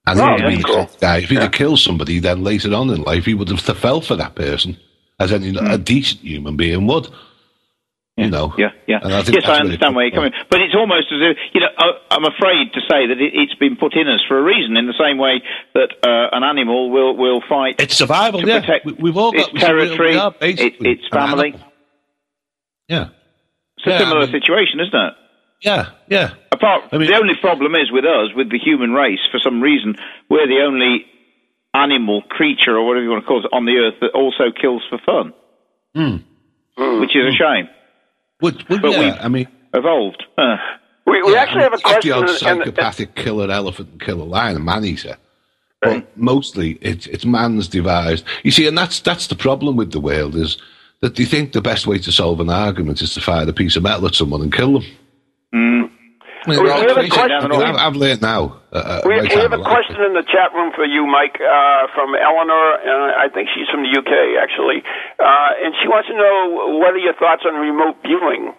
And 0.07 0.19
he 0.19 0.25
Oh, 0.25 0.31
would 0.31 0.41
have 0.41 0.51
that's 0.51 0.63
been 0.63 0.71
a 0.71 0.85
cool. 0.85 0.89
guy. 0.99 1.17
If 1.19 1.29
he'd 1.29 1.39
have 1.39 1.51
killed 1.51 1.79
somebody, 1.79 2.19
then 2.19 2.43
later 2.43 2.73
on 2.73 2.89
in 2.89 3.03
life, 3.03 3.25
he 3.25 3.33
would 3.33 3.49
have 3.49 3.59
fell 3.61 4.01
for 4.01 4.15
that 4.15 4.35
person, 4.35 4.75
as 5.19 5.31
any 5.31 5.51
Hmm. 5.51 5.67
a 5.67 5.77
decent 5.77 6.21
human 6.21 6.55
being 6.57 6.87
would. 6.87 7.07
You 8.15 8.29
know. 8.29 8.53
Yeah, 8.59 8.69
yeah. 8.87 8.99
I 9.03 9.09
yes, 9.25 9.45
I 9.45 9.57
understand 9.57 9.95
where 9.95 10.05
you're 10.05 10.13
coming. 10.13 10.33
But 10.51 10.61
it's 10.61 10.75
almost 10.75 11.07
as 11.11 11.17
if 11.33 11.37
you 11.53 11.61
know. 11.61 11.67
I- 11.79 11.97
I'm 12.11 12.25
afraid 12.25 12.71
to 12.73 12.81
say 12.81 13.07
that 13.07 13.17
it, 13.19 13.33
it's 13.33 13.55
been 13.55 13.75
put 13.75 13.95
in 13.95 14.07
us 14.07 14.21
for 14.27 14.37
a 14.37 14.43
reason. 14.43 14.77
In 14.77 14.85
the 14.85 14.93
same 14.93 15.17
way 15.17 15.41
that 15.73 15.89
uh, 16.05 16.29
an 16.31 16.43
animal 16.43 16.91
will 16.91 17.17
will 17.17 17.41
fight. 17.49 17.77
It's 17.81 17.95
survival, 17.97 18.41
to 18.41 18.47
yeah. 18.47 18.59
protect 18.59 18.85
We- 18.85 18.93
we've 18.93 19.17
all 19.17 19.31
got- 19.31 19.45
its 19.45 19.53
we- 19.53 19.59
territory, 19.59 20.15
it, 20.41 20.75
its 20.81 21.07
family. 21.11 21.55
Yeah. 22.87 23.07
It's 23.77 23.87
a 23.87 23.89
Yeah, 23.89 23.95
I 23.95 23.99
similar 23.99 24.19
mean- 24.27 24.31
situation, 24.31 24.79
isn't 24.79 24.93
it? 24.95 25.13
Yeah, 25.61 25.85
yeah. 26.07 26.29
Apart, 26.51 26.83
I 26.91 26.97
mean- 26.99 27.07
the 27.09 27.15
only 27.17 27.33
problem 27.41 27.73
is 27.73 27.89
with 27.91 28.05
us, 28.05 28.29
with 28.35 28.51
the 28.51 28.59
human 28.59 28.91
race. 28.91 29.21
For 29.31 29.39
some 29.39 29.59
reason, 29.59 29.95
we're 30.29 30.45
the 30.47 30.61
only 30.61 31.05
animal, 31.73 32.21
creature, 32.29 32.77
or 32.77 32.85
whatever 32.85 33.03
you 33.05 33.09
want 33.09 33.23
to 33.23 33.27
call 33.27 33.39
it, 33.43 33.49
on 33.51 33.65
the 33.65 33.77
earth 33.77 33.95
that 34.01 34.11
also 34.11 34.51
kills 34.51 34.83
for 34.87 34.99
fun, 35.03 35.33
which 36.99 37.15
is 37.15 37.33
a 37.33 37.35
shame. 37.35 37.69
Would, 38.43 38.69
would, 38.69 38.81
But 38.83 38.91
yeah, 38.91 39.17
I 39.19 39.27
mean, 39.29 39.47
Evolved. 39.73 40.23
Uh, 40.37 40.57
We, 41.07 41.21
we 41.23 41.33
yeah, 41.33 41.39
actually 41.39 41.63
I 41.63 41.69
mean, 41.69 41.71
have 41.71 41.79
a 41.79 41.81
question. 41.81 42.09
The 42.11 42.15
odd 42.15 42.19
and- 42.21 42.29
and- 42.29 42.37
psychopathic 42.37 43.15
kill 43.15 43.41
an 43.41 43.49
elephant 43.49 43.89
and 43.91 43.99
kill 44.01 44.21
a 44.21 44.23
lion, 44.23 44.63
man 44.63 44.85
eater. 44.85 45.17
But 45.81 46.15
mostly, 46.17 46.77
it's 46.81 47.07
it's 47.07 47.25
man's 47.25 47.67
devised. 47.67 48.23
You 48.43 48.51
see, 48.51 48.67
and 48.67 48.77
that's 48.77 48.99
that's 49.01 49.27
the 49.27 49.35
problem 49.35 49.75
with 49.75 49.91
the 49.91 49.99
world 49.99 50.35
is 50.35 50.57
that 51.01 51.15
they 51.15 51.25
think 51.25 51.51
the 51.51 51.61
best 51.61 51.87
way 51.87 51.97
to 51.99 52.11
solve 52.11 52.39
an 52.39 52.49
argument 52.49 53.01
is 53.01 53.13
to 53.15 53.21
fire 53.21 53.49
a 53.49 53.51
piece 53.51 53.75
of 53.75 53.83
metal 53.83 54.05
at 54.07 54.15
someone 54.15 54.41
and 54.41 54.53
kill 54.53 54.79
them. 54.79 55.89
I 56.45 56.49
mean, 56.49 56.59
We- 56.59 56.65
we 56.65 56.69
have 56.71 56.97
a 56.97 57.07
question- 57.09 57.51
I've, 57.53 57.75
I've 57.75 57.95
learned 57.95 58.21
now. 58.21 58.57
Uh, 58.71 58.75
uh, 58.77 59.01
We, 59.05 59.21
we 59.21 59.27
have 59.29 59.53
a 59.53 59.63
question 59.63 60.01
in 60.03 60.13
the 60.13 60.23
chat 60.23 60.53
room 60.53 60.71
for 60.75 60.83
you, 60.85 61.05
Mike, 61.05 61.39
uh, 61.39 61.87
from 61.95 62.15
Eleanor, 62.15 62.75
and 62.83 63.11
I 63.15 63.29
think 63.33 63.49
she's 63.55 63.67
from 63.69 63.83
the 63.83 63.89
UK, 63.97 64.11
actually. 64.41 64.83
Uh, 65.19 65.63
and 65.63 65.73
she 65.81 65.87
wants 65.87 66.09
to 66.09 66.15
know 66.15 66.77
what 66.79 66.93
are 66.93 66.97
your 66.97 67.13
thoughts 67.13 67.43
on 67.47 67.55
remote 67.55 67.95
viewing? 68.03 68.53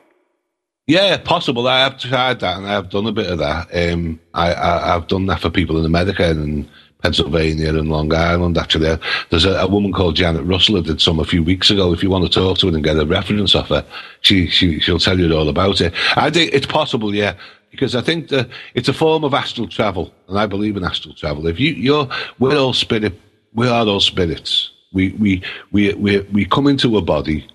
Yeah, 0.86 1.16
possible. 1.18 1.66
I 1.68 1.80
have 1.80 1.98
tried 1.98 2.40
that, 2.40 2.56
and 2.58 2.66
I 2.66 2.72
have 2.72 2.90
done 2.90 3.06
a 3.06 3.12
bit 3.12 3.26
of 3.30 3.38
that. 3.38 3.68
Um, 3.74 4.20
I, 4.34 4.52
I, 4.52 4.94
I've 4.96 5.08
done 5.08 5.26
that 5.26 5.40
for 5.40 5.50
people 5.50 5.78
in 5.78 5.84
America 5.86 6.28
and 6.28 6.68
Pennsylvania 7.02 7.68
and 7.70 7.88
Long 7.90 8.12
Island. 8.14 8.56
Actually, 8.58 8.98
there's 9.30 9.44
a, 9.46 9.52
a 9.60 9.66
woman 9.66 9.92
called 9.92 10.16
Janet 10.16 10.44
Russell 10.44 10.76
who 10.76 10.82
did 10.82 11.00
some 11.00 11.20
a 11.20 11.24
few 11.24 11.42
weeks 11.42 11.70
ago. 11.70 11.92
If 11.92 12.02
you 12.02 12.10
want 12.10 12.24
to 12.24 12.30
talk 12.30 12.58
to 12.58 12.68
her 12.68 12.74
and 12.74 12.84
get 12.84 12.98
a 12.98 13.06
reference 13.06 13.54
off 13.54 13.68
her, 13.68 13.84
she, 14.20 14.46
she 14.48 14.78
she'll 14.80 14.98
tell 14.98 15.18
you 15.18 15.30
all 15.34 15.48
about 15.48 15.80
it. 15.80 15.92
I 16.16 16.30
think 16.30 16.52
it's 16.52 16.66
possible, 16.66 17.14
yeah, 17.14 17.34
because 17.74 17.94
I 17.94 18.00
think 18.00 18.28
that 18.28 18.48
it's 18.74 18.88
a 18.88 18.92
form 18.92 19.24
of 19.24 19.34
astral 19.34 19.68
travel, 19.68 20.12
and 20.28 20.38
I 20.38 20.46
believe 20.46 20.76
in 20.76 20.84
astral 20.84 21.14
travel. 21.14 21.46
If 21.46 21.60
you 21.60 21.72
you're 21.72 22.08
we're 22.38 22.56
all 22.56 22.72
spirit, 22.72 23.14
we 23.52 23.68
are 23.68 23.86
all 23.86 24.00
spirits. 24.00 24.70
We 24.92 25.10
we 25.12 25.42
we 25.72 25.94
we 25.94 26.20
we 26.20 26.44
come 26.46 26.66
into 26.66 26.96
a 26.96 27.02
body 27.02 27.46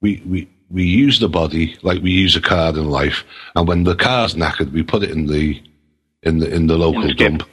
we, 0.00 0.22
we, 0.26 0.48
we 0.70 0.84
use 0.84 1.18
the 1.18 1.28
body 1.28 1.76
like 1.82 2.02
we 2.02 2.10
use 2.10 2.36
a 2.36 2.40
car 2.40 2.70
in 2.70 2.88
life, 2.88 3.24
and 3.56 3.66
when 3.66 3.84
the 3.84 3.96
car's 3.96 4.34
knackered, 4.34 4.72
we 4.72 4.82
put 4.82 5.02
it 5.02 5.10
in 5.10 5.26
the 5.26 5.60
in 6.22 6.38
the 6.38 6.52
in 6.52 6.66
the 6.66 6.76
local 6.76 7.12
dump. 7.14 7.44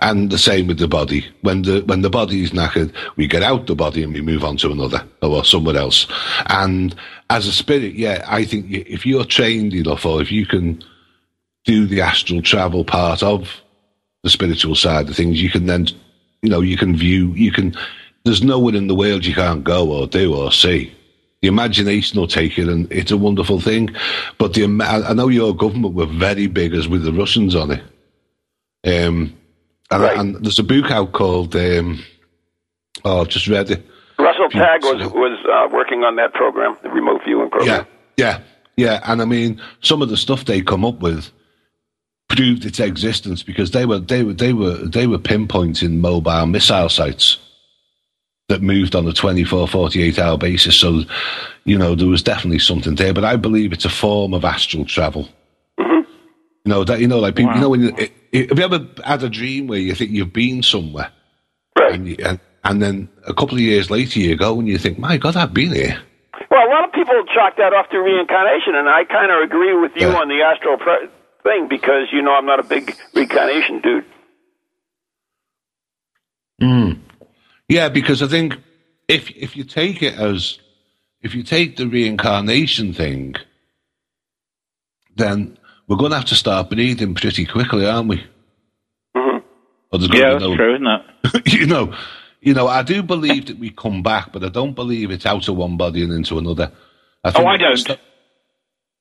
And 0.00 0.30
the 0.30 0.38
same 0.38 0.68
with 0.68 0.78
the 0.78 0.86
body. 0.86 1.26
When 1.42 1.62
the 1.62 1.80
when 1.80 2.02
the 2.02 2.10
body 2.10 2.44
is 2.44 2.52
knackered, 2.52 2.94
we 3.16 3.26
get 3.26 3.42
out 3.42 3.66
the 3.66 3.74
body 3.74 4.04
and 4.04 4.14
we 4.14 4.20
move 4.20 4.44
on 4.44 4.56
to 4.58 4.70
another 4.70 5.04
or 5.22 5.44
somewhere 5.44 5.76
else. 5.76 6.06
And 6.46 6.94
as 7.30 7.48
a 7.48 7.52
spirit, 7.52 7.94
yeah, 7.94 8.24
I 8.28 8.44
think 8.44 8.70
if 8.70 9.04
you're 9.04 9.24
trained 9.24 9.74
enough, 9.74 10.06
or 10.06 10.22
if 10.22 10.30
you 10.30 10.46
can 10.46 10.84
do 11.64 11.86
the 11.86 12.00
astral 12.00 12.42
travel 12.42 12.84
part 12.84 13.22
of 13.22 13.60
the 14.22 14.30
spiritual 14.30 14.74
side 14.74 15.08
of 15.08 15.16
things, 15.16 15.40
you 15.42 15.50
can 15.50 15.66
then, 15.66 15.86
you 16.42 16.48
know, 16.50 16.60
you 16.60 16.76
can 16.76 16.96
view, 16.96 17.32
you 17.34 17.52
can. 17.52 17.74
There's 18.24 18.42
nowhere 18.42 18.74
in 18.74 18.88
the 18.88 18.94
world 18.94 19.24
you 19.24 19.34
can't 19.34 19.64
go 19.64 19.90
or 19.90 20.06
do 20.06 20.34
or 20.34 20.52
see. 20.52 20.92
The 21.40 21.48
imagination 21.48 22.18
will 22.18 22.26
take 22.26 22.58
it, 22.58 22.68
and 22.68 22.90
it's 22.90 23.12
a 23.12 23.16
wonderful 23.16 23.60
thing. 23.60 23.90
But 24.38 24.54
the 24.54 24.64
I 24.64 25.12
know 25.14 25.28
your 25.28 25.54
government 25.54 25.94
were 25.94 26.06
very 26.06 26.46
big 26.48 26.74
as 26.74 26.88
with 26.88 27.04
the 27.04 27.12
Russians 27.12 27.54
on 27.54 27.70
it. 27.70 27.82
Um, 28.84 29.34
and, 29.90 30.02
Right. 30.02 30.18
and 30.18 30.36
there's 30.44 30.58
a 30.58 30.64
book 30.64 30.90
out 30.90 31.12
called 31.12 31.54
um, 31.56 32.02
oh, 33.04 33.20
I've 33.22 33.28
just 33.28 33.46
read 33.48 33.70
it. 33.70 33.86
Russell 34.18 34.48
Targ 34.48 34.82
was 34.82 35.12
was 35.12 35.38
uh, 35.48 35.68
working 35.74 36.02
on 36.02 36.16
that 36.16 36.34
program, 36.34 36.76
the 36.82 36.90
remote 36.90 37.22
viewing 37.24 37.50
program. 37.50 37.86
Yeah, 38.16 38.24
yeah, 38.26 38.40
yeah. 38.76 39.00
And 39.04 39.22
I 39.22 39.24
mean, 39.24 39.60
some 39.80 40.02
of 40.02 40.08
the 40.08 40.16
stuff 40.16 40.44
they 40.44 40.60
come 40.60 40.84
up 40.84 40.98
with 41.00 41.30
proved 42.28 42.64
its 42.64 42.78
existence 42.80 43.42
because 43.42 43.70
they 43.70 43.86
were 43.86 43.98
they 43.98 44.22
were 44.22 44.32
they 44.34 44.52
were 44.52 44.74
they 44.76 45.06
were 45.06 45.18
pinpointing 45.18 45.98
mobile 46.00 46.46
missile 46.46 46.88
sites 46.88 47.38
that 48.48 48.62
moved 48.62 48.94
on 48.94 49.06
a 49.06 49.12
24 49.12 49.68
48 49.68 50.18
hour 50.18 50.38
basis. 50.38 50.76
So 50.76 51.02
you 51.64 51.76
know 51.78 51.94
there 51.94 52.06
was 52.08 52.22
definitely 52.22 52.58
something 52.60 52.94
there 52.94 53.12
but 53.12 53.24
i 53.24 53.36
believe 53.36 53.72
it's 53.72 53.84
a 53.84 53.90
form 53.90 54.34
of 54.34 54.44
astral 54.44 54.84
travel. 54.84 55.28
Mm-hmm. 55.78 56.10
You 56.64 56.70
know 56.72 56.84
that 56.84 57.00
you 57.00 57.06
know 57.08 57.18
like 57.18 57.36
people 57.36 57.54
you 57.54 57.60
know 57.60 57.70
when 57.70 57.80
you, 57.82 57.92
i 57.98 58.10
i- 58.34 58.46
have 58.48 58.58
you 58.58 58.64
ever 58.64 58.86
had 59.04 59.22
a 59.22 59.28
dream 59.28 59.66
where 59.66 59.78
you 59.78 59.94
think 59.94 60.10
you've 60.10 60.32
been 60.32 60.62
somewhere? 60.62 61.10
Right. 61.78 61.94
and, 61.94 62.08
you, 62.08 62.16
and 62.24 62.40
and 62.64 62.82
then 62.82 63.08
a 63.26 63.32
couple 63.34 63.54
of 63.54 63.60
years 63.60 63.90
later 63.90 64.18
you 64.20 64.36
go 64.36 64.58
and 64.58 64.68
you 64.68 64.78
think 64.78 64.98
my 64.98 65.16
god 65.16 65.36
i've 65.36 65.54
been 65.54 65.72
here. 65.72 65.98
Well, 66.50 66.66
a 66.66 66.70
lot 66.70 66.84
of 66.84 66.92
people 66.92 67.22
chalk 67.34 67.56
that 67.56 67.72
off 67.74 67.90
to 67.90 67.98
reincarnation, 67.98 68.74
and 68.74 68.88
I 68.88 69.04
kind 69.04 69.30
of 69.30 69.42
agree 69.42 69.74
with 69.76 69.92
you 69.96 70.08
Yeah. 70.08 70.16
on 70.20 70.28
the 70.28 70.40
astral 70.40 70.78
pre- 70.78 71.08
thing 71.48 71.68
because 71.68 72.08
you 72.12 72.22
know 72.22 72.34
I'm 72.34 72.46
not 72.46 72.60
a 72.60 72.68
big 72.74 72.94
reincarnation 73.14 73.80
dude. 73.80 74.04
Yeah, 77.68 77.90
because 77.90 78.22
I 78.22 78.26
think 78.26 78.56
if 79.08 79.30
if 79.30 79.56
you 79.56 79.64
take 79.64 80.02
it 80.02 80.14
as 80.14 80.58
if 81.20 81.34
you 81.34 81.42
take 81.42 81.76
the 81.76 81.86
reincarnation 81.86 82.94
thing, 82.94 83.34
then 85.16 85.58
we're 85.86 85.96
going 85.96 86.10
to 86.12 86.16
have 86.16 86.26
to 86.26 86.34
start 86.34 86.70
breathing 86.70 87.14
pretty 87.14 87.44
quickly, 87.44 87.86
aren't 87.86 88.08
we? 88.08 88.24
Mhm. 89.16 89.42
yeah, 89.92 90.30
that's 90.32 90.40
no, 90.40 90.56
true, 90.56 90.74
isn't 90.74 90.86
it? 90.86 91.52
you 91.52 91.66
know, 91.66 91.94
you 92.40 92.54
know. 92.54 92.68
I 92.68 92.82
do 92.82 93.02
believe 93.02 93.46
that 93.46 93.58
we 93.58 93.70
come 93.70 94.02
back, 94.02 94.32
but 94.32 94.42
I 94.42 94.48
don't 94.48 94.74
believe 94.74 95.10
it's 95.10 95.26
out 95.26 95.48
of 95.48 95.56
one 95.56 95.76
body 95.76 96.02
and 96.02 96.12
into 96.12 96.38
another. 96.38 96.72
I 97.24 97.32
Oh, 97.34 97.46
I 97.46 97.56
don't. 97.58 97.98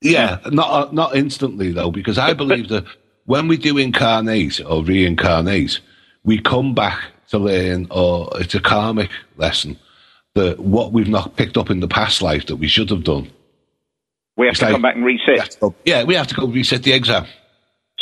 Yeah, 0.02 0.38
not 0.52 0.70
uh, 0.70 0.92
not 0.92 1.16
instantly 1.16 1.72
though, 1.72 1.92
because 1.92 2.18
I 2.18 2.34
believe 2.34 2.70
that 2.70 2.86
when 3.26 3.48
we 3.48 3.58
do 3.58 3.78
incarnate 3.78 4.62
or 4.64 4.84
reincarnate, 4.84 5.80
we 6.24 6.40
come 6.40 6.74
back 6.76 7.00
to 7.30 7.40
learn, 7.40 7.88
or 7.90 8.30
it's 8.40 8.56
a 8.56 8.60
karmic 8.60 9.10
lesson 9.38 9.78
that 10.36 10.60
what 10.60 10.94
we've 10.94 11.08
not 11.10 11.36
picked 11.36 11.58
up 11.58 11.70
in 11.70 11.80
the 11.80 11.88
past 11.88 12.22
life 12.22 12.46
that 12.46 12.58
we 12.58 12.68
should 12.68 12.90
have 12.90 13.04
done. 13.04 13.30
We 14.38 14.46
have 14.46 14.52
It's 14.52 14.60
to 14.60 14.66
like- 14.66 14.74
come 14.76 14.82
back 14.84 14.96
and 14.96 15.04
reset. 15.04 15.58
Yeah, 15.84 16.04
we 16.04 16.14
have 16.14 16.28
to 16.28 16.36
go 16.36 16.46
reset 16.46 16.84
the 16.84 16.94
exam. 16.94 17.26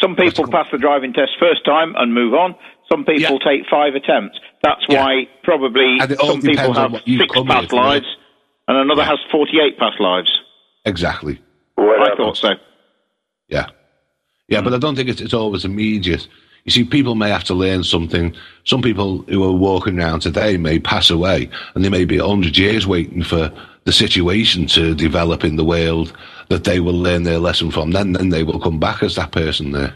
Some 0.02 0.18
people 0.18 0.46
pass 0.50 0.68
the 0.70 0.78
driving 0.78 1.14
test 1.14 1.32
first 1.40 1.64
time 1.64 1.96
and 1.98 2.14
move 2.14 2.34
on. 2.34 2.56
Some 2.92 3.06
people 3.06 3.40
Yeah. 3.42 3.52
take 3.52 3.66
five 3.72 3.96
attempts. 3.96 4.38
That's 4.62 4.82
Yeah. 4.90 5.02
why 5.02 5.28
probably 5.44 5.98
And 6.02 6.12
it 6.12 6.20
all 6.20 6.32
some 6.34 6.42
people 6.42 6.74
have 6.74 6.92
six 7.08 7.34
past 7.48 7.72
right? 7.72 7.74
lives 7.74 8.06
and 8.68 8.78
another 8.78 9.02
Yeah. 9.04 9.08
has 9.12 9.20
48 9.32 9.80
past 9.80 10.00
lives. 10.02 10.30
Exactly. 10.84 11.40
Whatever. 11.76 12.12
I 12.12 12.16
thought 12.16 12.38
so. 12.38 12.50
Yeah. 13.48 13.68
Yeah, 14.48 14.62
but 14.62 14.74
I 14.74 14.78
don't 14.78 14.96
think 14.96 15.10
it's, 15.10 15.22
it's 15.22 15.34
always 15.34 15.66
immediate. 15.66 16.28
You 16.66 16.72
see, 16.72 16.84
people 16.84 17.16
may 17.16 17.30
have 17.30 17.44
to 17.46 17.54
learn 17.54 17.84
something. 17.84 18.36
Some 18.64 18.82
people 18.82 19.20
who 19.24 19.44
are 19.44 19.52
walking 19.52 20.00
around 20.00 20.22
today 20.22 20.58
may 20.58 20.80
pass 20.80 21.10
away, 21.10 21.50
and 21.74 21.84
they 21.86 21.90
may 21.90 22.06
be 22.06 22.20
100 22.20 22.58
years 22.58 22.88
waiting 22.88 23.24
for 23.24 23.52
the 23.86 23.92
situation 23.92 24.66
to 24.68 24.96
develop 24.96 25.44
in 25.44 25.58
the 25.58 25.64
world 25.64 26.12
that 26.50 26.64
they 26.64 26.80
will 26.80 26.98
learn 26.98 27.24
their 27.24 27.38
lesson 27.38 27.70
from. 27.72 27.92
Then, 27.92 28.14
then 28.14 28.30
they 28.30 28.44
will 28.44 28.60
come 28.60 28.80
back 28.80 29.04
as 29.04 29.16
that 29.16 29.32
person 29.32 29.72
there. 29.72 29.94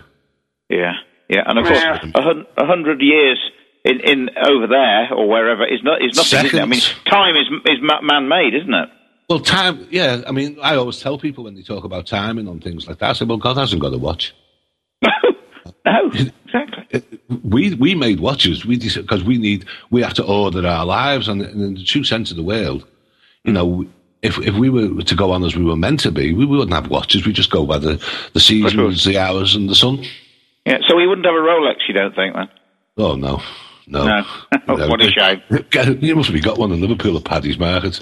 Yeah, 0.69 0.93
yeah, 1.27 1.41
and 1.47 1.57
of 1.57 1.65
course, 1.65 1.79
Yeah. 1.79 2.43
a, 2.57 2.65
hundred 2.65 3.01
years 3.01 3.39
in, 3.83 3.99
in 4.01 4.29
over 4.37 4.67
there 4.67 5.11
or 5.13 5.27
wherever 5.27 5.65
is 5.65 5.81
not 5.83 6.03
is 6.03 6.15
nothing. 6.15 6.45
Isn't 6.45 6.59
it? 6.59 6.61
I 6.61 6.65
mean, 6.65 6.81
time 7.07 7.35
is 7.35 7.47
is 7.65 7.79
man-made, 7.81 8.53
isn't 8.53 8.73
it? 8.73 8.89
Well, 9.29 9.39
time, 9.39 9.87
yeah. 9.91 10.21
I 10.27 10.31
mean, 10.31 10.57
I 10.61 10.75
always 10.75 10.99
tell 10.99 11.19
people 11.19 11.43
when 11.43 11.55
they 11.55 11.61
talk 11.61 11.83
about 11.83 12.07
timing 12.07 12.47
on 12.47 12.59
things 12.59 12.87
like 12.87 12.97
that, 12.99 13.09
I 13.11 13.13
say, 13.13 13.25
well, 13.25 13.37
God 13.37 13.57
hasn't 13.57 13.81
got 13.81 13.93
a 13.93 13.97
watch. 13.97 14.33
no, 15.03 15.11
uh, 15.85 16.09
exactly. 16.13 16.85
Uh, 16.93 16.99
we 17.43 17.75
we 17.75 17.93
made 17.93 18.19
watches 18.19 18.65
we 18.65 18.77
because 18.77 19.23
we 19.23 19.37
need 19.37 19.65
we 19.91 20.01
have 20.01 20.13
to 20.15 20.23
order 20.25 20.65
our 20.65 20.85
lives 20.85 21.27
and, 21.27 21.41
and 21.41 21.61
in 21.61 21.73
the 21.75 21.83
true 21.83 22.03
sense 22.03 22.31
of 22.31 22.37
the 22.37 22.43
world 22.43 22.85
you 23.43 23.53
know 23.53 23.85
if 24.21 24.37
if 24.39 24.55
we 24.55 24.69
were 24.69 25.03
to 25.03 25.15
go 25.15 25.31
on 25.31 25.43
as 25.43 25.55
we 25.55 25.63
were 25.63 25.75
meant 25.75 25.99
to 25.99 26.11
be 26.11 26.33
we 26.33 26.45
wouldn't 26.45 26.73
have 26.73 26.89
watches 26.89 27.25
we 27.25 27.31
just 27.31 27.51
go 27.51 27.65
by 27.65 27.77
the 27.77 28.03
the 28.33 28.39
seasons 28.39 29.03
the 29.03 29.17
hours 29.17 29.55
and 29.55 29.69
the 29.69 29.75
sun 29.75 30.03
Yeah, 30.65 30.79
so 30.87 30.95
we 30.95 31.07
wouldn't 31.07 31.25
have 31.25 31.35
a 31.35 31.37
Rolex, 31.37 31.75
you 31.87 31.93
don't 31.93 32.15
think, 32.15 32.35
then? 32.35 32.49
oh 32.97 33.15
no 33.15 33.41
no, 33.89 34.05
No. 34.67 34.87
What 34.87 35.01
a 35.01 35.09
shame. 35.11 35.41
You 36.01 36.15
must 36.15 36.29
have 36.29 36.41
got 36.43 36.57
one 36.57 36.71
in 36.71 36.79
Liverpool 36.81 37.17
at 37.17 37.23
Paddy's 37.25 37.57
Market. 37.59 38.01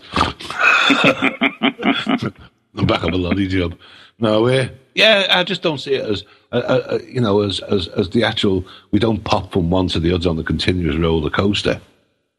the 2.07 2.31
back 2.88 3.03
of 3.03 3.13
a 3.13 3.17
lorry 3.17 3.47
job. 3.47 3.77
No, 4.19 4.47
uh, 4.47 4.67
yeah, 4.95 5.27
I 5.29 5.43
just 5.43 5.61
don't 5.61 5.77
see 5.77 5.93
it 5.95 6.03
as, 6.05 6.23
uh, 6.51 6.55
uh, 6.57 6.88
uh, 6.93 6.99
you 7.07 7.21
know, 7.21 7.41
as, 7.41 7.59
as 7.59 7.88
as 7.89 8.09
the 8.09 8.23
actual. 8.23 8.65
We 8.91 8.97
don't 8.99 9.23
pop 9.23 9.51
from 9.53 9.69
one 9.69 9.88
to 9.89 9.99
the 9.99 10.13
other 10.13 10.29
on 10.29 10.38
the 10.38 10.43
continuous 10.43 10.95
roller 10.97 11.29
coaster. 11.29 11.79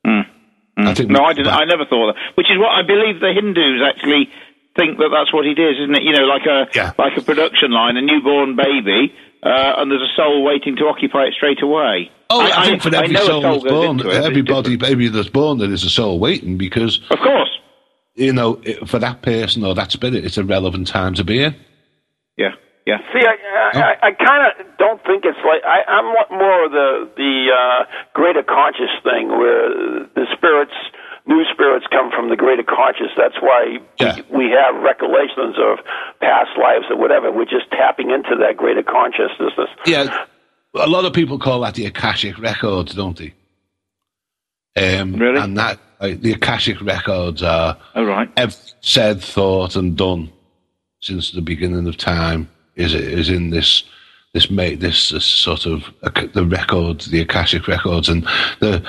I 0.04 0.94
think. 0.94 1.10
No, 1.10 1.24
I 1.24 1.32
didn't. 1.32 1.48
I 1.52 1.64
never 1.64 1.84
thought 1.84 2.14
that. 2.14 2.36
Which 2.36 2.46
is 2.50 2.58
what 2.58 2.70
I 2.70 2.82
believe 2.82 3.20
the 3.20 3.32
Hindus 3.34 3.82
actually 3.84 4.28
think 4.76 4.98
that 4.98 5.10
that's 5.12 5.32
what 5.32 5.44
it 5.46 5.58
is, 5.58 5.74
isn't 5.82 5.94
it? 5.96 6.02
You 6.04 6.12
know, 6.12 6.24
like 6.24 6.46
a 6.46 6.68
Yeah. 6.74 6.92
like 6.98 7.16
a 7.16 7.22
production 7.22 7.72
line, 7.72 7.96
a 7.96 8.00
newborn 8.02 8.54
baby, 8.56 9.12
uh, 9.42 9.74
and 9.78 9.90
there's 9.90 10.02
a 10.02 10.14
soul 10.16 10.44
waiting 10.44 10.76
to 10.76 10.84
occupy 10.86 11.24
it 11.24 11.34
straight 11.34 11.62
away. 11.62 12.10
Oh, 12.30 12.40
I, 12.40 12.66
think 12.66 12.82
for 12.82 12.94
every 12.94 13.08
know 13.08 13.22
a 13.22 13.26
soul 13.26 13.42
that's 13.42 13.64
born, 13.64 14.00
it, 14.00 14.06
everybody, 14.06 14.76
baby 14.76 15.08
that's 15.08 15.28
born, 15.30 15.58
there 15.58 15.72
is 15.72 15.84
a 15.84 15.90
soul 15.90 16.18
waiting 16.18 16.58
because 16.58 17.00
Of 17.10 17.18
course. 17.18 17.50
you 18.14 18.32
know, 18.32 18.60
it, 18.64 18.88
for 18.88 18.98
that 18.98 19.22
person 19.22 19.64
or 19.64 19.74
that 19.74 19.92
spirit, 19.92 20.24
it's 20.24 20.36
a 20.36 20.44
relevant 20.44 20.88
time 20.88 21.14
to 21.14 21.24
be 21.24 21.42
in. 21.42 21.56
Yeah. 22.36 22.52
Yeah. 22.86 22.98
See, 23.12 23.24
I, 23.24 23.36
I, 23.76 23.80
I, 23.80 24.08
I 24.08 24.12
kind 24.12 24.42
of 24.48 24.66
don't 24.78 25.00
think 25.04 25.24
it's 25.24 25.38
like 25.44 25.62
I, 25.64 25.84
I'm 25.88 26.06
more 26.38 26.64
of 26.64 26.72
the 26.72 27.10
the 27.16 27.48
uh, 27.52 27.84
greater 28.14 28.42
conscious 28.42 28.92
thing, 29.04 29.28
where 29.28 30.08
the 30.14 30.24
spirits, 30.36 30.72
new 31.28 31.44
spirits, 31.52 31.86
come 31.90 32.10
from 32.10 32.30
the 32.30 32.36
greater 32.36 32.62
conscious. 32.64 33.12
That's 33.16 33.36
why 33.40 33.78
Yeah. 34.00 34.16
we, 34.30 34.46
we 34.46 34.50
have 34.50 34.74
recollections 34.82 35.56
of 35.58 35.78
past 36.20 36.50
lives 36.58 36.86
or 36.90 36.96
whatever. 36.96 37.30
We're 37.30 37.44
just 37.44 37.70
tapping 37.70 38.10
into 38.10 38.34
that 38.40 38.56
greater 38.56 38.82
consciousness. 38.82 39.52
Yeah, 39.86 40.24
a 40.74 40.86
lot 40.88 41.04
of 41.04 41.12
people 41.12 41.38
call 41.38 41.60
that 41.60 41.74
the 41.74 41.86
Akashic 41.86 42.38
records, 42.38 42.94
don't 42.94 43.16
they? 43.16 43.34
Um, 44.76 45.14
Really? 45.14 45.40
And 45.40 45.56
that 45.58 45.78
like, 46.00 46.20
the 46.20 46.32
Akashic 46.32 46.80
records 46.80 47.42
are 47.42 47.76
All 47.94 48.04
right. 48.04 48.30
every 48.36 48.54
said, 48.80 49.20
thought, 49.22 49.76
and 49.76 49.96
done 49.96 50.30
since 51.00 51.30
the 51.32 51.40
beginning 51.42 51.86
of 51.86 51.96
time 51.96 52.48
is 52.76 52.94
is 52.94 53.28
in 53.28 53.50
this 53.50 53.82
this 54.34 54.50
made 54.50 54.80
this, 54.80 55.08
this 55.10 55.24
sort 55.24 55.66
of 55.66 55.84
ac- 56.04 56.28
the 56.34 56.44
records, 56.44 57.06
the 57.06 57.20
Akashic 57.20 57.66
records, 57.66 58.08
and 58.08 58.24
the 58.60 58.82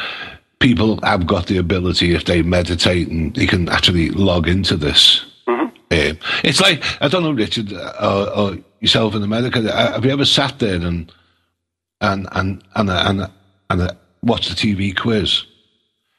people 0.59 0.99
have 1.03 1.25
got 1.25 1.47
the 1.47 1.57
ability 1.57 2.13
if 2.13 2.25
they 2.25 2.41
meditate 2.41 3.07
and 3.07 3.33
they 3.35 3.47
can 3.47 3.69
actually 3.69 4.09
log 4.11 4.47
into 4.47 4.75
this. 4.77 5.25
Um, 5.47 6.19
it's 6.43 6.61
like 6.61 6.83
I 7.01 7.07
don't 7.07 7.23
know, 7.23 7.31
Richard, 7.31 7.73
uh, 7.73 7.93
or, 7.99 8.37
or 8.37 8.57
yourself 8.79 9.15
in 9.15 9.23
America. 9.23 9.59
uh, 9.59 9.93
Have 9.93 10.05
you 10.05 10.11
ever 10.11 10.25
sat 10.25 10.59
there 10.59 10.75
and 10.75 11.11
and 12.01 12.27
and 12.31 12.63
and 12.75 12.89
and, 12.89 13.21
and, 13.21 13.31
and 13.69 13.97
watched 14.21 14.49
the 14.49 14.55
TV 14.55 14.95
quiz, 14.95 15.43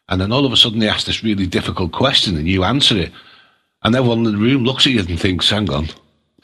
and 0.09 0.21
then 0.21 0.33
all 0.33 0.45
of 0.45 0.53
a 0.53 0.57
sudden 0.57 0.81
they 0.81 0.89
ask 0.89 1.07
this 1.07 1.23
really 1.23 1.47
difficult 1.47 1.93
question 1.93 2.37
and 2.37 2.49
you 2.49 2.65
answer 2.65 2.97
it, 2.97 3.13
and 3.85 3.95
everyone 3.95 4.27
in 4.27 4.33
the 4.33 4.39
room 4.39 4.65
looks 4.65 4.87
at 4.87 4.93
you 4.93 5.01
and 5.01 5.21
thinks, 5.21 5.51
"Hang 5.51 5.71
on, 5.71 5.89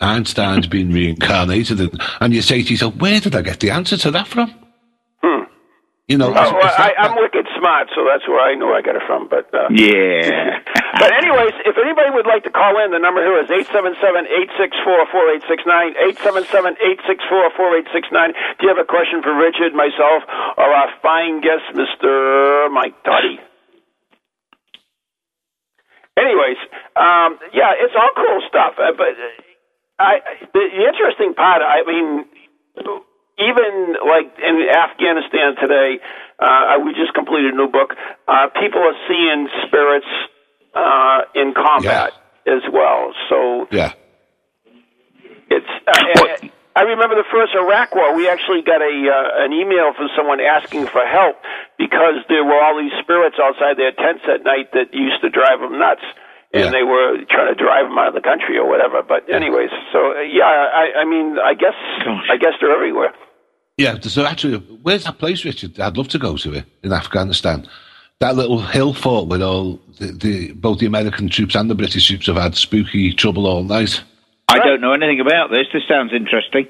Einstein's 0.00 0.68
been 0.68 0.92
reincarnated," 0.92 1.80
and, 1.80 2.00
and 2.20 2.32
you 2.32 2.42
say 2.42 2.62
to 2.62 2.70
yourself, 2.70 2.94
"Where 2.96 3.18
did 3.18 3.34
I 3.34 3.42
get 3.42 3.58
the 3.58 3.70
answer 3.70 3.96
to 3.96 4.10
that 4.12 4.28
from?" 4.28 4.54
You 6.06 6.18
know, 6.18 6.30
Oh, 6.30 6.52
well, 6.54 6.62
I, 6.62 6.94
I'm 7.02 7.16
wicked 7.18 7.48
smart, 7.58 7.90
so 7.90 8.06
that's 8.06 8.22
where 8.30 8.38
I 8.38 8.54
know 8.54 8.70
I 8.72 8.78
got 8.80 8.94
it 8.94 9.02
from. 9.10 9.26
But 9.28 9.50
uh, 9.52 9.66
Yeah. 9.70 10.60
But 10.96 11.12
anyways, 11.12 11.52
if 11.66 11.76
anybody 11.76 12.08
would 12.14 12.24
like 12.24 12.42
to 12.44 12.50
call 12.50 12.78
in, 12.82 12.90
the 12.90 12.98
number 12.98 13.20
here 13.20 13.36
is 13.42 13.50
877-864-4869, 13.68 15.92
877-864-4869. 16.24 18.32
Do 18.56 18.64
you 18.64 18.68
have 18.72 18.78
a 18.80 18.86
question 18.88 19.20
for 19.20 19.34
Richard, 19.36 19.74
myself, 19.74 20.22
or 20.56 20.64
our 20.64 20.88
fine 21.02 21.42
guest, 21.42 21.68
Mr. 21.74 22.70
Mike 22.72 22.96
Tottey? 23.04 23.36
Anyways, 26.16 26.56
um, 26.96 27.36
yeah, 27.52 27.76
it's 27.76 27.92
all 27.92 28.12
cool 28.16 28.40
stuff. 28.48 28.78
Uh, 28.80 28.92
but 28.96 29.12
uh, 29.20 29.36
I, 29.98 30.20
the, 30.54 30.60
the 30.72 30.86
interesting 30.88 31.34
part, 31.34 31.60
I 31.60 31.84
mean, 31.84 32.24
even 33.38 33.96
like 34.06 34.32
in 34.38 34.56
Afghanistan 34.68 35.56
today, 35.60 35.98
uh, 36.38 36.78
we 36.84 36.92
just 36.94 37.14
completed 37.14 37.54
a 37.54 37.56
new 37.56 37.68
book. 37.68 37.94
Uh, 38.28 38.48
people 38.60 38.80
are 38.80 38.96
seeing 39.08 39.48
spirits 39.66 40.06
uh, 40.74 41.20
in 41.34 41.54
combat 41.54 42.12
as 42.46 42.62
well. 42.72 43.12
So 43.28 43.66
yeah, 43.70 43.92
it's. 45.50 45.66
Uh, 45.86 45.92
I, 45.92 46.50
I 46.76 46.82
remember 46.82 47.16
the 47.16 47.24
first 47.32 47.54
Iraq 47.56 47.94
War. 47.94 48.14
We 48.14 48.28
actually 48.28 48.60
got 48.62 48.82
a 48.82 48.92
uh, 48.92 49.44
an 49.44 49.52
email 49.52 49.94
from 49.96 50.08
someone 50.16 50.40
asking 50.40 50.86
for 50.88 51.04
help 51.06 51.36
because 51.78 52.20
there 52.28 52.44
were 52.44 52.60
all 52.60 52.76
these 52.76 52.92
spirits 53.00 53.36
outside 53.42 53.76
their 53.78 53.92
tents 53.92 54.24
at 54.28 54.44
night 54.44 54.72
that 54.72 54.92
used 54.92 55.20
to 55.22 55.30
drive 55.30 55.60
them 55.60 55.78
nuts. 55.78 56.04
And 56.54 56.66
Yeah. 56.66 56.70
they 56.70 56.84
were 56.84 57.24
trying 57.28 57.48
to 57.52 57.58
drive 57.58 57.88
them 57.88 57.98
out 57.98 58.08
of 58.08 58.14
the 58.14 58.20
country 58.22 58.56
or 58.56 58.68
whatever. 58.68 59.02
But 59.02 59.28
anyways, 59.28 59.68
so 59.92 60.14
uh, 60.14 60.20
yeah, 60.22 60.46
I, 60.46 61.02
I 61.02 61.04
mean, 61.04 61.38
I 61.42 61.54
guess, 61.54 61.74
Gosh. 62.04 62.28
I 62.30 62.36
guess 62.36 62.52
they're 62.60 62.72
everywhere. 62.72 63.12
Yeah, 63.76 63.98
so 64.00 64.24
actually, 64.24 64.56
where's 64.82 65.04
that 65.04 65.18
place, 65.18 65.44
Richard? 65.44 65.78
I'd 65.78 65.96
love 65.96 66.08
to 66.08 66.18
go 66.18 66.36
to 66.38 66.52
it 66.54 66.64
in 66.82 66.92
Afghanistan. 66.92 67.68
That 68.20 68.34
little 68.34 68.60
hill 68.62 68.94
fort 68.94 69.28
where 69.28 69.42
all 69.42 69.78
the, 69.98 70.06
the 70.12 70.52
both 70.52 70.78
the 70.78 70.86
American 70.86 71.28
troops 71.28 71.54
and 71.54 71.68
the 71.70 71.74
British 71.74 72.06
troops 72.08 72.26
have 72.28 72.36
had 72.36 72.54
spooky 72.54 73.12
trouble 73.12 73.46
all 73.46 73.62
night. 73.62 74.02
I 74.48 74.58
don't 74.60 74.80
know 74.80 74.92
anything 74.92 75.20
about 75.20 75.50
this. 75.50 75.66
This 75.72 75.82
sounds 75.86 76.12
interesting. 76.14 76.66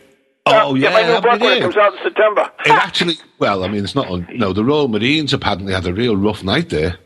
Oh 0.46 0.74
Get 0.74 0.82
yeah, 0.82 0.90
my 0.90 1.02
new 1.02 1.14
I 1.14 1.20
book 1.20 1.40
when 1.40 1.52
it 1.58 1.60
comes 1.60 1.76
out 1.76 1.92
in 1.92 2.02
September. 2.02 2.50
It 2.64 2.70
actually, 2.72 3.14
well, 3.38 3.62
I 3.64 3.68
mean, 3.68 3.84
it's 3.84 3.94
not. 3.94 4.08
un- 4.10 4.26
No, 4.34 4.52
the 4.52 4.64
Royal 4.64 4.88
Marines 4.88 5.32
apparently 5.32 5.72
had 5.72 5.86
a 5.86 5.94
real 5.94 6.16
rough 6.16 6.42
night 6.42 6.70
there. 6.70 6.98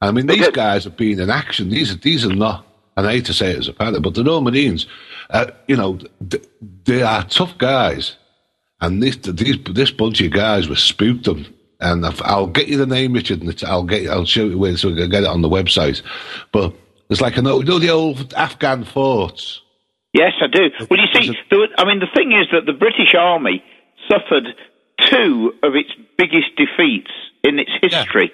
I 0.00 0.12
mean, 0.12 0.26
these 0.26 0.44
did. 0.46 0.54
guys 0.54 0.84
have 0.84 0.96
been 0.96 1.18
in 1.20 1.30
action. 1.30 1.70
These 1.70 1.92
are 1.92 1.96
these 1.96 2.24
are 2.24 2.34
not. 2.34 2.64
And 2.96 3.06
I 3.06 3.12
hate 3.12 3.24
to 3.26 3.34
say 3.34 3.50
it 3.52 3.58
as 3.58 3.68
a 3.68 3.72
pilot, 3.72 4.02
but 4.02 4.14
the 4.14 4.22
Royal 4.24 4.40
Marines, 4.40 4.86
uh, 5.30 5.46
you 5.66 5.76
know, 5.76 5.98
th- 6.28 6.44
they 6.84 7.02
are 7.02 7.24
tough 7.24 7.56
guys. 7.58 8.16
And 8.80 9.02
this 9.02 9.16
these 9.16 9.58
this 9.64 9.90
bunch 9.90 10.20
of 10.20 10.30
guys 10.32 10.68
were 10.68 10.76
spooked 10.76 11.24
them. 11.24 11.46
And 11.80 12.04
I'll 12.04 12.46
get 12.46 12.68
you 12.68 12.76
the 12.76 12.86
name, 12.86 13.14
Richard, 13.14 13.40
and 13.40 13.62
I'll 13.66 13.84
get 13.84 14.08
I'll 14.08 14.26
show 14.26 14.44
you 14.44 14.58
where 14.58 14.76
so 14.76 14.88
we 14.88 14.96
can 14.96 15.10
get 15.10 15.22
it 15.22 15.28
on 15.28 15.42
the 15.42 15.48
website. 15.48 16.02
But 16.52 16.74
it's 17.08 17.20
like 17.20 17.36
an 17.38 17.46
old, 17.46 17.66
you 17.66 17.72
know 17.72 17.78
the 17.78 17.90
old 17.90 18.34
Afghan 18.34 18.84
forts. 18.84 19.62
Yes, 20.12 20.32
I 20.42 20.46
do. 20.46 20.70
Well, 20.90 21.00
you 21.00 21.22
see, 21.22 21.36
were, 21.52 21.68
I 21.78 21.84
mean, 21.84 22.00
the 22.00 22.08
thing 22.14 22.32
is 22.32 22.48
that 22.52 22.66
the 22.66 22.72
British 22.72 23.14
Army 23.18 23.62
suffered 24.10 24.44
two 25.06 25.54
of 25.62 25.74
its 25.74 25.90
biggest 26.18 26.48
defeats 26.56 27.10
in 27.44 27.58
its 27.58 27.70
history 27.80 28.32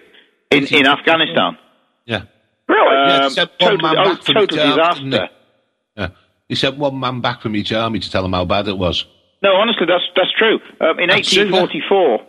in, 0.51 0.67
in 0.67 0.87
Afghanistan. 0.87 1.59
Yeah, 2.07 2.23
Really? 2.69 3.09
Yeah, 3.09 3.17
Um, 3.17 3.27
except 3.27 3.63
one 3.63 3.79
total 3.79 3.99
oh, 3.99 4.15
total 4.17 4.59
each 4.59 4.79
army, 4.79 5.11
he? 5.11 5.27
Yeah, 5.97 6.09
he 6.49 6.55
sent 6.55 6.79
one 6.79 6.99
man 6.99 7.21
back 7.21 7.41
from 7.43 7.55
each 7.57 7.73
army 7.73 8.01
to 8.01 8.11
tell 8.11 8.23
them 8.23 8.33
how 8.33 8.45
bad 8.45 8.69
it 8.69 8.77
was. 8.77 9.07
No, 9.43 9.55
honestly, 9.57 9.87
that's 9.87 10.05
that's 10.15 10.33
true. 10.37 10.59
Um, 10.81 10.99
in 10.99 11.09
That's 11.09 11.35
1844, 11.37 12.21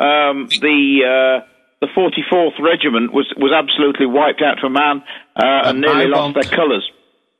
um, 0.00 0.48
the 0.60 1.04
uh, 1.04 1.46
the 1.80 1.88
44th 1.94 2.58
Regiment 2.60 3.12
was 3.12 3.32
was 3.36 3.52
absolutely 3.52 4.06
wiped 4.06 4.42
out 4.42 4.56
to 4.60 4.66
a 4.66 4.70
man 4.70 5.02
uh, 5.36 5.68
and 5.68 5.80
nearly 5.80 6.06
lost 6.06 6.34
their 6.34 6.50
colours. 6.50 6.88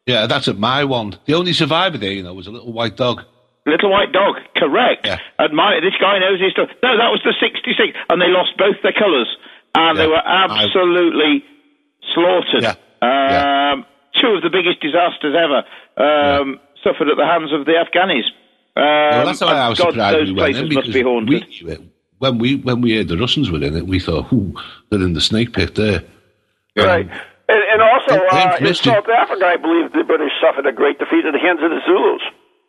Yeah, 0.06 0.26
that's 0.26 0.48
at 0.48 0.58
my 0.58 0.84
one. 0.84 1.18
The 1.26 1.34
only 1.34 1.52
survivor 1.52 1.98
there, 1.98 2.12
you 2.12 2.22
know, 2.22 2.32
was 2.32 2.46
a 2.46 2.50
little 2.50 2.72
white 2.72 2.96
dog. 2.96 3.22
Little 3.66 3.90
White 3.90 4.12
Dog, 4.12 4.36
correct. 4.56 5.04
Yeah. 5.04 5.18
And 5.38 5.54
my, 5.54 5.78
this 5.84 5.92
guy 6.00 6.18
knows 6.18 6.40
his 6.40 6.52
stuff. 6.52 6.70
No, 6.82 6.96
that 6.96 7.12
was 7.12 7.20
the 7.20 7.36
66, 7.36 7.76
and 8.08 8.16
they 8.16 8.32
lost 8.32 8.56
both 8.56 8.80
their 8.82 8.96
colours, 8.96 9.28
and 9.76 9.98
they 9.98 10.06
were 10.06 10.24
absolutely 10.24 11.44
slaughtered. 12.14 12.64
Yeah. 12.64 12.76
Um, 13.04 13.84
Two 14.20 14.34
of 14.34 14.42
the 14.42 14.50
biggest 14.50 14.80
disasters 14.80 15.36
ever 15.36 15.62
um, 16.00 16.58
suffered 16.82 17.06
at 17.06 17.16
the 17.16 17.28
hands 17.28 17.52
of 17.52 17.66
the 17.66 17.76
Afghanis. 17.78 18.26
Um, 18.78 18.84
well, 18.84 19.26
that's 19.26 19.40
why 19.40 19.48
I 19.58 19.68
was 19.68 19.78
God, 19.78 19.90
surprised 19.90 20.16
those 20.18 20.28
we 20.28 20.34
went 20.34 20.54
places 20.54 20.70
in 20.70 20.74
must 20.74 20.92
be 20.92 21.02
haunted. 21.02 21.28
we 21.48 21.60
knew 21.62 21.68
it. 21.72 21.80
When 22.18 22.38
we 22.38 22.56
when 22.56 22.80
we 22.80 22.96
heard 22.96 23.08
the 23.08 23.16
Russians 23.18 23.50
were 23.50 23.62
in 23.62 23.76
it, 23.76 23.86
we 23.86 23.98
thought, 24.00 24.32
"Ooh, 24.32 24.54
they're 24.90 25.02
in 25.02 25.12
the 25.14 25.20
snake 25.20 25.52
pit 25.52 25.74
there." 25.74 26.02
Right. 26.76 27.06
Um, 27.10 27.20
And, 27.50 27.62
and 27.72 27.80
also, 27.82 28.12
They- 28.12 28.58
they 28.60 28.66
uh, 28.66 28.68
in. 28.68 28.74
South 28.74 29.08
Africa, 29.08 29.46
I 29.46 29.56
believe 29.56 29.92
the 29.92 30.04
British 30.04 30.32
suffered 30.40 30.66
a 30.66 30.72
great 30.72 30.98
defeat 30.98 31.24
at 31.24 31.32
the 31.32 31.38
hands 31.38 31.60
of 31.62 31.70
the 31.70 31.80
Zulus. 31.86 32.20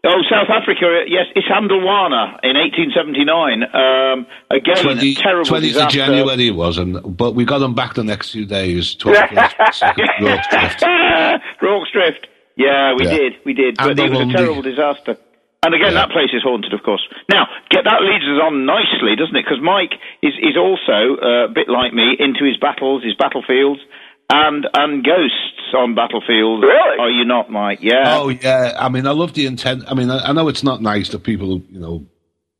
Oh, 0.05 0.21
South 0.29 0.47
Africa, 0.49 1.03
yes, 1.07 1.25
Isandlwana 1.35 2.39
in 2.43 2.55
1879. 2.55 3.63
Um, 3.75 4.25
again, 4.49 4.77
20, 4.81 5.11
a 5.11 5.15
terrible 5.15 5.43
20th 5.51 5.83
of. 5.83 5.89
January 5.91 6.47
it 6.47 6.55
was, 6.55 6.77
and 6.77 7.17
but 7.17 7.35
we 7.35 7.43
got 7.43 7.57
them 7.59 7.75
back 7.75 7.95
the 7.95 8.03
next 8.05 8.31
few 8.31 8.45
days. 8.45 8.95
21st, 8.95 9.95
Drift. 10.19 10.83
Rorke's 11.61 11.91
Drift. 11.91 12.27
Yeah, 12.55 12.93
we 12.95 13.03
Yeah. 13.05 13.11
did, 13.17 13.33
we 13.45 13.53
did, 13.53 13.75
And 13.79 13.95
but 13.97 13.99
it 13.99 14.09
was 14.09 14.19
a 14.19 14.23
Lundy. 14.23 14.35
terrible 14.35 14.61
disaster. 14.61 15.17
And 15.65 15.75
again, 15.75 15.91
Yeah. 15.93 16.05
that 16.07 16.11
place 16.11 16.29
is 16.33 16.41
haunted, 16.41 16.73
of 16.73 16.83
course. 16.83 17.05
Now, 17.29 17.47
get, 17.69 17.83
that 17.83 18.01
leads 18.01 18.23
us 18.23 18.39
on 18.41 18.65
nicely, 18.65 19.15
doesn't 19.17 19.35
it? 19.35 19.43
Because 19.43 19.61
Mike 19.61 19.93
is 20.21 20.33
is 20.41 20.55
also 20.57 21.17
uh, 21.21 21.45
a 21.45 21.49
bit 21.49 21.67
like 21.67 21.93
me 21.93 22.15
into 22.17 22.45
his 22.45 22.57
battles, 22.57 23.03
his 23.03 23.15
battlefields, 23.15 23.81
and 24.31 24.65
and 24.73 25.03
ghosts 25.03 25.73
on 25.75 25.95
battlefields. 25.95 26.63
Really? 26.63 26.99
Are 26.99 27.09
you 27.09 27.25
not, 27.25 27.51
Mike? 27.51 27.79
Yeah. 27.81 28.03
Oh 28.19 28.29
yeah, 28.29 28.77
I 28.79 28.87
mean, 28.89 29.05
I 29.05 29.11
love 29.11 29.33
the 29.33 29.45
intent. 29.47 29.83
I 29.87 29.95
mean, 29.95 30.09
I, 30.09 30.29
I 30.29 30.31
know 30.31 30.47
it's 30.47 30.63
not 30.63 30.81
nice 30.81 31.09
that 31.09 31.23
people, 31.23 31.61
you 31.69 31.79
know, 31.79 32.05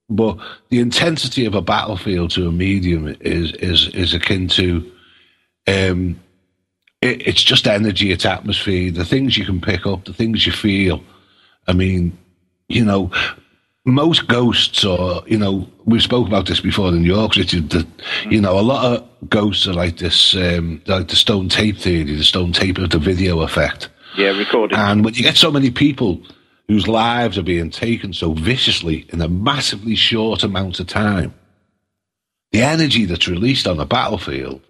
but 0.10 0.38
the 0.70 0.80
intensity 0.80 1.46
of 1.46 1.56
a 1.56 1.62
battlefield 1.62 2.32
to 2.32 2.48
a 2.50 2.52
medium 2.52 3.08
is 3.22 3.54
is 3.54 3.88
is 3.96 4.14
akin 4.14 4.50
to, 4.50 4.92
um, 5.68 6.20
it, 7.02 7.26
it's 7.28 7.44
just 7.44 7.66
energy, 7.66 8.12
it's 8.12 8.26
atmosphere, 8.26 8.92
the 8.92 9.06
things 9.06 9.38
you 9.38 9.46
can 9.46 9.62
pick 9.62 9.86
up, 9.88 10.04
the 10.04 10.14
things 10.14 10.46
you 10.46 10.52
feel. 10.52 11.02
I 11.66 11.72
mean, 11.74 12.18
you 12.70 12.86
know, 12.86 13.12
most 13.86 14.28
ghosts 14.28 14.86
or 14.86 15.24
you 15.28 15.38
know 15.38 15.68
we've 15.86 16.04
spoke 16.04 16.28
about 16.28 16.46
this 16.46 16.62
before 16.62 16.90
in 16.90 17.02
New 17.02 17.14
York, 17.14 17.36
Richard. 17.36 17.70
That 17.72 17.88
you 18.30 18.40
know 18.40 18.58
a 18.58 18.62
lot 18.62 18.86
of 18.86 19.30
ghosts 19.30 19.68
are 19.68 19.74
like 19.74 19.98
this, 19.98 20.36
um, 20.36 20.82
like 20.88 21.10
the 21.10 21.16
stone 21.16 21.50
tape 21.50 21.78
theory, 21.78 22.16
the 22.16 22.24
stone 22.24 22.54
tape 22.54 22.78
of 22.78 22.92
the 22.92 23.00
video 23.00 23.42
effect. 23.42 23.90
yeah, 24.16 24.30
recorded. 24.30 24.78
And 24.78 25.04
when 25.04 25.14
you 25.16 25.24
get 25.24 25.38
so 25.38 25.52
many 25.52 25.72
people 25.72 26.22
whose 26.68 26.88
lives 26.88 27.38
are 27.38 27.44
being 27.44 27.72
taken 27.72 28.14
so 28.14 28.34
viciously 28.34 29.06
in 29.10 29.22
a 29.22 29.28
massively 29.28 29.96
short 29.96 30.44
amount 30.44 30.80
of 30.80 30.88
time, 30.88 31.34
the 32.52 32.62
energy 32.62 33.06
that's 33.06 33.28
released 33.28 33.68
on 33.68 33.78
the 33.78 33.86
battlefield 33.86 34.62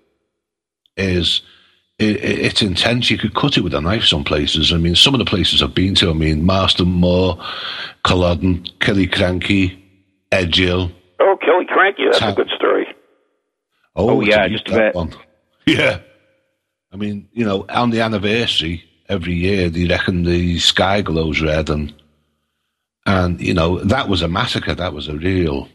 is 0.95 1.41
it, 1.99 2.15
it- 2.17 2.39
it's 2.39 2.61
intense. 2.61 3.09
You 3.11 3.17
could 3.17 3.35
cut 3.35 3.57
it 3.57 3.61
with 3.61 3.73
a 3.73 3.81
knife 3.81 4.03
some 4.03 4.23
places. 4.23 4.71
I 4.73 4.77
mean, 4.77 4.95
some 4.95 5.13
of 5.13 5.19
the 5.19 5.25
places 5.25 5.61
I've 5.61 5.75
been 5.75 5.95
to, 5.95 6.09
I 6.09 6.13
mean, 6.13 6.45
Marston 6.45 6.87
Moor, 6.87 7.37
Culloden, 8.03 8.63
Killiecrankie, 8.79 9.77
Edgehill. 10.31 10.91
Oh, 11.19 11.37
Killiecrankie, 11.41 12.11
that's 12.11 12.21
a 12.21 12.33
good 12.33 12.49
story. 12.55 12.87
Oh, 13.95 14.09
oh 14.11 14.21
it's 14.21 14.29
yeah, 14.29 14.47
just 14.47 14.67
a 14.69 14.71
that 14.71 14.77
bit. 14.79 14.95
One. 14.95 15.13
Yeah. 15.67 15.99
I 16.91 16.95
mean, 16.95 17.29
you 17.33 17.45
know, 17.45 17.65
on 17.69 17.91
the 17.91 18.01
anniversary 18.01 18.83
every 19.07 19.33
year, 19.35 19.69
they 19.69 19.85
reckon 19.85 20.23
the 20.23 20.57
sky 20.57 21.01
glows 21.03 21.39
red, 21.41 21.69
and 21.69 21.93
and 23.05 23.39
you 23.39 23.53
know 23.53 23.77
that 23.83 24.09
was 24.09 24.23
a 24.23 24.27
massacre. 24.27 24.73
That 24.73 24.93
was 24.93 25.07
a 25.07 25.15
real, 25.15 25.69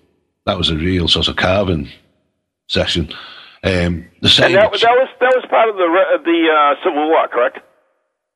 that 0.46 0.58
was 0.58 0.70
a 0.70 0.76
real 0.76 1.06
sort 1.06 1.28
of 1.28 1.36
carving 1.36 1.88
session. 2.68 3.12
Um, 3.64 4.04
the 4.20 4.28
same. 4.28 4.46
And 4.46 4.54
that, 4.56 4.70
was- 4.72 4.82
that 4.82 4.92
was 4.92 5.08
that 5.20 5.32
was 5.34 5.44
part 5.48 5.68
of 5.70 5.76
the 5.76 5.88
re- 5.88 6.20
the 6.24 6.40
uh, 6.52 6.74
Civil 6.84 7.08
War, 7.08 7.26
correct? 7.28 7.58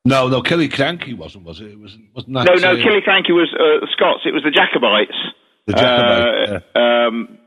no, 0.05 0.29
no, 0.29 0.41
Killiecrankie 0.41 1.17
wasn't, 1.17 1.45
was 1.45 1.61
it? 1.61 1.69
It 1.73 1.79
was 1.79 1.97
wasn't 2.15 2.33
that? 2.35 2.47
no, 2.49 2.55
no, 2.57 2.73
uh, 2.73 2.83
Killiecrankie 2.83 3.37
was 3.37 3.53
uh, 3.53 3.85
Scots. 3.93 4.25
It 4.25 4.33
was 4.33 4.43
the 4.43 4.51
Jacobites. 4.51 5.13
The 5.67 5.75
Jacobite, 5.77 6.63
Uh, 6.75 6.79
um, 6.81 7.39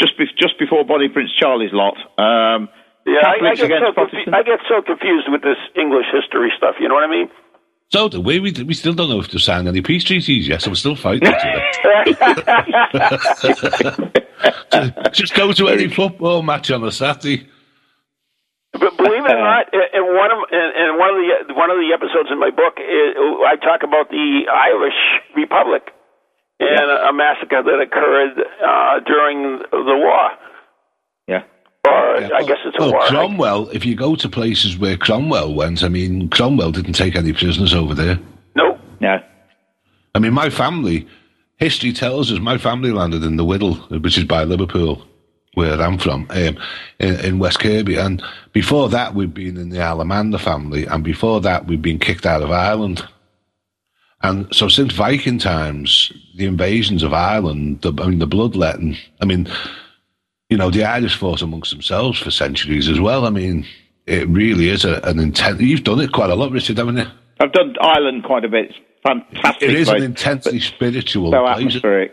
just 0.00 0.18
be- 0.18 0.26
just 0.36 0.58
before 0.58 0.84
Bonnie 0.84 1.08
Prince 1.08 1.30
Charlie's 1.38 1.70
lot. 1.72 1.94
Um, 2.18 2.68
Yeah, 3.06 3.22
I, 3.24 3.38
I, 3.38 3.54
get 3.54 3.78
so 3.80 3.92
confu- 3.94 4.30
I 4.34 4.42
get 4.42 4.58
so 4.68 4.82
confused 4.82 5.28
with 5.30 5.42
this 5.42 5.56
English 5.78 6.06
history 6.12 6.50
stuff. 6.56 6.74
You 6.80 6.88
know 6.88 6.94
what 6.98 7.04
I 7.04 7.10
mean? 7.10 7.30
So 7.92 8.08
do 8.08 8.20
we. 8.20 8.38
We, 8.38 8.52
we 8.52 8.74
still 8.74 8.94
don't 8.94 9.08
know 9.10 9.18
if 9.20 9.30
they've 9.30 9.42
signed 9.42 9.66
any 9.66 9.82
peace 9.82 10.04
treaties 10.04 10.46
yet, 10.46 10.62
so 10.62 10.70
we're 10.70 10.76
still 10.76 10.94
fighting 10.94 11.28
each 11.28 11.34
other. 11.44 11.62
Just 15.12 15.34
go 15.34 15.52
to 15.52 15.68
any 15.68 15.88
football 15.88 16.42
match 16.42 16.70
on 16.70 16.84
a 16.84 16.92
Saturday. 16.92 17.48
But 18.72 18.96
believe 18.96 19.24
it 19.26 19.32
or 19.34 19.42
not, 19.42 19.66
in- 19.74 19.90
in 19.92 20.04
one 20.16 20.30
of 20.30 20.38
in, 20.52 20.70
in 20.78 20.98
one 20.98 21.10
of 21.10 21.16
the 21.48 21.54
one 21.54 21.70
of 21.70 21.78
the 21.78 21.90
episodes 21.92 22.28
in 22.30 22.38
my 22.38 22.50
book, 22.50 22.78
uh, 22.78 23.42
I 23.42 23.56
talk 23.56 23.82
about 23.82 24.08
the 24.10 24.46
Irish 24.46 24.94
Republic 25.36 25.82
and 26.60 26.90
a 27.08 27.12
massacre 27.12 27.62
that 27.64 27.80
occurred 27.82 28.38
uh, 28.38 29.00
during 29.04 29.58
the 29.72 29.96
war. 29.98 30.30
Yeah. 31.84 32.28
I 32.34 32.42
guess 32.42 32.58
it's 32.64 32.76
a 32.78 32.82
well, 32.82 32.92
war. 32.92 33.06
Cromwell, 33.06 33.68
if 33.70 33.84
you 33.84 33.94
go 33.94 34.14
to 34.14 34.28
places 34.28 34.76
where 34.76 34.96
Cromwell 34.96 35.54
went, 35.54 35.82
I 35.82 35.88
mean, 35.88 36.28
Cromwell 36.28 36.72
didn't 36.72 36.92
take 36.92 37.16
any 37.16 37.32
prisoners 37.32 37.74
over 37.74 37.94
there. 37.94 38.18
no. 38.54 38.78
No. 39.00 39.18
I 40.14 40.18
mean, 40.18 40.34
my 40.34 40.50
family, 40.50 41.06
history 41.56 41.92
tells 41.92 42.30
us 42.30 42.38
my 42.40 42.58
family 42.58 42.90
landed 42.90 43.22
in 43.22 43.36
the 43.36 43.44
Wirral, 43.44 44.02
which 44.02 44.18
is 44.18 44.24
by 44.24 44.44
Liverpool, 44.44 45.06
where 45.54 45.80
I'm 45.80 45.98
from, 45.98 46.26
um, 46.30 46.58
in, 46.98 47.20
in 47.20 47.38
West 47.38 47.60
Kirby. 47.60 47.96
And 47.96 48.22
before 48.52 48.88
that, 48.90 49.14
we'd 49.14 49.32
been 49.32 49.56
in 49.56 49.70
the 49.70 49.78
Alamander 49.78 50.38
family. 50.38 50.84
And 50.84 51.02
before 51.02 51.40
that, 51.42 51.66
we'd 51.66 51.80
been 51.80 51.98
kicked 51.98 52.26
out 52.26 52.42
of 52.42 52.50
Ireland. 52.50 53.06
And 54.22 54.54
so 54.54 54.68
since 54.68 54.92
Viking 54.92 55.38
times, 55.38 56.12
the 56.36 56.44
invasions 56.44 57.02
of 57.02 57.14
Ireland, 57.14 57.80
the, 57.80 57.94
I 58.02 58.08
mean, 58.08 58.18
the 58.18 58.26
bloodletting, 58.26 58.98
I 59.22 59.24
mean, 59.24 59.48
you 60.50 60.56
know, 60.56 60.70
the 60.70 60.84
Irish 60.84 61.16
fought 61.16 61.42
amongst 61.42 61.70
themselves 61.70 62.18
for 62.18 62.30
centuries 62.30 62.88
as 62.88 63.00
well. 63.00 63.24
I 63.24 63.30
mean, 63.30 63.66
it 64.06 64.28
really 64.28 64.68
is 64.68 64.84
a, 64.84 65.00
an 65.04 65.20
intense. 65.20 65.60
You've 65.60 65.84
done 65.84 66.00
it 66.00 66.12
quite 66.12 66.30
a 66.30 66.34
lot, 66.34 66.50
Richard, 66.50 66.78
haven't 66.78 66.98
you? 66.98 67.06
I've 67.38 67.52
done 67.52 67.76
Ireland 67.80 68.24
quite 68.24 68.44
a 68.44 68.48
bit. 68.48 68.70
It's 68.70 68.78
fantastic. 69.02 69.70
It 69.70 69.76
is 69.76 69.88
place. 69.88 69.98
an 69.98 70.04
intensely 70.04 70.60
spiritual 70.60 71.30
so 71.30 71.44
place. 71.44 71.56
atmospheric. 71.56 72.12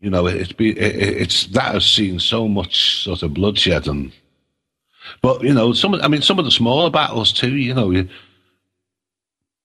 You 0.00 0.10
know, 0.10 0.26
it's 0.26 0.52
be 0.52 0.70
it, 0.70 1.22
it's 1.22 1.46
that 1.48 1.74
has 1.74 1.84
seen 1.84 2.18
so 2.18 2.48
much 2.48 3.02
sort 3.04 3.22
of 3.22 3.34
bloodshed 3.34 3.86
and. 3.86 4.12
But 5.20 5.42
you 5.42 5.52
know, 5.52 5.72
some. 5.72 5.94
I 5.96 6.08
mean, 6.08 6.22
some 6.22 6.38
of 6.38 6.44
the 6.44 6.50
smaller 6.50 6.88
battles 6.90 7.32
too. 7.32 7.54
You 7.56 7.74
know, 7.74 7.90
you, 7.90 8.08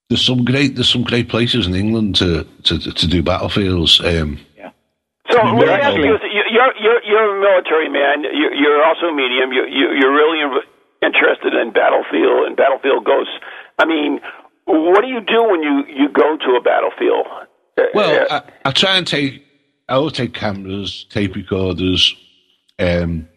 there's 0.10 0.26
some 0.26 0.44
great 0.46 0.76
there's 0.76 0.92
some 0.92 1.04
great 1.04 1.30
places 1.30 1.68
in 1.68 1.76
England 1.76 2.16
to 2.18 2.46
to, 2.64 2.80
to 2.80 3.08
do 3.08 3.22
battlefields. 3.22 4.00
Um, 4.04 4.40
So 5.30 5.40
I 5.40 5.52
mean, 5.52 5.60
let 5.60 5.68
me 5.68 5.84
ask. 5.84 5.98
You- 5.98 6.47
You're 6.58 6.74
you're 6.82 7.04
you're 7.04 7.38
a 7.38 7.40
military 7.40 7.90
man. 7.90 8.24
You're, 8.24 8.54
you're 8.54 8.84
also 8.84 9.08
a 9.08 9.16
medium. 9.16 9.54
You, 9.54 9.66
you 9.66 9.92
you're 9.94 10.14
really 10.14 10.42
interested 11.04 11.54
in 11.54 11.72
battlefield 11.72 12.48
and 12.48 12.58
battlefield 12.58 13.06
ghosts. 13.06 13.38
I 13.78 13.86
mean, 13.86 14.20
what 14.66 15.02
do 15.02 15.08
you 15.08 15.22
do 15.22 15.44
when 15.44 15.62
you 15.62 15.86
you 15.88 16.10
go 16.10 16.36
to 16.36 16.50
a 16.58 16.62
battlefield? 16.62 17.28
Well, 17.94 18.26
uh, 18.32 18.42
I, 18.64 18.70
I 18.70 18.72
try 18.72 18.98
and 18.98 19.06
take. 19.06 19.44
I 19.88 20.00
will 20.00 20.10
take 20.10 20.34
cameras, 20.34 21.06
tape 21.12 21.36
recorders, 21.36 22.16
um, 22.80 23.30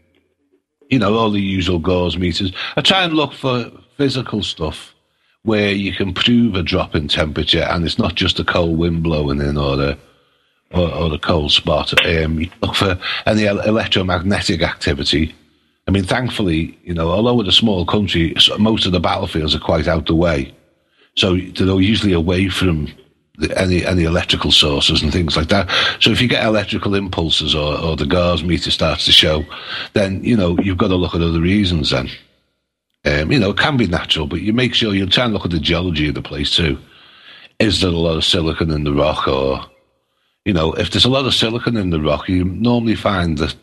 you 0.88 0.98
know, 0.98 1.14
all 1.14 1.30
the 1.30 1.40
usual 1.40 1.78
gauss 1.78 2.16
meters. 2.16 2.52
I 2.76 2.80
try 2.80 3.04
and 3.04 3.12
look 3.12 3.34
for 3.34 3.70
physical 3.98 4.42
stuff 4.42 4.94
where 5.42 5.72
you 5.72 5.92
can 5.92 6.14
prove 6.14 6.54
a 6.54 6.62
drop 6.62 6.94
in 6.94 7.06
temperature, 7.06 7.66
and 7.68 7.84
it's 7.84 7.98
not 7.98 8.14
just 8.14 8.40
a 8.40 8.44
cold 8.44 8.78
wind 8.78 9.02
blowing 9.02 9.42
in 9.42 9.58
or 9.58 9.76
or, 10.72 10.92
or 10.92 11.18
cold 11.18 11.52
spot. 11.52 11.92
Um, 12.06 12.50
for 12.74 12.98
any 13.26 13.44
electromagnetic 13.44 14.62
activity. 14.62 15.34
I 15.88 15.90
mean, 15.90 16.04
thankfully, 16.04 16.78
you 16.84 16.94
know, 16.94 17.10
although 17.10 17.34
we're 17.34 17.48
a 17.48 17.52
small 17.52 17.84
country, 17.84 18.34
most 18.58 18.86
of 18.86 18.92
the 18.92 19.00
battlefields 19.00 19.54
are 19.54 19.60
quite 19.60 19.88
out 19.88 20.06
the 20.06 20.14
way. 20.14 20.54
So 21.16 21.36
they're 21.36 21.80
usually 21.80 22.12
away 22.12 22.48
from 22.48 22.88
the, 23.38 23.58
any 23.58 23.84
any 23.84 24.04
electrical 24.04 24.52
sources 24.52 25.02
and 25.02 25.12
things 25.12 25.36
like 25.36 25.48
that. 25.48 25.68
So 26.00 26.10
if 26.10 26.20
you 26.20 26.28
get 26.28 26.44
electrical 26.44 26.94
impulses 26.94 27.54
or, 27.54 27.78
or 27.78 27.96
the 27.96 28.06
gauss 28.06 28.42
meter 28.42 28.70
starts 28.70 29.04
to 29.06 29.12
show, 29.12 29.44
then 29.94 30.22
you 30.22 30.36
know 30.36 30.56
you've 30.58 30.78
got 30.78 30.88
to 30.88 30.96
look 30.96 31.14
at 31.14 31.22
other 31.22 31.40
reasons. 31.40 31.90
Then, 31.90 32.08
um, 33.04 33.32
you 33.32 33.40
know, 33.40 33.50
it 33.50 33.58
can 33.58 33.76
be 33.76 33.86
natural, 33.86 34.26
but 34.26 34.42
you 34.42 34.52
make 34.52 34.74
sure 34.74 34.94
you 34.94 35.06
try 35.06 35.24
and 35.24 35.32
look 35.32 35.44
at 35.44 35.50
the 35.50 35.58
geology 35.58 36.08
of 36.08 36.14
the 36.14 36.22
place 36.22 36.54
too. 36.54 36.78
Is 37.58 37.80
there 37.80 37.90
a 37.90 37.94
lot 37.94 38.16
of 38.16 38.24
silicon 38.24 38.70
in 38.70 38.84
the 38.84 38.94
rock, 38.94 39.26
or 39.26 39.64
you 40.44 40.52
know, 40.52 40.72
if 40.74 40.90
there's 40.90 41.04
a 41.04 41.10
lot 41.10 41.26
of 41.26 41.34
silicon 41.34 41.76
in 41.76 41.90
the 41.90 42.00
rock, 42.00 42.28
you 42.28 42.44
normally 42.44 42.94
find 42.94 43.38
that 43.38 43.54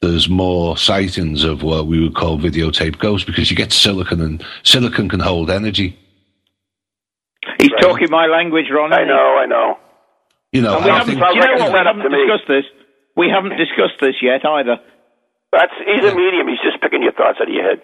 there's 0.00 0.28
more 0.28 0.76
sightings 0.76 1.44
of 1.44 1.62
what 1.62 1.86
we 1.86 2.00
would 2.02 2.14
call 2.14 2.38
videotape 2.38 2.98
ghosts 2.98 3.26
because 3.26 3.50
you 3.50 3.56
get 3.56 3.72
silicon 3.72 4.20
and 4.20 4.44
silicon 4.62 5.08
can 5.08 5.20
hold 5.20 5.50
energy. 5.50 5.98
He's 7.58 7.70
talking 7.80 8.08
my 8.10 8.26
language, 8.26 8.66
Ron. 8.70 8.92
I 8.92 9.04
know, 9.04 9.38
I 9.38 9.46
know. 9.46 9.78
You 10.52 10.62
know, 10.62 10.76
And 10.76 10.84
we 10.84 10.90
haven't, 10.90 11.14
think- 11.14 11.20
do 11.20 11.34
you 11.34 11.40
know 11.40 11.64
what? 11.64 11.72
We 11.72 11.78
haven't 11.78 12.02
to 12.02 12.10
me. 12.10 12.26
discussed 12.26 12.48
this. 12.48 12.64
We 13.16 13.28
haven't 13.30 13.56
discussed 13.56 14.00
this 14.00 14.14
yet 14.20 14.44
either. 14.44 14.76
That's 15.52 15.72
he's 15.86 16.04
a 16.04 16.14
medium. 16.14 16.48
He's 16.48 16.60
just 16.62 16.80
picking 16.82 17.02
your 17.02 17.12
thoughts 17.12 17.38
out 17.40 17.48
of 17.48 17.54
your 17.54 17.62
head. 17.62 17.82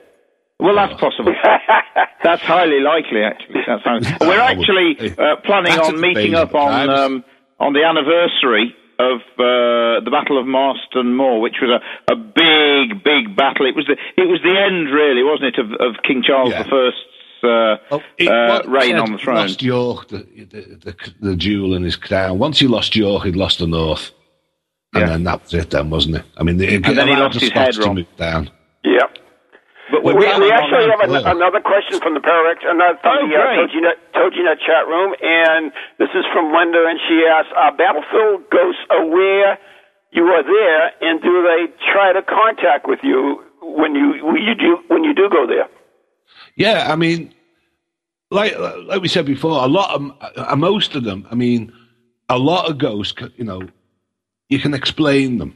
Well, 0.58 0.74
that's 0.76 1.00
possible. 1.00 1.34
That's 2.22 2.42
highly 2.42 2.78
likely, 2.78 3.24
actually. 3.24 3.62
That 3.66 3.82
sounds. 3.82 4.06
We're 4.20 4.38
actually 4.38 4.96
uh, 5.18 5.36
planning 5.44 5.74
that's 5.74 5.88
on 5.88 6.00
meeting 6.00 6.34
up 6.36 6.54
on 6.54 6.88
um, 6.88 7.24
on 7.62 7.72
the 7.72 7.84
anniversary 7.84 8.74
of 8.98 9.20
uh, 9.38 10.02
the 10.04 10.10
Battle 10.10 10.38
of 10.38 10.46
Marston 10.46 11.14
Moor, 11.14 11.40
which 11.40 11.56
was 11.62 11.70
a, 11.70 12.12
a 12.12 12.16
big, 12.16 13.02
big 13.02 13.34
battle. 13.36 13.66
It 13.66 13.74
was 13.74 13.86
the 13.86 13.96
it 14.20 14.28
was 14.28 14.40
the 14.42 14.54
end, 14.58 14.90
really, 14.90 15.22
wasn't 15.22 15.54
it, 15.54 15.58
of, 15.58 15.72
of 15.80 16.02
King 16.02 16.22
Charles 16.26 16.50
Yeah. 16.50 16.62
the 16.64 16.68
First's 16.68 17.00
uh, 17.42 17.76
Oh, 17.90 18.02
it- 18.18 18.28
uh, 18.28 18.62
reign 18.68 18.96
on 18.96 19.12
the 19.12 19.18
throne. 19.18 19.36
Lost 19.36 19.62
York, 19.62 20.08
the, 20.08 20.18
the, 20.18 20.60
the, 20.84 20.94
the 21.20 21.36
jewel 21.36 21.74
in 21.74 21.82
his 21.82 21.96
crown. 21.96 22.38
Once 22.38 22.58
he 22.60 22.66
lost 22.68 22.94
York, 22.94 23.24
he'd 23.24 23.34
lost 23.36 23.58
the 23.58 23.66
North. 23.66 24.12
And 24.94 25.00
Yeah. 25.02 25.06
then 25.08 25.24
that 25.24 25.42
was 25.42 25.54
it, 25.54 25.70
then, 25.70 25.88
wasn't 25.90 26.16
it? 26.16 26.24
I 26.36 26.42
mean, 26.42 26.60
it, 26.60 26.84
And 26.86 26.96
then 26.98 27.08
he 27.08 27.16
lost 27.16 27.40
his 27.40 27.48
Scots 27.48 27.76
head, 27.78 27.84
to 27.84 27.94
move 27.94 28.06
down. 28.16 28.50
Yep. 28.84 29.18
But 29.92 30.04
We, 30.04 30.14
we're 30.14 30.40
we, 30.40 30.50
actually 30.50 30.88
have 30.88 31.04
an, 31.04 31.36
another 31.36 31.60
question 31.60 32.00
from 32.00 32.14
the 32.14 32.24
Parax, 32.24 32.64
another 32.64 32.96
from 33.02 33.12
Oh, 33.12 33.28
the 33.28 33.36
uh. 33.36 33.60
TogiNet, 33.60 33.96
TogiNet 34.16 34.58
chat 34.64 34.88
room, 34.88 35.12
and 35.20 35.70
this 35.98 36.08
is 36.14 36.24
from 36.32 36.50
Linda, 36.50 36.86
and 36.88 36.98
she 37.06 37.28
asks, 37.28 37.52
"Are 37.54 37.76
battlefield 37.76 38.48
ghosts 38.48 38.80
aware 38.88 39.58
you 40.10 40.24
are 40.24 40.42
there, 40.42 40.92
and 41.02 41.20
do 41.20 41.42
they 41.44 41.68
try 41.92 42.14
to 42.14 42.22
contact 42.22 42.88
with 42.88 43.00
you 43.02 43.44
when 43.60 43.94
you 43.94 44.24
when 44.24 44.40
you 44.42 44.54
do 44.54 44.78
when 44.88 45.04
you 45.04 45.12
do 45.14 45.28
go 45.28 45.46
there?" 45.46 45.68
Yeah, 46.56 46.90
I 46.90 46.96
mean, 46.96 47.34
like 48.30 48.58
like 48.58 49.02
we 49.02 49.08
said 49.08 49.26
before, 49.26 49.62
a 49.62 49.68
lot 49.68 49.90
of 49.90 50.10
uh, 50.38 50.56
most 50.56 50.94
of 50.94 51.04
them. 51.04 51.28
I 51.30 51.34
mean, 51.34 51.70
a 52.30 52.38
lot 52.38 52.70
of 52.70 52.78
ghosts. 52.78 53.20
You 53.36 53.44
know, 53.44 53.60
you 54.48 54.58
can 54.58 54.72
explain 54.72 55.36
them 55.36 55.54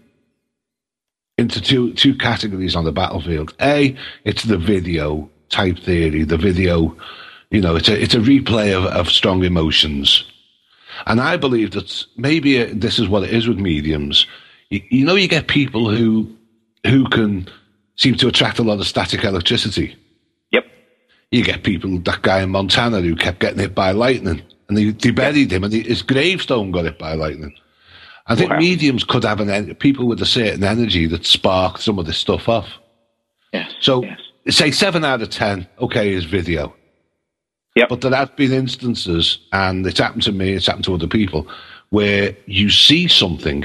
into 1.39 1.61
two 1.61 1.93
two 1.95 2.15
categories 2.15 2.75
on 2.77 2.85
the 2.85 2.93
battlefield. 2.93 3.55
A, 3.61 3.97
it's 4.25 4.45
the 4.45 4.59
video 4.59 5.29
type 5.51 5.79
theory. 5.79 6.25
The 6.25 6.39
video, 6.39 6.97
you 7.51 7.61
know, 7.61 7.77
it's 7.77 7.89
a 7.89 8.01
it's 8.01 8.15
a 8.15 8.19
replay 8.19 8.77
of, 8.77 8.85
of 8.87 9.09
strong 9.11 9.45
emotions. 9.45 10.25
And 11.07 11.21
I 11.21 11.37
believe 11.37 11.73
that 11.73 12.05
maybe 12.17 12.63
uh, 12.63 12.69
this 12.73 12.99
is 12.99 13.09
what 13.09 13.23
it 13.25 13.31
is 13.31 13.47
with 13.47 13.59
mediums. 13.59 14.27
You, 14.71 14.81
you 14.91 15.05
know, 15.05 15.15
you 15.15 15.29
get 15.29 15.47
people 15.47 15.95
who 15.95 16.35
who 16.87 17.07
can 17.09 17.49
seem 17.97 18.15
to 18.17 18.29
attract 18.29 18.59
a 18.59 18.63
lot 18.63 18.79
of 18.79 18.87
static 18.87 19.25
electricity 19.25 19.97
Yep. 20.53 20.67
you 21.31 21.43
get 21.43 21.65
people, 21.65 21.99
that 21.99 22.23
guy 22.23 22.43
in 22.43 22.51
Montana 22.51 23.01
who 23.01 23.17
kept 23.17 23.41
getting 23.41 23.59
hit 23.59 23.75
by 23.75 23.91
lightning, 23.93 24.43
and 24.69 24.77
they, 24.77 24.91
they 24.91 25.11
buried 25.11 25.53
him, 25.53 25.65
and 25.65 25.73
his 25.73 26.03
gravestone 26.03 26.71
got 26.71 26.85
hit 26.85 26.99
by 26.99 27.15
lightning. 27.15 27.55
I 28.29 28.35
think 28.35 28.51
Wow. 28.51 28.59
mediums 28.59 29.05
could 29.05 29.25
have 29.25 29.41
an 29.41 29.51
en- 29.51 29.75
people 29.77 30.07
with 30.07 30.21
a 30.21 30.27
certain 30.27 30.65
energy 30.65 31.07
that 31.07 31.25
spark 31.25 31.79
some 31.79 31.99
of 31.99 32.07
this 32.07 32.19
stuff 32.19 32.49
off. 32.49 32.69
Yes. 33.53 33.71
So, 33.81 34.03
yes. 34.03 34.19
say 34.49 34.71
seven 34.71 35.05
out 35.05 35.23
of 35.23 35.31
ten, 35.31 35.67
okay, 35.81 36.13
is 36.13 36.25
video. 36.25 36.75
Yep. 37.77 37.89
But 37.89 38.01
there 38.01 38.15
have 38.15 38.35
been 38.37 38.53
instances, 38.53 39.39
and 39.53 39.87
it's 39.87 40.01
happened 40.01 40.23
to 40.25 40.33
me, 40.33 40.53
it's 40.53 40.67
happened 40.67 40.85
to 40.87 40.95
other 40.95 41.07
people, 41.07 41.47
where 41.91 42.37
you 42.47 42.71
see 42.71 43.07
something 43.07 43.65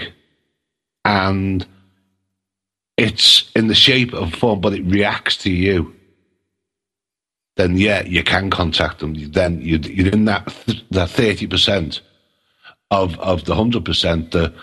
and 1.06 1.66
it's 2.98 3.50
in 3.56 3.68
the 3.68 3.74
shape 3.76 4.14
of 4.14 4.34
form, 4.36 4.62
but 4.62 4.74
it 4.74 4.84
reacts 4.86 5.38
to 5.38 5.50
you. 5.50 5.96
Then 7.58 7.78
yeah, 7.78 8.04
you 8.04 8.24
can 8.24 8.50
contact 8.50 9.00
them. 9.00 9.14
Then 9.32 9.60
you- 9.62 9.80
you're 9.80 10.10
in 10.10 10.26
that 10.26 10.54
th- 10.66 10.84
that 10.92 11.10
thirty 11.10 11.48
percent 11.48 12.02
of 12.92 13.18
of 13.20 13.46
the 13.46 13.56
hundred 13.56 13.86
percent 13.86 14.32
that 14.32 14.54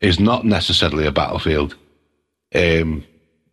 is 0.00 0.20
not 0.20 0.44
necessarily 0.44 1.06
a 1.06 1.12
battlefield 1.12 1.74
um, 2.54 3.04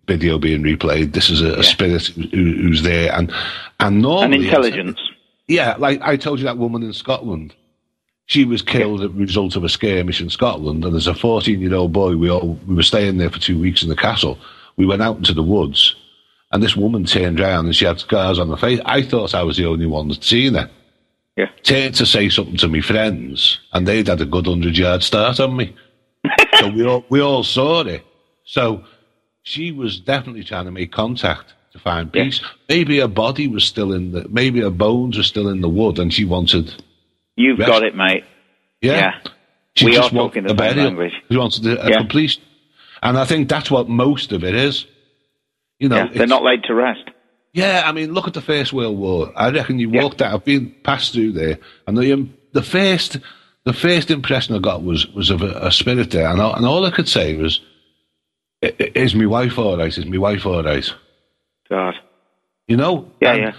video 0.08 0.38
being 0.38 0.64
replayed. 0.64 1.14
This 1.14 1.30
is 1.30 1.42
a, 1.42 1.60
a 1.60 1.64
spirit 1.64 2.08
who, 2.08 2.28
who's 2.32 2.84
there, 2.84 3.14
and 3.14 3.32
and 3.80 3.96
And 3.96 4.02
normally 4.02 4.46
intelligence. 4.46 5.00
yeah, 5.48 5.76
like 5.78 6.02
I 6.02 6.18
told 6.18 6.40
you 6.40 6.46
that 6.46 6.58
woman 6.58 6.84
in 6.84 6.94
Scotland. 6.94 7.56
She 8.26 8.46
was 8.46 8.62
killed 8.62 9.02
as 9.02 9.08
a 9.08 9.10
result 9.14 9.58
of 9.58 9.66
a 9.66 9.70
skirmish 9.70 10.22
in 10.22 10.30
Scotland, 10.30 10.86
and 10.86 10.96
as 10.96 11.08
a 11.08 11.14
fourteen-year-old 11.14 11.92
boy, 11.92 12.16
we 12.16 12.30
all 12.32 12.58
we 12.68 12.76
were 12.76 12.84
staying 12.84 13.18
there 13.18 13.30
for 13.30 13.40
two 13.40 13.60
weeks 13.60 13.84
in 13.84 13.90
the 13.90 13.96
castle. 13.98 14.38
We 14.78 14.86
went 14.86 15.02
out 15.02 15.18
into 15.18 15.34
the 15.34 15.44
woods, 15.44 15.96
and 16.52 16.64
this 16.64 16.76
woman 16.76 17.04
turned 17.06 17.40
round 17.40 17.68
and 17.68 17.76
she 17.76 17.86
had 17.86 18.00
scars 18.00 18.40
on 18.40 18.50
her 18.50 18.58
face. 18.58 18.80
I 18.86 19.02
thought 19.04 19.36
I 19.36 19.44
was 19.44 19.58
the 19.58 19.66
only 19.66 19.86
one 19.86 20.08
that 20.08 20.24
seen 20.24 20.54
her. 20.56 20.70
Yeah. 21.38 21.50
Turned 21.64 21.96
to 21.96 22.06
say 22.06 22.30
something 22.30 22.58
to 22.58 22.68
my 22.68 22.82
friends, 22.82 23.60
and 23.74 23.88
they'd 23.88 24.08
had 24.08 24.22
a 24.22 24.26
good 24.26 24.46
hundred-yard 24.46 25.02
start 25.04 25.40
on 25.40 25.56
me. 25.58 25.76
so 26.60 26.70
we 26.70 26.86
all 26.86 27.04
we 27.10 27.22
all 27.22 27.44
saw 27.44 27.82
it. 27.82 28.04
So 28.46 28.84
she 29.42 29.72
was 29.72 30.00
definitely 30.00 30.44
trying 30.44 30.66
to 30.66 30.72
make 30.72 30.92
contact 30.92 31.54
to 31.74 31.80
find 31.80 32.12
Yeah. 32.14 32.26
peace. 32.26 32.42
Maybe 32.70 33.00
her 33.00 33.08
body 33.08 33.48
was 33.48 33.64
still 33.66 33.94
in 33.94 34.12
the, 34.12 34.28
maybe 34.30 34.62
her 34.62 34.70
bones 34.70 35.18
were 35.18 35.24
still 35.24 35.50
in 35.50 35.62
the 35.62 35.70
wood, 35.70 35.98
and 36.00 36.14
she 36.14 36.24
wanted, 36.24 36.72
You've 37.36 37.58
Rest- 37.58 37.72
got 37.72 37.84
it, 37.84 37.96
mate. 37.96 38.24
yeah, 38.82 38.92
Yeah. 38.94 39.32
she 39.76 39.86
We 39.86 39.98
are 39.98 40.10
talking 40.10 40.44
the 40.44 40.50
same 40.56 40.78
language. 40.78 41.14
She 41.32 41.38
wanted 41.38 41.66
a, 41.66 41.84
a 41.86 41.90
Yeah. 41.90 41.98
complete, 41.98 42.38
and 43.02 43.18
I 43.18 43.26
think 43.26 43.50
that's 43.50 43.72
what 43.72 43.90
most 43.90 44.32
of 44.34 44.44
it 44.44 44.54
is. 44.54 44.86
You 45.80 45.90
know, 45.90 45.96
yeah. 45.98 46.10
They're 46.14 46.28
not 46.28 46.44
laid 46.44 46.64
to 46.66 46.76
rest. 46.76 47.10
Yeah, 47.54 47.84
I 47.86 47.92
mean, 47.92 48.14
look 48.14 48.28
at 48.28 48.34
the 48.34 48.42
First 48.42 48.74
World 48.74 48.98
War. 48.98 49.32
I 49.36 49.50
reckon 49.52 49.80
you 49.80 49.90
Yeah. 49.92 50.04
walked 50.04 50.22
out. 50.22 50.34
I've 50.34 50.46
been 50.46 50.74
passed 50.84 51.14
through 51.14 51.34
there, 51.34 51.60
and 51.88 51.98
the 51.98 52.12
um, 52.14 52.34
the 52.54 52.64
first 52.64 53.18
the 53.66 53.74
first 53.74 54.12
impression 54.12 54.56
I 54.56 54.60
got 54.60 54.84
was 54.84 55.08
was 55.14 55.30
of 55.30 55.42
a, 55.42 55.52
a 55.68 55.72
spirit 55.72 56.12
there, 56.12 56.28
and 56.30 56.42
all, 56.42 56.54
and 56.54 56.66
all 56.66 56.86
I 56.86 56.92
could 56.92 57.08
say 57.08 57.36
was, 57.36 57.62
"I- 58.64 58.74
I- 58.80 58.92
"Is 58.96 59.16
my 59.16 59.26
wife 59.26 59.58
all 59.58 59.78
right? 59.78 59.96
Is 59.98 60.06
my 60.06 60.18
wife 60.18 60.46
all 60.46 60.64
right?" 60.64 60.92
God. 61.70 61.96
You 62.68 62.78
know? 62.78 63.12
Yeah, 63.22 63.34
And 63.34 63.42
yeah. 63.44 63.54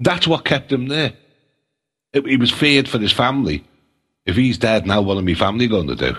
That's 0.00 0.26
what 0.26 0.44
kept 0.44 0.72
him 0.72 0.86
there. 0.88 1.12
It, 2.12 2.26
he 2.26 2.36
was 2.36 2.50
feared 2.50 2.88
for 2.88 2.98
his 2.98 3.12
family. 3.12 3.64
If 4.26 4.36
he's 4.36 4.58
dead, 4.58 4.86
now 4.86 5.00
what 5.00 5.16
are 5.16 5.22
my 5.22 5.34
family 5.34 5.66
going 5.68 5.86
to 5.88 5.94
do? 5.96 6.14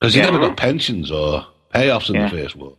Because 0.00 0.14
he 0.14 0.20
Yeah. 0.20 0.26
never 0.26 0.38
got 0.40 0.56
pensions 0.56 1.10
or 1.10 1.46
payoffs 1.74 2.08
in 2.14 2.20
the 2.20 2.28
First 2.28 2.56
World. 2.56 2.78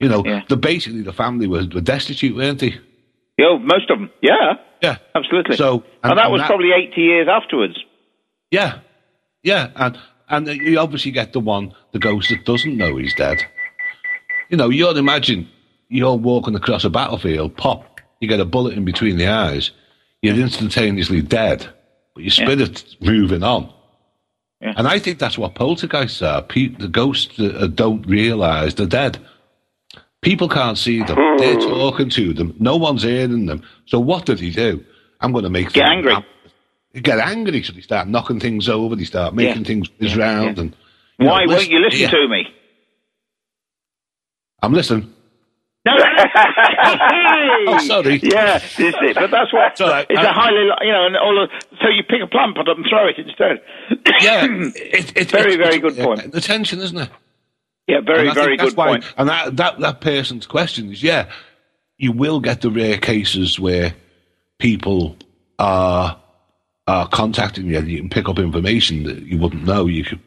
You 0.00 0.08
know, 0.08 0.22
the 0.48 0.56
basically 0.56 1.02
the 1.02 1.12
family 1.12 1.46
were 1.46 1.64
destitute, 1.64 2.34
weren't 2.36 2.58
they? 2.60 2.78
Yo, 3.38 3.58
most 3.58 3.90
of 3.90 3.98
them. 3.98 4.10
Yeah. 4.22 4.54
Yeah. 4.82 4.96
Absolutely. 5.14 5.56
So, 5.56 5.82
and, 6.02 6.12
and- 6.12 6.18
that 6.18 6.24
and 6.26 6.32
was 6.32 6.40
that- 6.40 6.46
probably 6.48 6.70
80 6.72 7.00
years 7.00 7.28
afterwards. 7.30 7.78
Yeah, 8.50 8.78
yeah, 9.42 9.70
and 9.74 9.98
and 10.28 10.46
you 10.46 10.78
obviously 10.78 11.10
get 11.10 11.32
the 11.32 11.40
one 11.40 11.74
the 11.92 11.98
ghost 11.98 12.28
that 12.28 12.44
doesn't 12.44 12.76
know 12.76 12.96
he's 12.98 13.14
dead. 13.14 13.38
You 14.48 14.56
know, 14.56 14.68
you'd 14.68 14.96
imagine 14.96 15.48
you're 15.88 16.14
walking 16.14 16.54
across 16.54 16.84
a 16.84 16.90
battlefield, 16.90 17.56
pop, 17.56 18.00
you 18.20 18.28
get 18.28 18.38
a 18.38 18.44
bullet 18.44 18.74
in 18.78 18.84
between 18.84 19.16
the 19.16 19.26
eyes, 19.26 19.72
you're 20.22 20.36
instantaneously 20.36 21.20
dead, 21.20 21.66
but 22.14 22.22
your 22.22 22.30
spirit's 22.30 22.96
moving 23.00 23.42
on. 23.42 23.72
Yeah. 24.60 24.74
And 24.76 24.86
I 24.86 25.00
think 25.00 25.18
that's 25.18 25.36
what 25.38 25.56
poltergeists 25.56 26.22
are. 26.22 26.40
Pe- 26.42 26.68
the 26.68 26.86
ghosts 26.88 27.36
that 27.38 27.56
uh, 27.56 27.66
don't 27.66 28.06
realise 28.06 28.74
they're 28.74 28.86
dead. 28.86 29.18
People 30.24 30.48
can't 30.48 30.78
see 30.78 31.02
them. 31.02 31.16
Hmm. 31.20 31.36
They're 31.38 31.60
talking 31.60 32.08
to 32.10 32.32
them. 32.32 32.54
No 32.58 32.76
one's 32.76 33.02
hearing 33.02 33.46
them. 33.46 33.62
So 33.86 34.00
what 34.00 34.24
did 34.26 34.40
he 34.40 34.50
do? 34.50 34.82
I'm 35.20 35.32
going 35.32 35.44
to 35.44 35.50
make 35.50 35.72
Get 35.72 35.86
angry. 35.88 36.16
They 36.92 37.00
get 37.00 37.18
angry, 37.18 37.62
so 37.62 37.72
they 37.72 37.80
start 37.82 38.08
knocking 38.08 38.40
things 38.40 38.68
over. 38.68 38.96
They 38.96 39.04
start 39.04 39.34
making 39.34 39.62
Yeah. 39.62 39.66
things 39.68 39.88
whiz 39.98 40.16
round. 40.16 40.58
And 40.58 40.74
Why 41.18 41.44
know, 41.44 41.54
won't 41.54 41.68
you 41.68 41.78
listen 41.78 42.00
yeah, 42.00 42.10
to 42.10 42.28
me? 42.28 42.46
I'm 44.62 44.72
listening. 44.72 45.12
No, 45.86 45.92
Oh, 47.66 47.78
sorry. 47.78 48.18
Yeah, 48.22 48.58
this 48.58 48.78
is 48.78 48.94
it. 49.02 49.14
But 49.16 49.30
that's 49.30 49.52
what 49.52 49.72
It's 49.72 49.80
right. 49.82 50.06
it's 50.08 50.18
I- 50.18 50.24
a 50.24 50.28
uh, 50.28 50.32
highly, 50.32 50.64
you 50.80 50.92
know, 50.92 51.06
and 51.06 51.16
all 51.16 51.42
of, 51.42 51.50
so 51.82 51.88
you 51.88 52.02
pick 52.02 52.22
a 52.22 52.26
plum, 52.26 52.54
it 52.56 52.68
and 52.68 52.86
throw 52.88 53.06
it 53.08 53.18
instead. 53.18 53.60
Yeah, 54.22 54.46
it, 54.74 55.12
it, 55.16 55.30
Very, 55.30 55.56
very 55.56 55.78
good 55.78 55.96
yeah, 55.96 56.04
point. 56.04 56.32
The 56.32 56.40
tension, 56.40 56.80
isn't 56.80 56.96
it? 56.96 57.10
Yeah, 57.86 58.00
very, 58.00 58.20
And 58.20 58.30
I 58.30 58.34
think 58.34 58.44
very 58.44 58.56
good 58.56 58.76
why- 58.76 58.86
point. 58.88 59.14
And 59.16 59.28
that, 59.28 59.56
that, 59.56 59.80
that 59.80 60.00
person's 60.00 60.46
question 60.46 60.90
is, 60.92 61.02
yeah, 61.02 61.30
you 61.98 62.12
will 62.12 62.40
get 62.40 62.60
the 62.60 62.70
rare 62.70 62.98
cases 62.98 63.58
where 63.58 63.94
people 64.58 65.16
are 65.58 66.20
are 66.86 67.08
contacting 67.08 67.66
you 67.66 67.78
and 67.78 67.88
you 67.88 67.96
can 67.98 68.10
pick 68.10 68.28
up 68.28 68.38
information 68.38 69.04
that 69.04 69.22
you 69.22 69.38
wouldn't 69.38 69.64
know. 69.64 69.86
You 69.86 70.04
could 70.04 70.20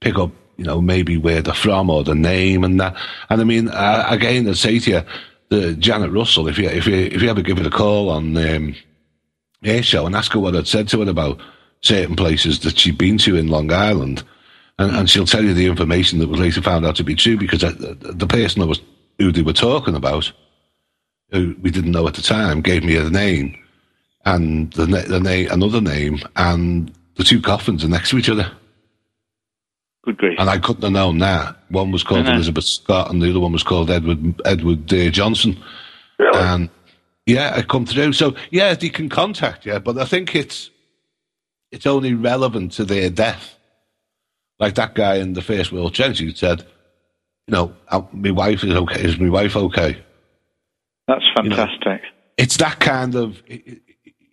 pick 0.00 0.16
up, 0.18 0.30
you 0.56 0.64
know, 0.64 0.80
maybe 0.80 1.16
where 1.16 1.42
they're 1.42 1.52
from 1.52 1.90
or 1.90 2.04
the 2.04 2.14
name 2.14 2.62
and 2.62 2.78
that. 2.78 2.94
And 3.28 3.40
I 3.40 3.44
mean, 3.44 3.68
uh, 3.68 4.06
again, 4.08 4.48
I'd 4.48 4.56
say 4.56 4.78
to 4.78 4.90
you, 4.90 5.02
the 5.48 5.74
Janet 5.74 6.12
Russell, 6.12 6.46
if 6.46 6.58
you 6.58 6.68
if 6.68 6.86
you 6.86 6.94
if 6.94 7.22
you 7.22 7.28
ever 7.28 7.42
give 7.42 7.58
her 7.58 7.66
a 7.66 7.70
call 7.70 8.10
on 8.10 8.36
um, 8.36 8.76
air 9.64 9.82
show 9.82 10.06
and 10.06 10.14
ask 10.14 10.32
her 10.32 10.38
what 10.38 10.54
I'd 10.54 10.68
said 10.68 10.88
to 10.88 11.02
her 11.02 11.10
about 11.10 11.40
certain 11.80 12.14
places 12.14 12.60
that 12.60 12.78
she'd 12.78 12.98
been 12.98 13.18
to 13.18 13.34
in 13.36 13.48
Long 13.48 13.72
Island, 13.72 14.22
and, 14.78 14.94
and 14.96 15.10
she'll 15.10 15.26
tell 15.26 15.44
you 15.44 15.54
the 15.54 15.66
information 15.66 16.18
that 16.18 16.28
was 16.28 16.40
later 16.40 16.62
found 16.62 16.84
out 16.86 16.96
to 16.96 17.04
be 17.04 17.14
true 17.14 17.36
because 17.36 17.60
the, 17.60 17.96
the 18.00 18.26
person 18.26 18.60
that 18.60 18.66
was 18.68 18.80
who 19.18 19.32
they 19.32 19.42
were 19.42 19.52
talking 19.52 19.94
about, 19.94 20.30
who 21.30 21.56
we 21.62 21.70
didn't 21.70 21.92
know 21.92 22.06
at 22.06 22.14
the 22.14 22.22
time, 22.22 22.60
gave 22.60 22.84
me 22.84 22.96
a 22.96 23.08
name 23.10 23.56
and 24.24 24.72
the, 24.74 24.86
the 24.86 25.20
name 25.20 25.48
another 25.50 25.80
name, 25.80 26.18
and 26.36 26.92
the 27.16 27.24
two 27.24 27.40
coffins 27.40 27.84
are 27.84 27.88
next 27.88 28.10
to 28.10 28.18
each 28.18 28.28
other, 28.28 28.50
Good 30.04 30.18
grief. 30.18 30.38
and 30.38 30.50
I 30.50 30.58
couldn't 30.58 30.82
have 30.82 30.92
known 30.92 31.18
that. 31.18 31.56
One 31.68 31.90
was 31.92 32.02
called 32.04 32.26
Uh-huh. 32.26 32.34
Elizabeth 32.34 32.64
Scott, 32.64 33.10
and 33.10 33.22
the 33.22 33.30
other 33.30 33.40
one 33.40 33.52
was 33.52 33.62
called 33.62 33.90
Edward 33.90 34.40
Edward 34.44 34.92
uh, 34.92 35.10
Johnson. 35.10 35.56
Really? 36.18 36.38
And 36.38 36.70
yeah, 37.26 37.56
it 37.58 37.68
come 37.68 37.86
through. 37.86 38.12
So 38.12 38.34
yeah, 38.50 38.74
they 38.74 38.88
can 38.88 39.08
contact 39.08 39.64
you, 39.66 39.78
but 39.80 39.96
I 39.98 40.04
think 40.04 40.34
it's 40.36 40.70
it's 41.72 41.86
only 41.86 42.14
relevant 42.14 42.72
to 42.72 42.84
their 42.84 43.10
death. 43.10 43.55
Like 44.58 44.74
that 44.76 44.94
guy 44.94 45.16
in 45.16 45.34
the 45.34 45.42
First 45.42 45.72
World 45.72 45.94
Trade 45.94 46.18
who 46.18 46.32
said, 46.32 46.60
you 47.46 47.52
know, 47.52 47.74
my 48.12 48.30
wife 48.30 48.64
is 48.64 48.74
okay. 48.74 49.02
Is 49.02 49.18
my 49.18 49.28
wife 49.28 49.54
okay? 49.56 49.98
That's 51.06 51.24
fantastic. 51.36 52.02
It's 52.36 52.56
that 52.56 52.80
kind 52.80 53.14
of, 53.14 53.40
you 53.48 53.80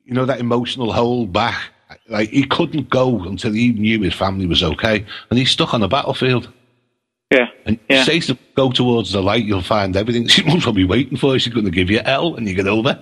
know, 0.08 0.26
that 0.26 0.40
emotional 0.40 0.92
hold 0.92 1.32
back. 1.34 1.62
Like 2.10 2.30
he 2.30 2.46
couldn't 2.46 2.90
go 2.90 3.22
until 3.24 3.54
he 3.54 3.72
knew 3.72 4.02
his 4.02 4.16
family 4.16 4.48
was 4.48 4.64
okay, 4.64 5.06
and 5.30 5.40
he's 5.40 5.52
stuck 5.52 5.74
on 5.74 5.82
the 5.82 5.88
battlefield. 5.88 6.52
Yeah. 7.32 7.48
And 7.66 7.80
Yeah. 7.90 8.04
say 8.04 8.20
to 8.22 8.38
go 8.56 8.72
towards 8.72 9.12
the 9.12 9.22
light, 9.22 9.46
you'll 9.46 9.62
find 9.62 9.96
everything. 9.96 10.28
She 10.28 10.42
won't 10.44 10.64
probably 10.64 10.86
waiting 10.86 11.18
for 11.18 11.34
you. 11.34 11.40
She's 11.40 11.54
going 11.54 11.66
to 11.66 11.72
give 11.72 11.90
you 11.92 12.00
hell 12.00 12.36
and 12.36 12.48
you 12.48 12.56
get 12.56 12.68
over. 12.68 13.00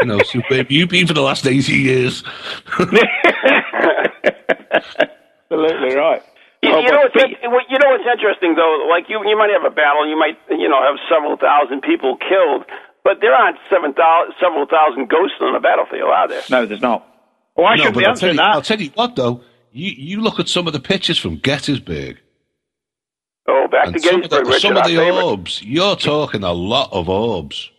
you 0.00 0.06
know, 0.06 0.18
so 0.20 0.40
where 0.48 0.58
have 0.64 0.68
been 0.68 1.06
for 1.06 1.14
the 1.14 1.20
last 1.20 1.46
80 1.46 1.72
years? 1.72 2.22
Absolutely 5.54 5.94
right. 5.96 6.22
You, 6.62 6.72
Oh, 6.72 6.80
you 6.80 6.90
know 6.90 7.04
what's 7.04 7.14
well, 7.14 7.60
you 7.68 7.78
know 7.78 7.90
what's 7.92 8.08
interesting 8.10 8.54
though. 8.56 8.86
Like 8.88 9.04
you, 9.08 9.20
you 9.28 9.36
might 9.36 9.50
have 9.52 9.70
a 9.70 9.74
battle. 9.74 10.08
You 10.08 10.18
might 10.18 10.38
you 10.50 10.68
know 10.68 10.80
have 10.82 10.96
several 11.12 11.36
thousand 11.36 11.82
people 11.82 12.16
killed, 12.16 12.64
but 13.04 13.18
there 13.20 13.34
aren't 13.34 13.58
seven 13.70 13.92
thou- 13.96 14.28
several 14.40 14.66
thousand 14.66 15.08
ghosts 15.10 15.36
on 15.40 15.52
the 15.52 15.60
battlefield, 15.60 16.08
are 16.10 16.28
there? 16.28 16.42
No, 16.50 16.64
there's 16.66 16.80
not. 16.80 17.06
Well, 17.56 17.66
I 17.66 17.76
no, 17.76 17.84
shouldn't 17.84 17.94
but 17.94 18.00
be 18.00 18.06
I'll 18.06 18.14
tell, 18.16 18.28
answering 18.30 18.34
you, 18.36 18.40
I'll 18.42 18.62
tell 18.62 18.80
you 18.80 18.90
what, 18.94 19.14
though. 19.16 19.42
You, 19.72 19.90
you 19.96 20.20
look 20.22 20.40
at 20.40 20.48
some 20.48 20.66
of 20.66 20.72
the 20.72 20.80
pictures 20.80 21.18
from 21.18 21.36
Gettysburg 21.38 22.18
Oh, 23.46 23.66
back 23.70 23.86
to 23.86 23.92
and 23.92 24.02
some 24.02 24.14
of 24.22 24.30
Gettysburg, 24.30 24.44
the, 24.44 24.48
Richard, 24.50 24.60
some 24.60 24.76
of 24.76 24.84
the 24.86 24.98
orbs. 25.22 25.62
You're 25.62 25.96
talking 25.96 26.44
a 26.44 26.52
lot 26.52 26.92
of 26.92 27.08
orbs. 27.08 27.70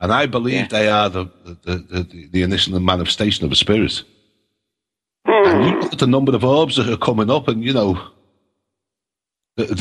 And 0.00 0.12
I 0.12 0.26
believe 0.26 0.54
Yeah. 0.54 0.66
they 0.68 0.88
are 0.88 1.08
the, 1.10 1.24
the, 1.44 1.56
the, 1.64 1.76
the, 2.04 2.28
the 2.32 2.42
initial 2.42 2.78
manifestation 2.80 3.44
of 3.44 3.52
a 3.52 3.56
spirit. 3.56 4.02
And 5.46 5.64
you 5.64 5.80
look 5.80 5.92
at 5.92 5.98
the 5.98 6.06
number 6.06 6.34
of 6.34 6.44
orbs 6.44 6.76
that 6.76 6.88
are 6.88 6.96
coming 6.96 7.30
up, 7.30 7.48
and 7.48 7.62
you 7.64 7.72
know, 7.72 8.00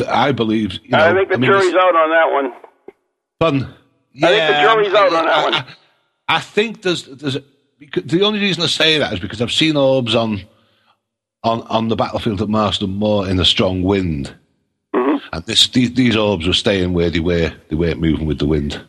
I 0.08 0.32
believe. 0.32 0.74
You 0.84 0.90
know, 0.92 1.00
I 1.10 1.14
think 1.14 1.30
the 1.30 1.38
mean, 1.38 1.50
jury's 1.52 1.74
out 1.74 1.96
on 1.96 2.10
that 2.10 2.32
one. 2.32 2.54
fun. 3.40 3.76
I 4.22 4.28
think 4.28 4.56
the 4.56 4.62
jury's 4.62 4.94
out 4.94 5.14
on 5.14 5.26
that 5.26 5.38
I, 5.38 5.44
one. 5.44 5.54
I, 5.54 5.66
I 6.28 6.40
think 6.40 6.82
there's 6.82 7.06
there's 7.06 7.38
because 7.78 8.04
the 8.04 8.24
only 8.24 8.40
reason 8.40 8.64
I 8.64 8.68
say 8.68 8.98
that 8.98 9.14
is 9.14 9.20
because 9.20 9.42
I've 9.42 9.52
seen 9.52 9.78
orbs 9.78 10.16
on 10.16 10.42
on 11.44 11.62
on 11.64 11.88
the 11.88 11.96
battlefield 11.96 12.42
at 12.42 12.50
Marston 12.50 12.90
Moor 12.92 13.28
in 13.30 13.40
a 13.40 13.46
strong 13.46 13.84
wind, 13.84 14.36
Mm-hmm. 14.96 15.18
and 15.32 15.46
this 15.46 15.68
these, 15.68 15.94
these 15.94 16.16
orbs 16.16 16.48
were 16.48 16.54
staying 16.54 16.94
where 16.94 17.10
they 17.10 17.20
were. 17.20 17.54
They 17.70 17.76
weren't 17.76 18.02
moving 18.02 18.26
with 18.26 18.40
the 18.40 18.48
wind. 18.48 18.82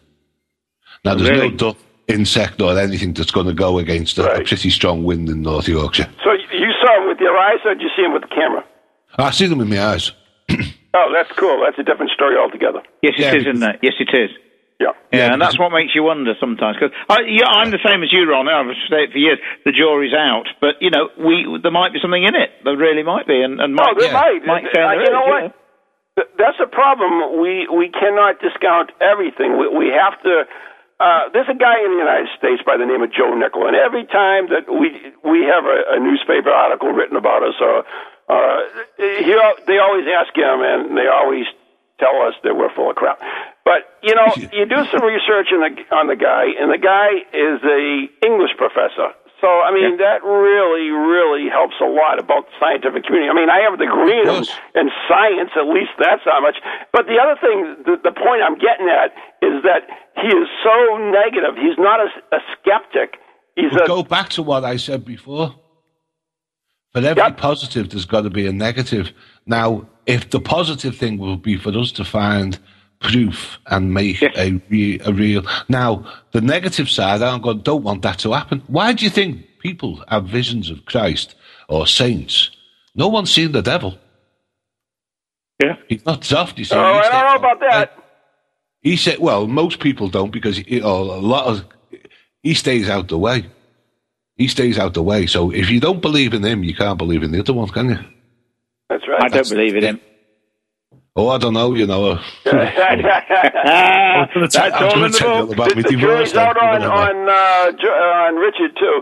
Now 1.05 1.15
there's 1.15 1.31
Really? 1.31 1.51
no 1.51 1.57
duck, 1.57 1.77
insect 2.09 2.61
or 2.61 2.77
anything 2.79 3.13
that's 3.15 3.31
going 3.31 3.47
to 3.47 3.55
go 3.55 3.79
against 3.79 4.19
a, 4.19 4.33
a 4.33 4.45
pretty 4.45 4.71
strong 4.71 5.05
wind 5.05 5.29
in 5.29 5.43
North 5.43 5.69
Yorkshire. 5.69 6.09
So 6.25 6.31
you 7.21 7.27
you 7.27 7.33
saw 7.33 7.37
with 7.37 7.37
your 7.37 7.37
eyes, 7.39 7.61
or 7.65 7.75
did 7.75 7.83
you 7.83 7.91
see 7.97 8.03
him 8.03 8.13
with 8.13 8.23
the 8.23 8.29
camera? 8.35 8.65
I 9.19 9.31
see 9.31 9.47
them 9.47 9.59
with 9.59 9.69
my 9.69 9.81
eyes. 9.85 10.13
Oh, 10.93 11.07
that's 11.15 11.31
cool. 11.39 11.63
That's 11.63 11.79
a 11.79 11.85
different 11.87 12.11
story 12.11 12.35
altogether. 12.35 12.83
Yes, 13.01 13.15
it 13.15 13.23
Yeah, 13.23 13.35
is, 13.39 13.47
isn't 13.47 13.63
it? 13.63 13.79
Yes, 13.79 13.95
it 14.03 14.11
is. 14.11 14.31
Yeah. 14.83 14.91
Yeah, 15.15 15.31
Yeah, 15.31 15.33
and 15.35 15.41
that's 15.41 15.55
what 15.57 15.71
makes 15.71 15.95
you 15.95 16.03
wonder 16.03 16.35
sometimes. 16.43 16.75
Because 16.83 16.91
yeah, 17.31 17.47
I'm 17.47 17.71
the 17.71 17.79
same 17.79 18.03
as 18.03 18.11
you, 18.11 18.27
Ron. 18.27 18.49
I've 18.51 18.75
said 18.91 19.07
it 19.07 19.13
for 19.15 19.19
years. 19.23 19.39
The 19.63 19.71
jury's 19.71 20.11
out, 20.11 20.51
but 20.61 20.83
you 20.83 20.91
know, 20.91 21.07
we 21.15 21.47
there 21.63 21.71
might 21.71 21.93
be 21.95 22.01
something 22.03 22.25
in 22.27 22.35
it. 22.35 22.51
There 22.67 22.75
really 22.77 23.05
might 23.07 23.23
be, 23.31 23.39
and, 23.39 23.61
and 23.63 23.71
Oh, 23.79 23.87
Mike, 23.87 24.03
there 24.03 24.11
might. 24.13 24.41
Mike 24.43 24.65
Uh, 24.67 24.75
saying 24.75 24.89
there 24.91 24.97
you 24.99 25.03
is, 25.07 25.15
know 25.15 25.27
what? 25.31 25.43
know. 25.47 26.25
That's 26.43 26.59
a 26.59 26.67
problem. 26.67 27.39
We 27.39 27.69
we 27.71 27.87
cannot 27.95 28.43
discount 28.43 28.91
everything. 28.99 29.63
We, 29.63 29.71
we 29.71 29.87
have 29.95 30.19
to. 30.27 30.43
Uh, 31.01 31.33
there's 31.33 31.49
a 31.49 31.57
guy 31.57 31.81
in 31.81 31.97
the 31.97 32.03
United 32.05 32.29
States 32.37 32.61
by 32.61 32.77
the 32.77 32.85
name 32.85 33.01
of 33.01 33.09
Joe 33.09 33.33
Nickell, 33.33 33.65
and 33.65 33.73
every 33.73 34.05
time 34.05 34.53
that 34.53 34.69
we 34.69 34.93
we 35.25 35.49
have 35.49 35.65
a, 35.65 35.97
a 35.97 35.99
newspaper 35.99 36.53
article 36.53 36.93
written 36.93 37.17
about 37.17 37.41
us, 37.41 37.57
or 37.57 37.89
uh, 38.29 38.61
he, 39.01 39.33
they 39.65 39.81
always 39.81 40.05
ask 40.13 40.37
him, 40.37 40.61
and 40.61 40.93
they 40.93 41.09
always 41.09 41.49
tell 41.99 42.21
us 42.29 42.37
that 42.45 42.53
we're 42.53 42.69
full 42.77 42.91
of 42.91 42.97
crap. 42.97 43.17
But 43.65 43.89
you 44.05 44.15
know, 44.15 44.29
you 44.53 44.69
do 44.69 44.85
some 44.93 45.01
research 45.01 45.49
on 45.57 45.65
the 45.65 45.73
on 45.97 46.07
the 46.13 46.21
guy, 46.21 46.53
and 46.61 46.69
the 46.69 46.77
guy 46.77 47.25
is 47.33 47.65
a 47.65 47.81
English 48.21 48.53
professor. 48.61 49.17
So 49.41 49.49
I 49.49 49.73
mean, 49.73 49.97
that 49.99 50.21
really, 50.23 50.91
really 50.93 51.49
helps 51.49 51.77
a 51.81 51.89
lot 51.89 52.21
about 52.21 52.45
the 52.47 52.55
scientific 52.61 53.05
community. 53.05 53.31
I 53.33 53.35
mean, 53.35 53.49
I 53.49 53.61
have 53.65 53.73
a 53.75 53.81
degree 53.81 54.21
in, 54.21 54.45
in 54.77 54.91
science, 55.09 55.51
at 55.57 55.65
least 55.67 55.97
that's 55.99 56.23
how 56.25 56.41
much. 56.41 56.57
But 56.93 57.07
the 57.07 57.17
other 57.17 57.41
thing, 57.41 57.81
the, 57.89 57.97
the 58.05 58.13
point 58.13 58.45
I'm 58.45 58.61
getting 58.61 58.89
at 58.93 59.17
is 59.41 59.65
that 59.65 59.89
he 60.21 60.29
is 60.29 60.49
so 60.63 60.77
negative. 60.99 61.57
He's 61.57 61.79
not 61.79 62.01
a, 62.01 62.37
a 62.37 62.41
skeptic. 62.61 63.17
He's 63.57 63.73
But 63.73 63.85
a 63.85 63.87
go 63.89 64.03
back 64.03 64.29
to 64.31 64.43
what 64.43 64.65
I 64.65 64.77
said 64.77 65.05
before. 65.05 65.55
For 66.93 66.99
every 66.99 67.23
Yep. 67.23 67.37
positive, 67.37 67.89
there's 67.91 68.05
got 68.05 68.23
to 68.23 68.31
be 68.31 68.47
a 68.47 68.53
negative. 68.53 69.13
Now, 69.47 69.89
if 70.07 70.31
the 70.31 70.41
positive 70.41 70.97
thing 70.97 71.19
will 71.19 71.37
be 71.37 71.57
for 71.57 71.71
us 71.79 71.93
to 71.93 72.05
find 72.05 72.59
proof 73.01 73.59
and 73.67 73.93
make 73.95 74.21
Yes. 74.21 74.35
a, 74.37 74.53
re- 74.69 75.01
a 75.05 75.13
real. 75.13 75.43
Now, 75.69 76.05
the 76.33 76.41
negative 76.41 76.89
side, 76.89 77.23
I'm 77.23 77.41
going, 77.41 77.61
don't 77.61 77.83
want 77.83 78.03
that 78.03 78.19
to 78.21 78.33
happen. 78.33 78.63
Why 78.67 78.93
do 78.93 79.05
you 79.05 79.11
think 79.11 79.59
people 79.59 80.05
have 80.09 80.25
visions 80.27 80.71
of 80.71 80.85
Christ 80.85 81.35
or 81.69 81.87
saints? 81.87 82.51
No 82.95 83.09
one's 83.09 83.33
seen 83.33 83.53
the 83.53 83.63
devil. 83.63 83.97
Yeah. 85.63 85.77
He's 85.89 86.05
not 86.07 86.25
soft, 86.25 86.59
you 86.59 86.65
see. 86.65 86.75
Oh, 86.75 86.79
He 86.79 86.99
I 87.01 87.03
don't 87.03 87.13
know 87.25 87.31
said- 87.33 87.37
about 87.39 87.61
that. 87.71 87.97
He 88.83 88.97
said, 88.97 89.19
well, 89.19 89.47
most 89.47 89.79
people 89.81 90.09
don't 90.09 90.31
because 90.31 90.59
you 90.67 90.81
know, 90.81 91.01
a 91.03 91.21
lot 91.21 91.47
of 91.47 91.65
he 92.43 92.55
stays 92.55 92.89
out 92.89 93.09
the 93.09 93.19
way. 93.19 93.45
He 94.37 94.49
stays 94.49 94.79
out 94.79 94.95
the 94.95 95.03
way. 95.03 95.27
So 95.27 95.51
if 95.51 95.69
you 95.69 95.81
don't 95.81 96.01
believe 96.01 96.33
in 96.33 96.43
him, 96.43 96.65
you 96.65 96.75
can't 96.75 96.97
believe 96.97 97.23
in 97.23 97.31
the 97.31 97.41
other 97.41 97.53
one, 97.53 97.69
can 97.69 97.91
you? 97.91 97.99
That's 98.89 99.07
right. 99.07 99.21
I 99.21 99.25
right. 99.25 99.33
don't 99.33 99.49
believe 99.51 99.77
in 99.77 99.83
him. 99.85 100.01
Oh, 101.17 101.29
I 101.29 101.39
don't 101.39 101.55
know. 101.55 101.75
You 101.75 101.87
know, 101.87 102.13
I'm 102.47 102.53
gonna 104.33 104.49
that's 104.49 104.57
I'm 104.57 104.85
all 104.85 105.05
in 105.05 105.11
the 105.13 105.19
book. 105.21 105.53
about 105.53 105.75
the, 105.75 105.83
the 105.83 105.97
jury's 105.97 106.35
out 106.37 106.57
on 106.57 106.83
on 106.83 107.29
uh, 107.29 107.73
Ju- 107.73 107.89
uh, 107.89 108.27
on 108.29 108.37
Richard 108.37 108.77
too. 108.79 109.01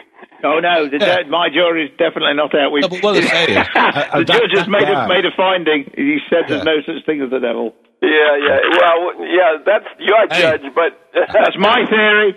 Oh 0.44 0.60
no, 0.60 0.86
the, 0.88 0.98
Yeah. 1.00 1.28
my 1.28 1.48
jury's 1.52 1.90
definitely 1.98 2.34
not 2.34 2.54
out. 2.54 2.70
We, 2.70 2.78
No, 2.78 2.88
but 2.88 3.02
what 3.02 3.16
I'm 3.16 3.24
saying 3.24 3.50
is, 3.50 3.56
uh, 3.74 3.78
uh, 3.80 4.18
the 4.20 4.24
that- 4.24 4.26
judge 4.28 4.50
has 4.54 4.66
that 4.66 4.68
made 4.70 4.88
a 4.88 5.08
made 5.08 5.24
a 5.26 5.30
finding. 5.36 5.90
He 5.96 6.18
said 6.30 6.44
there's 6.46 6.62
no 6.62 6.76
such 6.86 7.04
thing 7.06 7.20
as 7.22 7.30
the 7.30 7.40
devil. 7.40 7.74
Yeah, 8.00 8.36
yeah. 8.46 8.58
Well, 8.78 9.26
yeah, 9.26 9.56
that's 9.66 9.86
your 9.98 10.28
Hey. 10.30 10.42
judge, 10.42 10.60
but 10.76 10.92
That's 11.12 11.56
my 11.58 11.84
theory. 11.90 12.36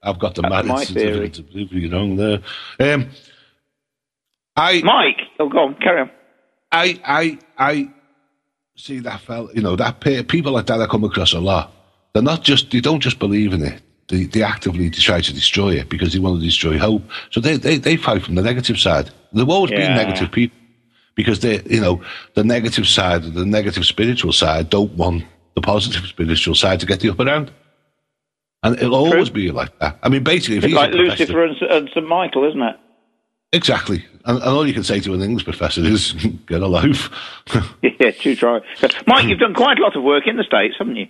I've 0.00 0.20
got 0.20 0.36
the 0.36 0.42
That's 0.42 0.52
marriage 0.52 0.68
my 0.68 0.84
theory. 0.84 1.26
certificate 1.26 1.34
to 1.34 1.42
prove 1.42 1.72
you 1.72 1.90
wrong 1.90 2.14
there. 2.14 2.38
Um, 2.78 3.10
I, 4.54 4.80
Mike, 4.84 5.22
oh, 5.40 5.48
go 5.48 5.58
on, 5.58 5.74
carry 5.82 6.02
on. 6.02 6.10
I, 6.70 7.00
I, 7.04 7.38
I 7.58 7.88
see 8.76 8.98
that 9.00 9.20
fella. 9.20 9.48
You 9.54 9.62
know 9.62 9.76
that 9.76 10.00
people 10.00 10.52
like 10.52 10.66
that 10.66 10.80
I 10.80 10.86
come 10.86 11.04
across 11.04 11.32
a 11.32 11.40
lot. 11.40 11.72
They're 12.12 12.22
not 12.22 12.42
just 12.42 12.70
they 12.70 12.80
don't 12.80 13.00
just 13.00 13.18
believe 13.18 13.52
in 13.52 13.62
it. 13.62 13.80
They, 14.08 14.24
they 14.24 14.42
actively 14.42 14.90
try 14.90 15.20
to 15.22 15.32
destroy 15.32 15.70
it 15.76 15.88
because 15.88 16.12
they 16.12 16.18
want 16.18 16.38
to 16.38 16.44
destroy 16.44 16.78
hope. 16.78 17.02
So 17.30 17.40
they, 17.40 17.56
they, 17.56 17.78
they 17.78 17.96
fight 17.96 18.22
from 18.22 18.34
the 18.34 18.42
negative 18.42 18.78
side. 18.78 19.10
There've 19.32 19.48
always 19.48 19.70
Yeah. 19.72 19.78
been 19.86 19.94
negative 19.96 20.30
people 20.30 20.58
because 21.14 21.40
they, 21.40 21.62
you 21.62 21.80
know, 21.80 22.02
the 22.34 22.44
negative 22.44 22.86
side, 22.86 23.22
the 23.22 23.46
negative 23.46 23.86
spiritual 23.86 24.32
side, 24.32 24.68
don't 24.68 24.92
want 24.92 25.24
the 25.54 25.62
positive 25.62 26.04
spiritual 26.04 26.54
side 26.54 26.80
to 26.80 26.86
get 26.86 27.00
the 27.00 27.08
upper 27.10 27.24
hand. 27.24 27.50
And 28.62 28.76
it'll 28.76 28.94
always 28.94 29.30
be 29.30 29.50
like 29.50 29.78
that. 29.78 29.98
I 30.02 30.10
mean, 30.10 30.22
basically, 30.22 30.58
if 30.58 30.64
It's 30.64 30.72
he's 30.72 30.76
like 30.76 30.92
Lucifer 30.92 31.44
and, 31.44 31.56
and 31.62 31.88
St 31.88 32.06
Michael, 32.06 32.44
isn't 32.48 32.62
it? 32.62 32.76
Exactly. 33.52 34.04
And, 34.26 34.38
and 34.38 34.46
all 34.48 34.66
you 34.66 34.74
can 34.74 34.84
say 34.84 35.00
to 35.00 35.14
an 35.14 35.22
English 35.22 35.44
professor 35.44 35.82
is, 35.82 36.12
get 36.46 36.62
a 36.62 36.66
loaf. 36.66 37.10
Yeah, 38.00 38.10
true 38.10 38.34
try. 38.34 38.60
Mike, 39.06 39.26
you've 39.28 39.38
done 39.38 39.54
quite 39.54 39.78
a 39.78 39.82
lot 39.82 39.96
of 39.96 40.02
work 40.02 40.26
in 40.26 40.36
the 40.36 40.44
States, 40.44 40.74
haven't 40.78 40.96
you? 40.96 41.06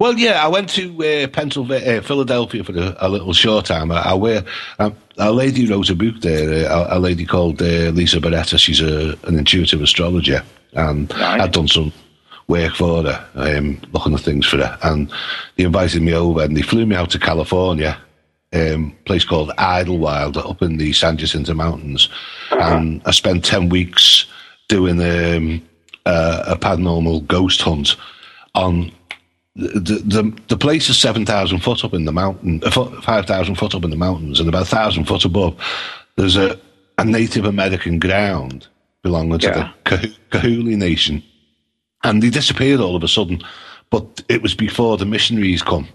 well, 0.00 0.14
yeah, 0.18 0.44
I 0.44 0.48
went 0.48 0.68
to 0.70 0.94
uh, 1.04 1.26
Pennsylvania, 1.28 1.98
uh, 1.98 2.02
Philadelphia 2.02 2.62
for 2.64 2.72
a, 2.76 2.96
a 3.00 3.08
little 3.08 3.32
short 3.32 3.64
time. 3.66 3.90
I, 3.90 4.00
I 4.10 4.14
wear, 4.14 4.44
um, 4.78 4.94
a 5.16 5.32
lady 5.32 5.66
wrote 5.66 5.90
a 5.90 5.94
book 5.94 6.20
there, 6.20 6.70
uh, 6.70 6.86
a, 6.90 6.98
a 6.98 7.00
lady 7.00 7.24
called 7.26 7.60
uh, 7.62 7.90
Lisa 7.90 8.18
Beretta. 8.20 8.58
She's 8.58 8.80
a, 8.80 9.18
an 9.26 9.38
intuitive 9.38 9.80
astrologer. 9.82 10.42
And 10.74 11.10
Right. 11.12 11.40
I'd 11.40 11.52
done 11.52 11.66
some 11.68 11.92
work 12.46 12.74
for 12.76 13.02
her, 13.04 13.26
um, 13.34 13.80
looking 13.92 14.14
at 14.14 14.20
things 14.20 14.46
for 14.46 14.58
her. 14.58 14.78
And 14.82 15.10
they 15.56 15.64
invited 15.64 16.02
me 16.02 16.14
over 16.14 16.42
and 16.42 16.56
they 16.56 16.62
flew 16.62 16.86
me 16.86 16.94
out 16.96 17.10
to 17.10 17.18
California. 17.18 17.98
Um, 18.54 18.96
place 19.04 19.24
called 19.24 19.50
Idyllwild 19.58 20.38
up 20.38 20.62
in 20.62 20.78
the 20.78 20.94
San 20.94 21.18
Jacinto 21.18 21.52
Mountains, 21.52 22.08
and 22.50 23.02
I 23.04 23.10
spent 23.10 23.44
ten 23.44 23.68
weeks 23.68 24.24
doing 24.68 25.00
um, 25.02 25.62
uh, 26.06 26.44
a 26.46 26.56
paranormal 26.56 27.26
ghost 27.26 27.60
hunt 27.60 27.96
on 28.54 28.90
the 29.54 30.00
the, 30.02 30.34
the 30.48 30.56
place 30.56 30.88
is 30.88 30.96
seven 30.98 31.26
thousand 31.26 31.58
foot 31.58 31.84
up 31.84 31.92
in 31.92 32.06
the 32.06 32.12
mountain, 32.12 32.62
uh, 32.64 32.70
five 33.02 33.26
thousand 33.26 33.56
foot 33.56 33.74
up 33.74 33.84
in 33.84 33.90
the 33.90 33.96
mountains, 33.96 34.40
and 34.40 34.48
about 34.48 34.62
a 34.62 34.76
thousand 34.76 35.04
foot 35.04 35.26
above, 35.26 35.54
there's 36.16 36.36
a, 36.36 36.58
a 36.96 37.04
Native 37.04 37.44
American 37.44 37.98
ground 37.98 38.66
belonging 39.02 39.38
to 39.40 39.46
Yeah. 39.46 39.72
the 39.98 40.16
Cahuilla 40.30 40.74
Nation, 40.76 41.22
and 42.02 42.22
they 42.22 42.30
disappeared 42.30 42.80
all 42.80 42.96
of 42.96 43.02
a 43.04 43.08
sudden. 43.08 43.42
But 43.90 44.22
it 44.30 44.40
was 44.40 44.54
before 44.54 44.96
the 44.96 45.04
missionaries 45.06 45.62
come, 45.62 45.86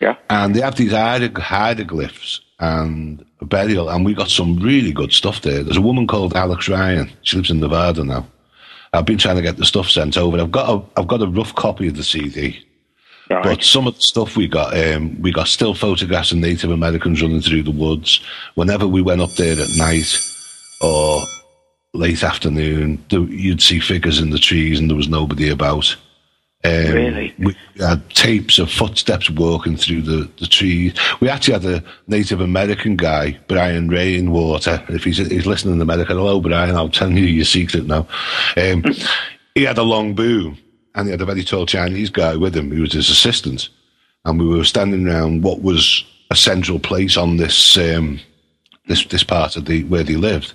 Yeah. 0.00 0.16
and 0.28 0.54
they 0.54 0.60
have 0.60 0.76
these 0.76 0.92
hierog- 0.92 1.38
hieroglyphs 1.38 2.40
and 2.58 3.24
burial, 3.42 3.88
and 3.88 4.04
we 4.04 4.14
got 4.14 4.28
some 4.28 4.58
really 4.58 4.92
good 4.92 5.12
stuff 5.12 5.42
there. 5.42 5.62
There's 5.62 5.76
a 5.76 5.82
woman 5.82 6.06
called 6.06 6.34
Alex 6.34 6.68
Ryan. 6.68 7.10
She 7.22 7.36
lives 7.36 7.50
in 7.50 7.60
Nevada 7.60 8.04
now. 8.04 8.26
I've 8.92 9.04
been 9.06 9.18
trying 9.18 9.36
to 9.36 9.42
get 9.42 9.56
the 9.56 9.64
stuff 9.64 9.88
sent 9.90 10.16
over. 10.16 10.38
I've 10.40 10.50
got 10.52 10.68
a, 10.70 11.00
I've 11.00 11.08
got 11.08 11.22
a 11.22 11.26
rough 11.26 11.54
copy 11.54 11.88
of 11.88 11.96
the 11.96 12.04
CD. 12.04 12.62
Right. 13.28 13.42
But 13.42 13.62
some 13.62 13.86
of 13.86 13.96
the 13.96 14.00
stuff 14.02 14.36
we 14.36 14.46
got, 14.46 14.76
um, 14.78 15.20
we 15.20 15.32
got 15.32 15.48
still 15.48 15.74
photographs 15.74 16.30
of 16.32 16.38
Native 16.38 16.70
Americans 16.70 17.20
running 17.20 17.40
through 17.40 17.64
the 17.64 17.72
woods. 17.72 18.20
Whenever 18.54 18.86
we 18.86 19.02
went 19.02 19.20
up 19.20 19.32
there 19.32 19.60
at 19.60 19.76
night 19.76 20.16
or 20.80 21.22
late 21.92 22.22
afternoon, 22.22 23.04
you'd 23.10 23.60
see 23.60 23.80
figures 23.80 24.20
in 24.20 24.30
the 24.30 24.38
trees 24.38 24.78
and 24.78 24.88
there 24.88 24.96
was 24.96 25.08
nobody 25.08 25.48
about. 25.48 25.96
Um, 26.66 26.94
Really? 26.94 27.34
We 27.38 27.56
had 27.78 28.08
tapes 28.10 28.58
of 28.58 28.70
footsteps 28.70 29.30
walking 29.30 29.76
through 29.76 30.02
the, 30.02 30.30
the 30.38 30.46
trees. 30.46 30.94
We 31.20 31.28
actually 31.28 31.54
had 31.54 31.64
a 31.64 31.84
Native 32.06 32.40
American 32.40 32.96
guy, 32.96 33.38
Brian 33.48 33.88
Rainwater. 33.88 34.84
If 34.88 35.04
he's, 35.04 35.18
he's 35.18 35.46
listening 35.46 35.74
in 35.74 35.80
America, 35.80 36.14
hello, 36.14 36.40
Brian, 36.40 36.76
I'll 36.76 36.88
tell 36.88 37.10
you 37.10 37.24
your 37.24 37.44
secret 37.44 37.86
now. 37.86 38.06
Um, 38.56 38.84
he 39.54 39.64
had 39.64 39.78
a 39.78 39.82
long 39.82 40.14
boom 40.14 40.58
and 40.94 41.06
he 41.06 41.10
had 41.10 41.20
a 41.20 41.26
very 41.26 41.44
tall 41.44 41.66
Chinese 41.66 42.10
guy 42.10 42.36
with 42.36 42.56
him 42.56 42.70
who 42.70 42.82
was 42.82 42.92
his 42.92 43.10
assistant. 43.10 43.68
And 44.24 44.40
we 44.40 44.46
were 44.46 44.64
standing 44.64 45.06
around 45.06 45.42
what 45.42 45.62
was 45.62 46.04
a 46.30 46.36
central 46.36 46.78
place 46.78 47.16
on 47.16 47.36
this 47.36 47.76
um, 47.78 48.18
this 48.86 49.04
this 49.06 49.22
part 49.22 49.56
of 49.56 49.66
the 49.66 49.84
where 49.84 50.02
they 50.02 50.16
lived. 50.16 50.54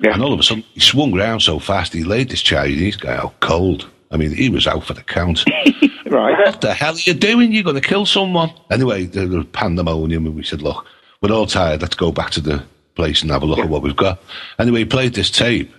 Yeah. 0.00 0.12
And 0.12 0.22
all 0.22 0.32
of 0.32 0.38
a 0.38 0.42
sudden, 0.42 0.64
he 0.74 0.80
swung 0.80 1.12
round 1.12 1.42
so 1.42 1.58
fast, 1.58 1.92
he 1.92 2.04
laid 2.04 2.28
this 2.28 2.42
Chinese 2.42 2.96
guy 2.96 3.16
out 3.16 3.40
cold. 3.40 3.88
I 4.10 4.16
mean, 4.16 4.32
he 4.32 4.48
was 4.48 4.66
out 4.66 4.84
for 4.84 4.94
the 4.94 5.02
count. 5.02 5.44
right. 6.06 6.38
what 6.38 6.60
the 6.60 6.74
hell 6.74 6.94
are 6.94 6.98
you 6.98 7.14
doing? 7.14 7.52
You're 7.52 7.64
going 7.64 7.80
to 7.80 7.86
kill 7.86 8.06
someone. 8.06 8.50
Anyway, 8.70 9.04
there 9.04 9.28
was 9.28 9.46
pandemonium, 9.52 10.26
and 10.26 10.34
we 10.34 10.42
said, 10.42 10.62
look, 10.62 10.86
we're 11.20 11.32
all 11.32 11.46
tired. 11.46 11.82
Let's 11.82 11.96
go 11.96 12.12
back 12.12 12.30
to 12.32 12.40
the 12.40 12.64
place 12.94 13.22
and 13.22 13.30
have 13.30 13.42
a 13.42 13.46
look 13.46 13.58
at 13.58 13.68
what 13.68 13.82
we've 13.82 13.96
got. 13.96 14.20
Anyway, 14.58 14.80
he 14.80 14.84
played 14.84 15.14
this 15.14 15.30
tape 15.30 15.72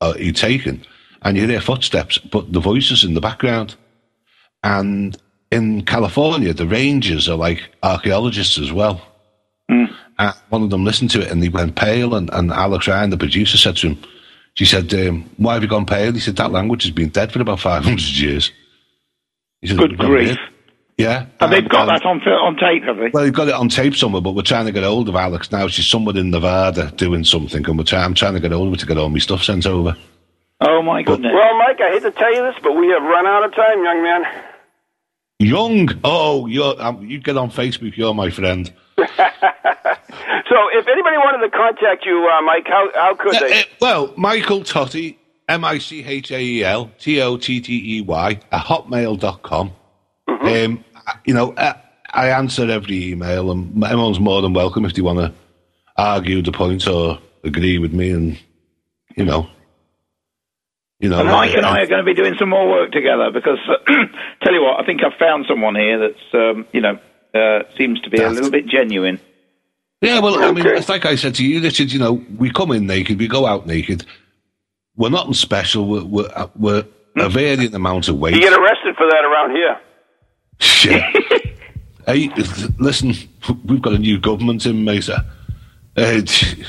uh, 0.00 0.14
he'd 0.14 0.36
taken, 0.36 0.82
and 1.22 1.36
you 1.36 1.46
hear 1.46 1.60
footsteps, 1.60 2.18
but 2.18 2.52
the 2.52 2.60
voices 2.60 3.04
in 3.04 3.14
the 3.14 3.20
background. 3.20 3.76
And 4.62 5.16
in 5.50 5.84
California, 5.84 6.52
the 6.54 6.66
rangers 6.66 7.28
are 7.28 7.36
like 7.36 7.70
archaeologists 7.82 8.58
as 8.58 8.72
well. 8.72 9.02
And 10.18 10.34
one 10.48 10.62
of 10.62 10.70
them 10.70 10.84
listened 10.84 11.10
to 11.10 11.22
it 11.22 11.30
and 11.30 11.42
he 11.42 11.48
went 11.48 11.76
pale. 11.76 12.14
And, 12.14 12.30
and 12.32 12.50
Alex 12.50 12.88
Ryan, 12.88 13.10
the 13.10 13.16
producer, 13.16 13.56
said 13.56 13.76
to 13.78 13.90
him, 13.90 14.02
She 14.60 14.66
said, 14.66 14.92
um, 14.92 15.24
Why 15.38 15.54
have 15.54 15.62
you 15.62 15.70
gone 15.70 15.86
pale? 15.86 16.12
He 16.12 16.20
said, 16.20 16.36
That 16.36 16.52
language 16.52 16.82
has 16.82 16.92
been 16.92 17.08
dead 17.08 17.32
for 17.32 17.40
about 17.40 17.60
500 17.60 17.98
years. 17.98 18.52
He 19.62 19.68
said, 19.68 19.78
Good 19.78 19.96
grief. 19.96 20.36
heard-" 20.36 20.38
Yeah. 20.98 21.24
And 21.40 21.50
they've 21.50 21.66
got 21.66 21.88
and- 21.88 21.96
that 21.96 22.04
on, 22.04 22.20
on 22.20 22.56
tape, 22.58 22.82
have 22.82 22.98
they? 22.98 23.08
Well, 23.08 23.24
they've 23.24 23.32
got 23.32 23.48
it 23.48 23.54
on 23.54 23.70
tape 23.70 23.96
somewhere, 23.96 24.20
but 24.20 24.32
we're 24.32 24.42
trying 24.42 24.66
to 24.66 24.72
get 24.72 24.82
hold 24.84 25.08
of 25.08 25.16
Alex 25.16 25.50
now. 25.50 25.66
She's 25.68 25.86
somewhere 25.86 26.14
in 26.14 26.28
Nevada 26.28 26.92
doing 26.94 27.24
something, 27.24 27.66
and 27.66 27.78
we're 27.78 27.84
try- 27.84 28.04
I'm 28.04 28.12
trying 28.12 28.34
to 28.34 28.40
get 28.40 28.52
hold 28.52 28.66
of 28.66 28.74
her 28.74 28.80
to 28.80 28.86
get 28.86 28.98
all 28.98 29.08
my 29.08 29.18
stuff 29.18 29.42
sent 29.42 29.64
over. 29.64 29.96
Oh, 30.60 30.82
my 30.82 31.02
goodness. 31.04 31.32
Well, 31.34 31.56
Mike, 31.58 31.80
I 31.80 31.92
hate 31.92 32.02
to 32.02 32.10
tell 32.10 32.34
you 32.34 32.42
this, 32.42 32.56
but 32.62 32.72
we 32.76 32.88
have 32.88 33.02
run 33.02 33.26
out 33.26 33.42
of 33.46 33.54
time, 33.54 33.82
young 33.82 34.02
man. 34.02 34.22
Young, 35.38 35.88
oh, 36.04 36.44
you're, 36.48 36.74
um, 36.82 37.06
you 37.06 37.18
get 37.18 37.38
on 37.38 37.50
Facebook, 37.50 37.96
you're 37.96 38.12
my 38.12 38.28
friend. 38.28 38.70
So, 40.48 40.56
if 40.72 40.86
anybody 40.86 41.16
wanted 41.18 41.50
to 41.50 41.56
contact 41.56 42.04
you, 42.06 42.28
uh, 42.32 42.40
Mike, 42.42 42.66
how 42.66 42.88
how 42.94 43.14
could 43.14 43.36
Uh, 43.36 43.40
they? 43.40 43.60
uh, 43.60 43.64
well, 43.80 44.14
Michael 44.16 44.60
Tottey, 44.60 45.16
M 45.48 45.64
I 45.64 45.78
C 45.78 46.04
H 46.04 46.30
A 46.30 46.40
E 46.40 46.64
L 46.64 46.90
T 46.98 47.20
O 47.20 47.36
T 47.36 47.60
T 47.60 47.98
E 47.98 48.00
Y, 48.02 48.38
at 48.52 48.60
hotmail.com. 48.64 49.72
Um, 50.28 50.84
you 51.24 51.34
know, 51.34 51.52
uh, 51.54 51.74
I 52.12 52.28
answer 52.30 52.70
every 52.70 53.10
email, 53.12 53.50
and 53.50 53.82
everyone's 53.84 54.20
more 54.20 54.40
than 54.42 54.52
welcome 54.52 54.84
if 54.84 54.94
they 54.94 55.02
want 55.02 55.18
to 55.18 55.32
argue 55.96 56.42
the 56.42 56.52
point 56.52 56.86
or 56.86 57.18
agree 57.44 57.78
with 57.78 57.92
me, 57.92 58.10
and, 58.10 58.38
you 59.16 59.24
know. 59.24 59.48
You 61.00 61.08
know, 61.08 61.20
And 61.20 61.28
Mike 61.28 61.54
and 61.54 61.64
I 61.66 61.80
are 61.82 61.86
going 61.86 62.04
to 62.04 62.04
be 62.04 62.14
doing 62.14 62.34
some 62.38 62.50
more 62.50 62.68
work 62.68 62.92
together 62.92 63.30
because, 63.32 63.58
uh, 63.68 63.76
tell 64.44 64.52
you 64.52 64.62
what, 64.62 64.80
I 64.80 64.86
think 64.86 65.02
I've 65.02 65.18
found 65.18 65.46
someone 65.48 65.74
here 65.74 65.98
that's, 65.98 66.34
um, 66.34 66.66
you 66.72 66.80
know, 66.82 66.98
uh, 67.34 67.62
seems 67.76 68.00
to 68.02 68.10
be 68.10 68.20
a 68.20 68.28
little 68.28 68.50
bit 68.50 68.66
genuine. 68.66 69.18
Yeah, 70.00 70.20
well, 70.20 70.42
I 70.42 70.50
mean, 70.52 70.66
it's 70.66 70.88
like 70.88 71.04
I 71.04 71.14
said 71.14 71.34
to 71.36 71.44
you, 71.46 71.60
Richard. 71.60 71.92
You 71.92 71.98
know, 71.98 72.12
we 72.38 72.50
come 72.50 72.72
in 72.72 72.86
naked, 72.86 73.18
we 73.18 73.28
go 73.28 73.46
out 73.46 73.66
naked. 73.66 74.06
We're 74.96 75.10
nothing 75.10 75.34
special. 75.34 75.86
We're 75.86 76.04
we're, 76.04 76.30
uh, 76.34 76.48
we're 76.56 76.84
a 77.16 77.28
varying 77.28 77.74
amount 77.74 78.08
of 78.08 78.18
weight. 78.18 78.34
You 78.34 78.40
get 78.40 78.58
arrested 78.58 78.96
for 78.96 79.06
that 79.06 79.24
around 79.24 79.50
here. 79.50 79.78
Shit. 80.58 81.02
hey, 82.06 82.30
listen, 82.78 83.12
we've 83.66 83.82
got 83.82 83.92
a 83.92 83.98
new 83.98 84.18
government 84.18 84.64
in, 84.64 84.84
Mesa. 84.84 85.24
Uh, 85.96 86.22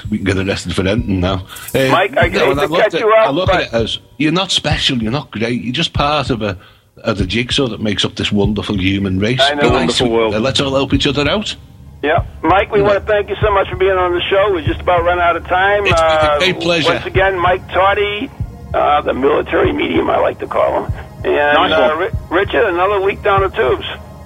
we 0.10 0.18
can 0.18 0.26
get 0.26 0.38
arrested 0.38 0.76
for 0.76 0.86
anything 0.86 1.20
now. 1.22 1.46
Uh, 1.74 1.88
Mike, 1.90 2.18
I 2.18 2.26
and 2.26 2.34
to 2.34 2.66
look 2.68 2.80
at- 2.82 2.94
you 2.94 3.06
off, 3.08 3.28
I 3.28 3.32
look 3.32 3.50
at 3.50 3.62
it 3.68 3.74
as 3.74 4.00
you're 4.18 4.32
not 4.34 4.52
special, 4.52 5.02
you're 5.02 5.12
not 5.12 5.32
great, 5.32 5.62
you're 5.62 5.74
just 5.74 5.94
part 5.94 6.30
of 6.32 6.42
a 6.42 6.58
of 6.98 7.18
the 7.18 7.26
jigsaw 7.26 7.68
that 7.68 7.80
makes 7.80 8.04
up 8.04 8.16
this 8.16 8.32
wonderful 8.32 8.78
human 8.78 9.20
race. 9.20 9.40
I 9.42 9.54
know. 9.54 9.62
Be 9.62 9.70
nice 9.70 10.02
Wonderful 10.02 10.10
world. 10.10 10.36
uh, 10.36 10.40
Let's 10.40 10.60
all 10.60 10.74
help 10.74 10.94
each 10.94 11.08
other 11.08 11.28
out. 11.30 11.56
Yeah, 12.04 12.26
Mike, 12.42 12.72
we 12.72 12.82
want 12.82 12.96
to 13.00 13.06
thank 13.06 13.30
you 13.30 13.36
so 13.42 13.52
much 13.52 13.70
for 13.70 13.76
being 13.76 13.92
on 13.92 14.14
the 14.14 14.22
show. 14.22 14.52
We're 14.52 14.66
just 14.66 14.82
about 14.82 15.04
run 15.04 15.20
out 15.20 15.36
of 15.36 15.46
time. 15.46 15.86
It's 15.86 15.94
been 15.94 16.10
a 16.10 16.12
Uh, 16.34 16.40
great 16.40 16.60
pleasure. 16.60 16.94
Once 16.94 17.06
again, 17.06 17.38
Mike 17.40 17.62
Tottey, 17.68 18.30
uh, 18.74 19.02
the 19.02 19.14
military 19.14 19.72
medium, 19.72 20.10
I 20.10 20.18
like 20.18 20.40
to 20.40 20.48
call 20.48 20.86
him, 20.86 20.94
and 21.24 21.36
Nice 21.54 21.72
uh, 21.72 21.96
one. 22.10 22.12
Richard, 22.40 22.66
another 22.66 23.02
week 23.02 23.22
down 23.22 23.42
the 23.42 23.50
tubes. 23.50 23.86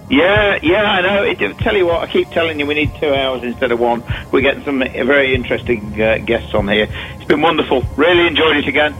Yeah, 0.09 0.57
yeah, 0.61 0.83
I 0.83 1.01
know. 1.01 1.23
It, 1.23 1.57
tell 1.57 1.75
you 1.75 1.87
what, 1.87 2.01
I 2.01 2.07
keep 2.07 2.29
telling 2.29 2.59
you 2.59 2.65
we 2.65 2.75
need 2.75 2.91
two 2.99 3.13
hours 3.13 3.43
instead 3.43 3.71
of 3.73 3.79
one. 3.79 4.03
We're 4.31 4.41
getting 4.41 4.63
some 4.63 4.79
very 4.79 5.33
interesting 5.35 5.99
uh, 6.01 6.19
guests 6.19 6.53
on 6.53 6.67
here. 6.69 6.87
It's 7.15 7.25
been 7.25 7.41
wonderful. 7.41 7.81
Really 7.97 8.25
enjoyed 8.27 8.55
it 8.57 8.67
again. 8.67 8.95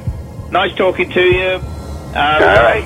Nice 0.52 0.76
talking 0.76 1.10
to 1.12 1.22
you. 1.22 1.50
Um, 1.54 1.64
All 2.16 2.40
right. 2.42 2.86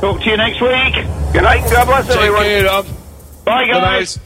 Talk 0.00 0.20
to 0.22 0.30
you 0.30 0.36
next 0.36 0.60
week. 0.60 0.94
Good 1.32 1.42
night 1.42 1.62
and 1.62 1.70
God 1.70 1.84
bless 1.86 2.06
Take 2.08 2.16
everyone. 2.16 2.42
care, 2.42 2.64
Rob. 2.64 2.86
Bye, 3.44 3.64
Good 3.66 3.72
guys. 3.72 4.16
night. 4.16 4.25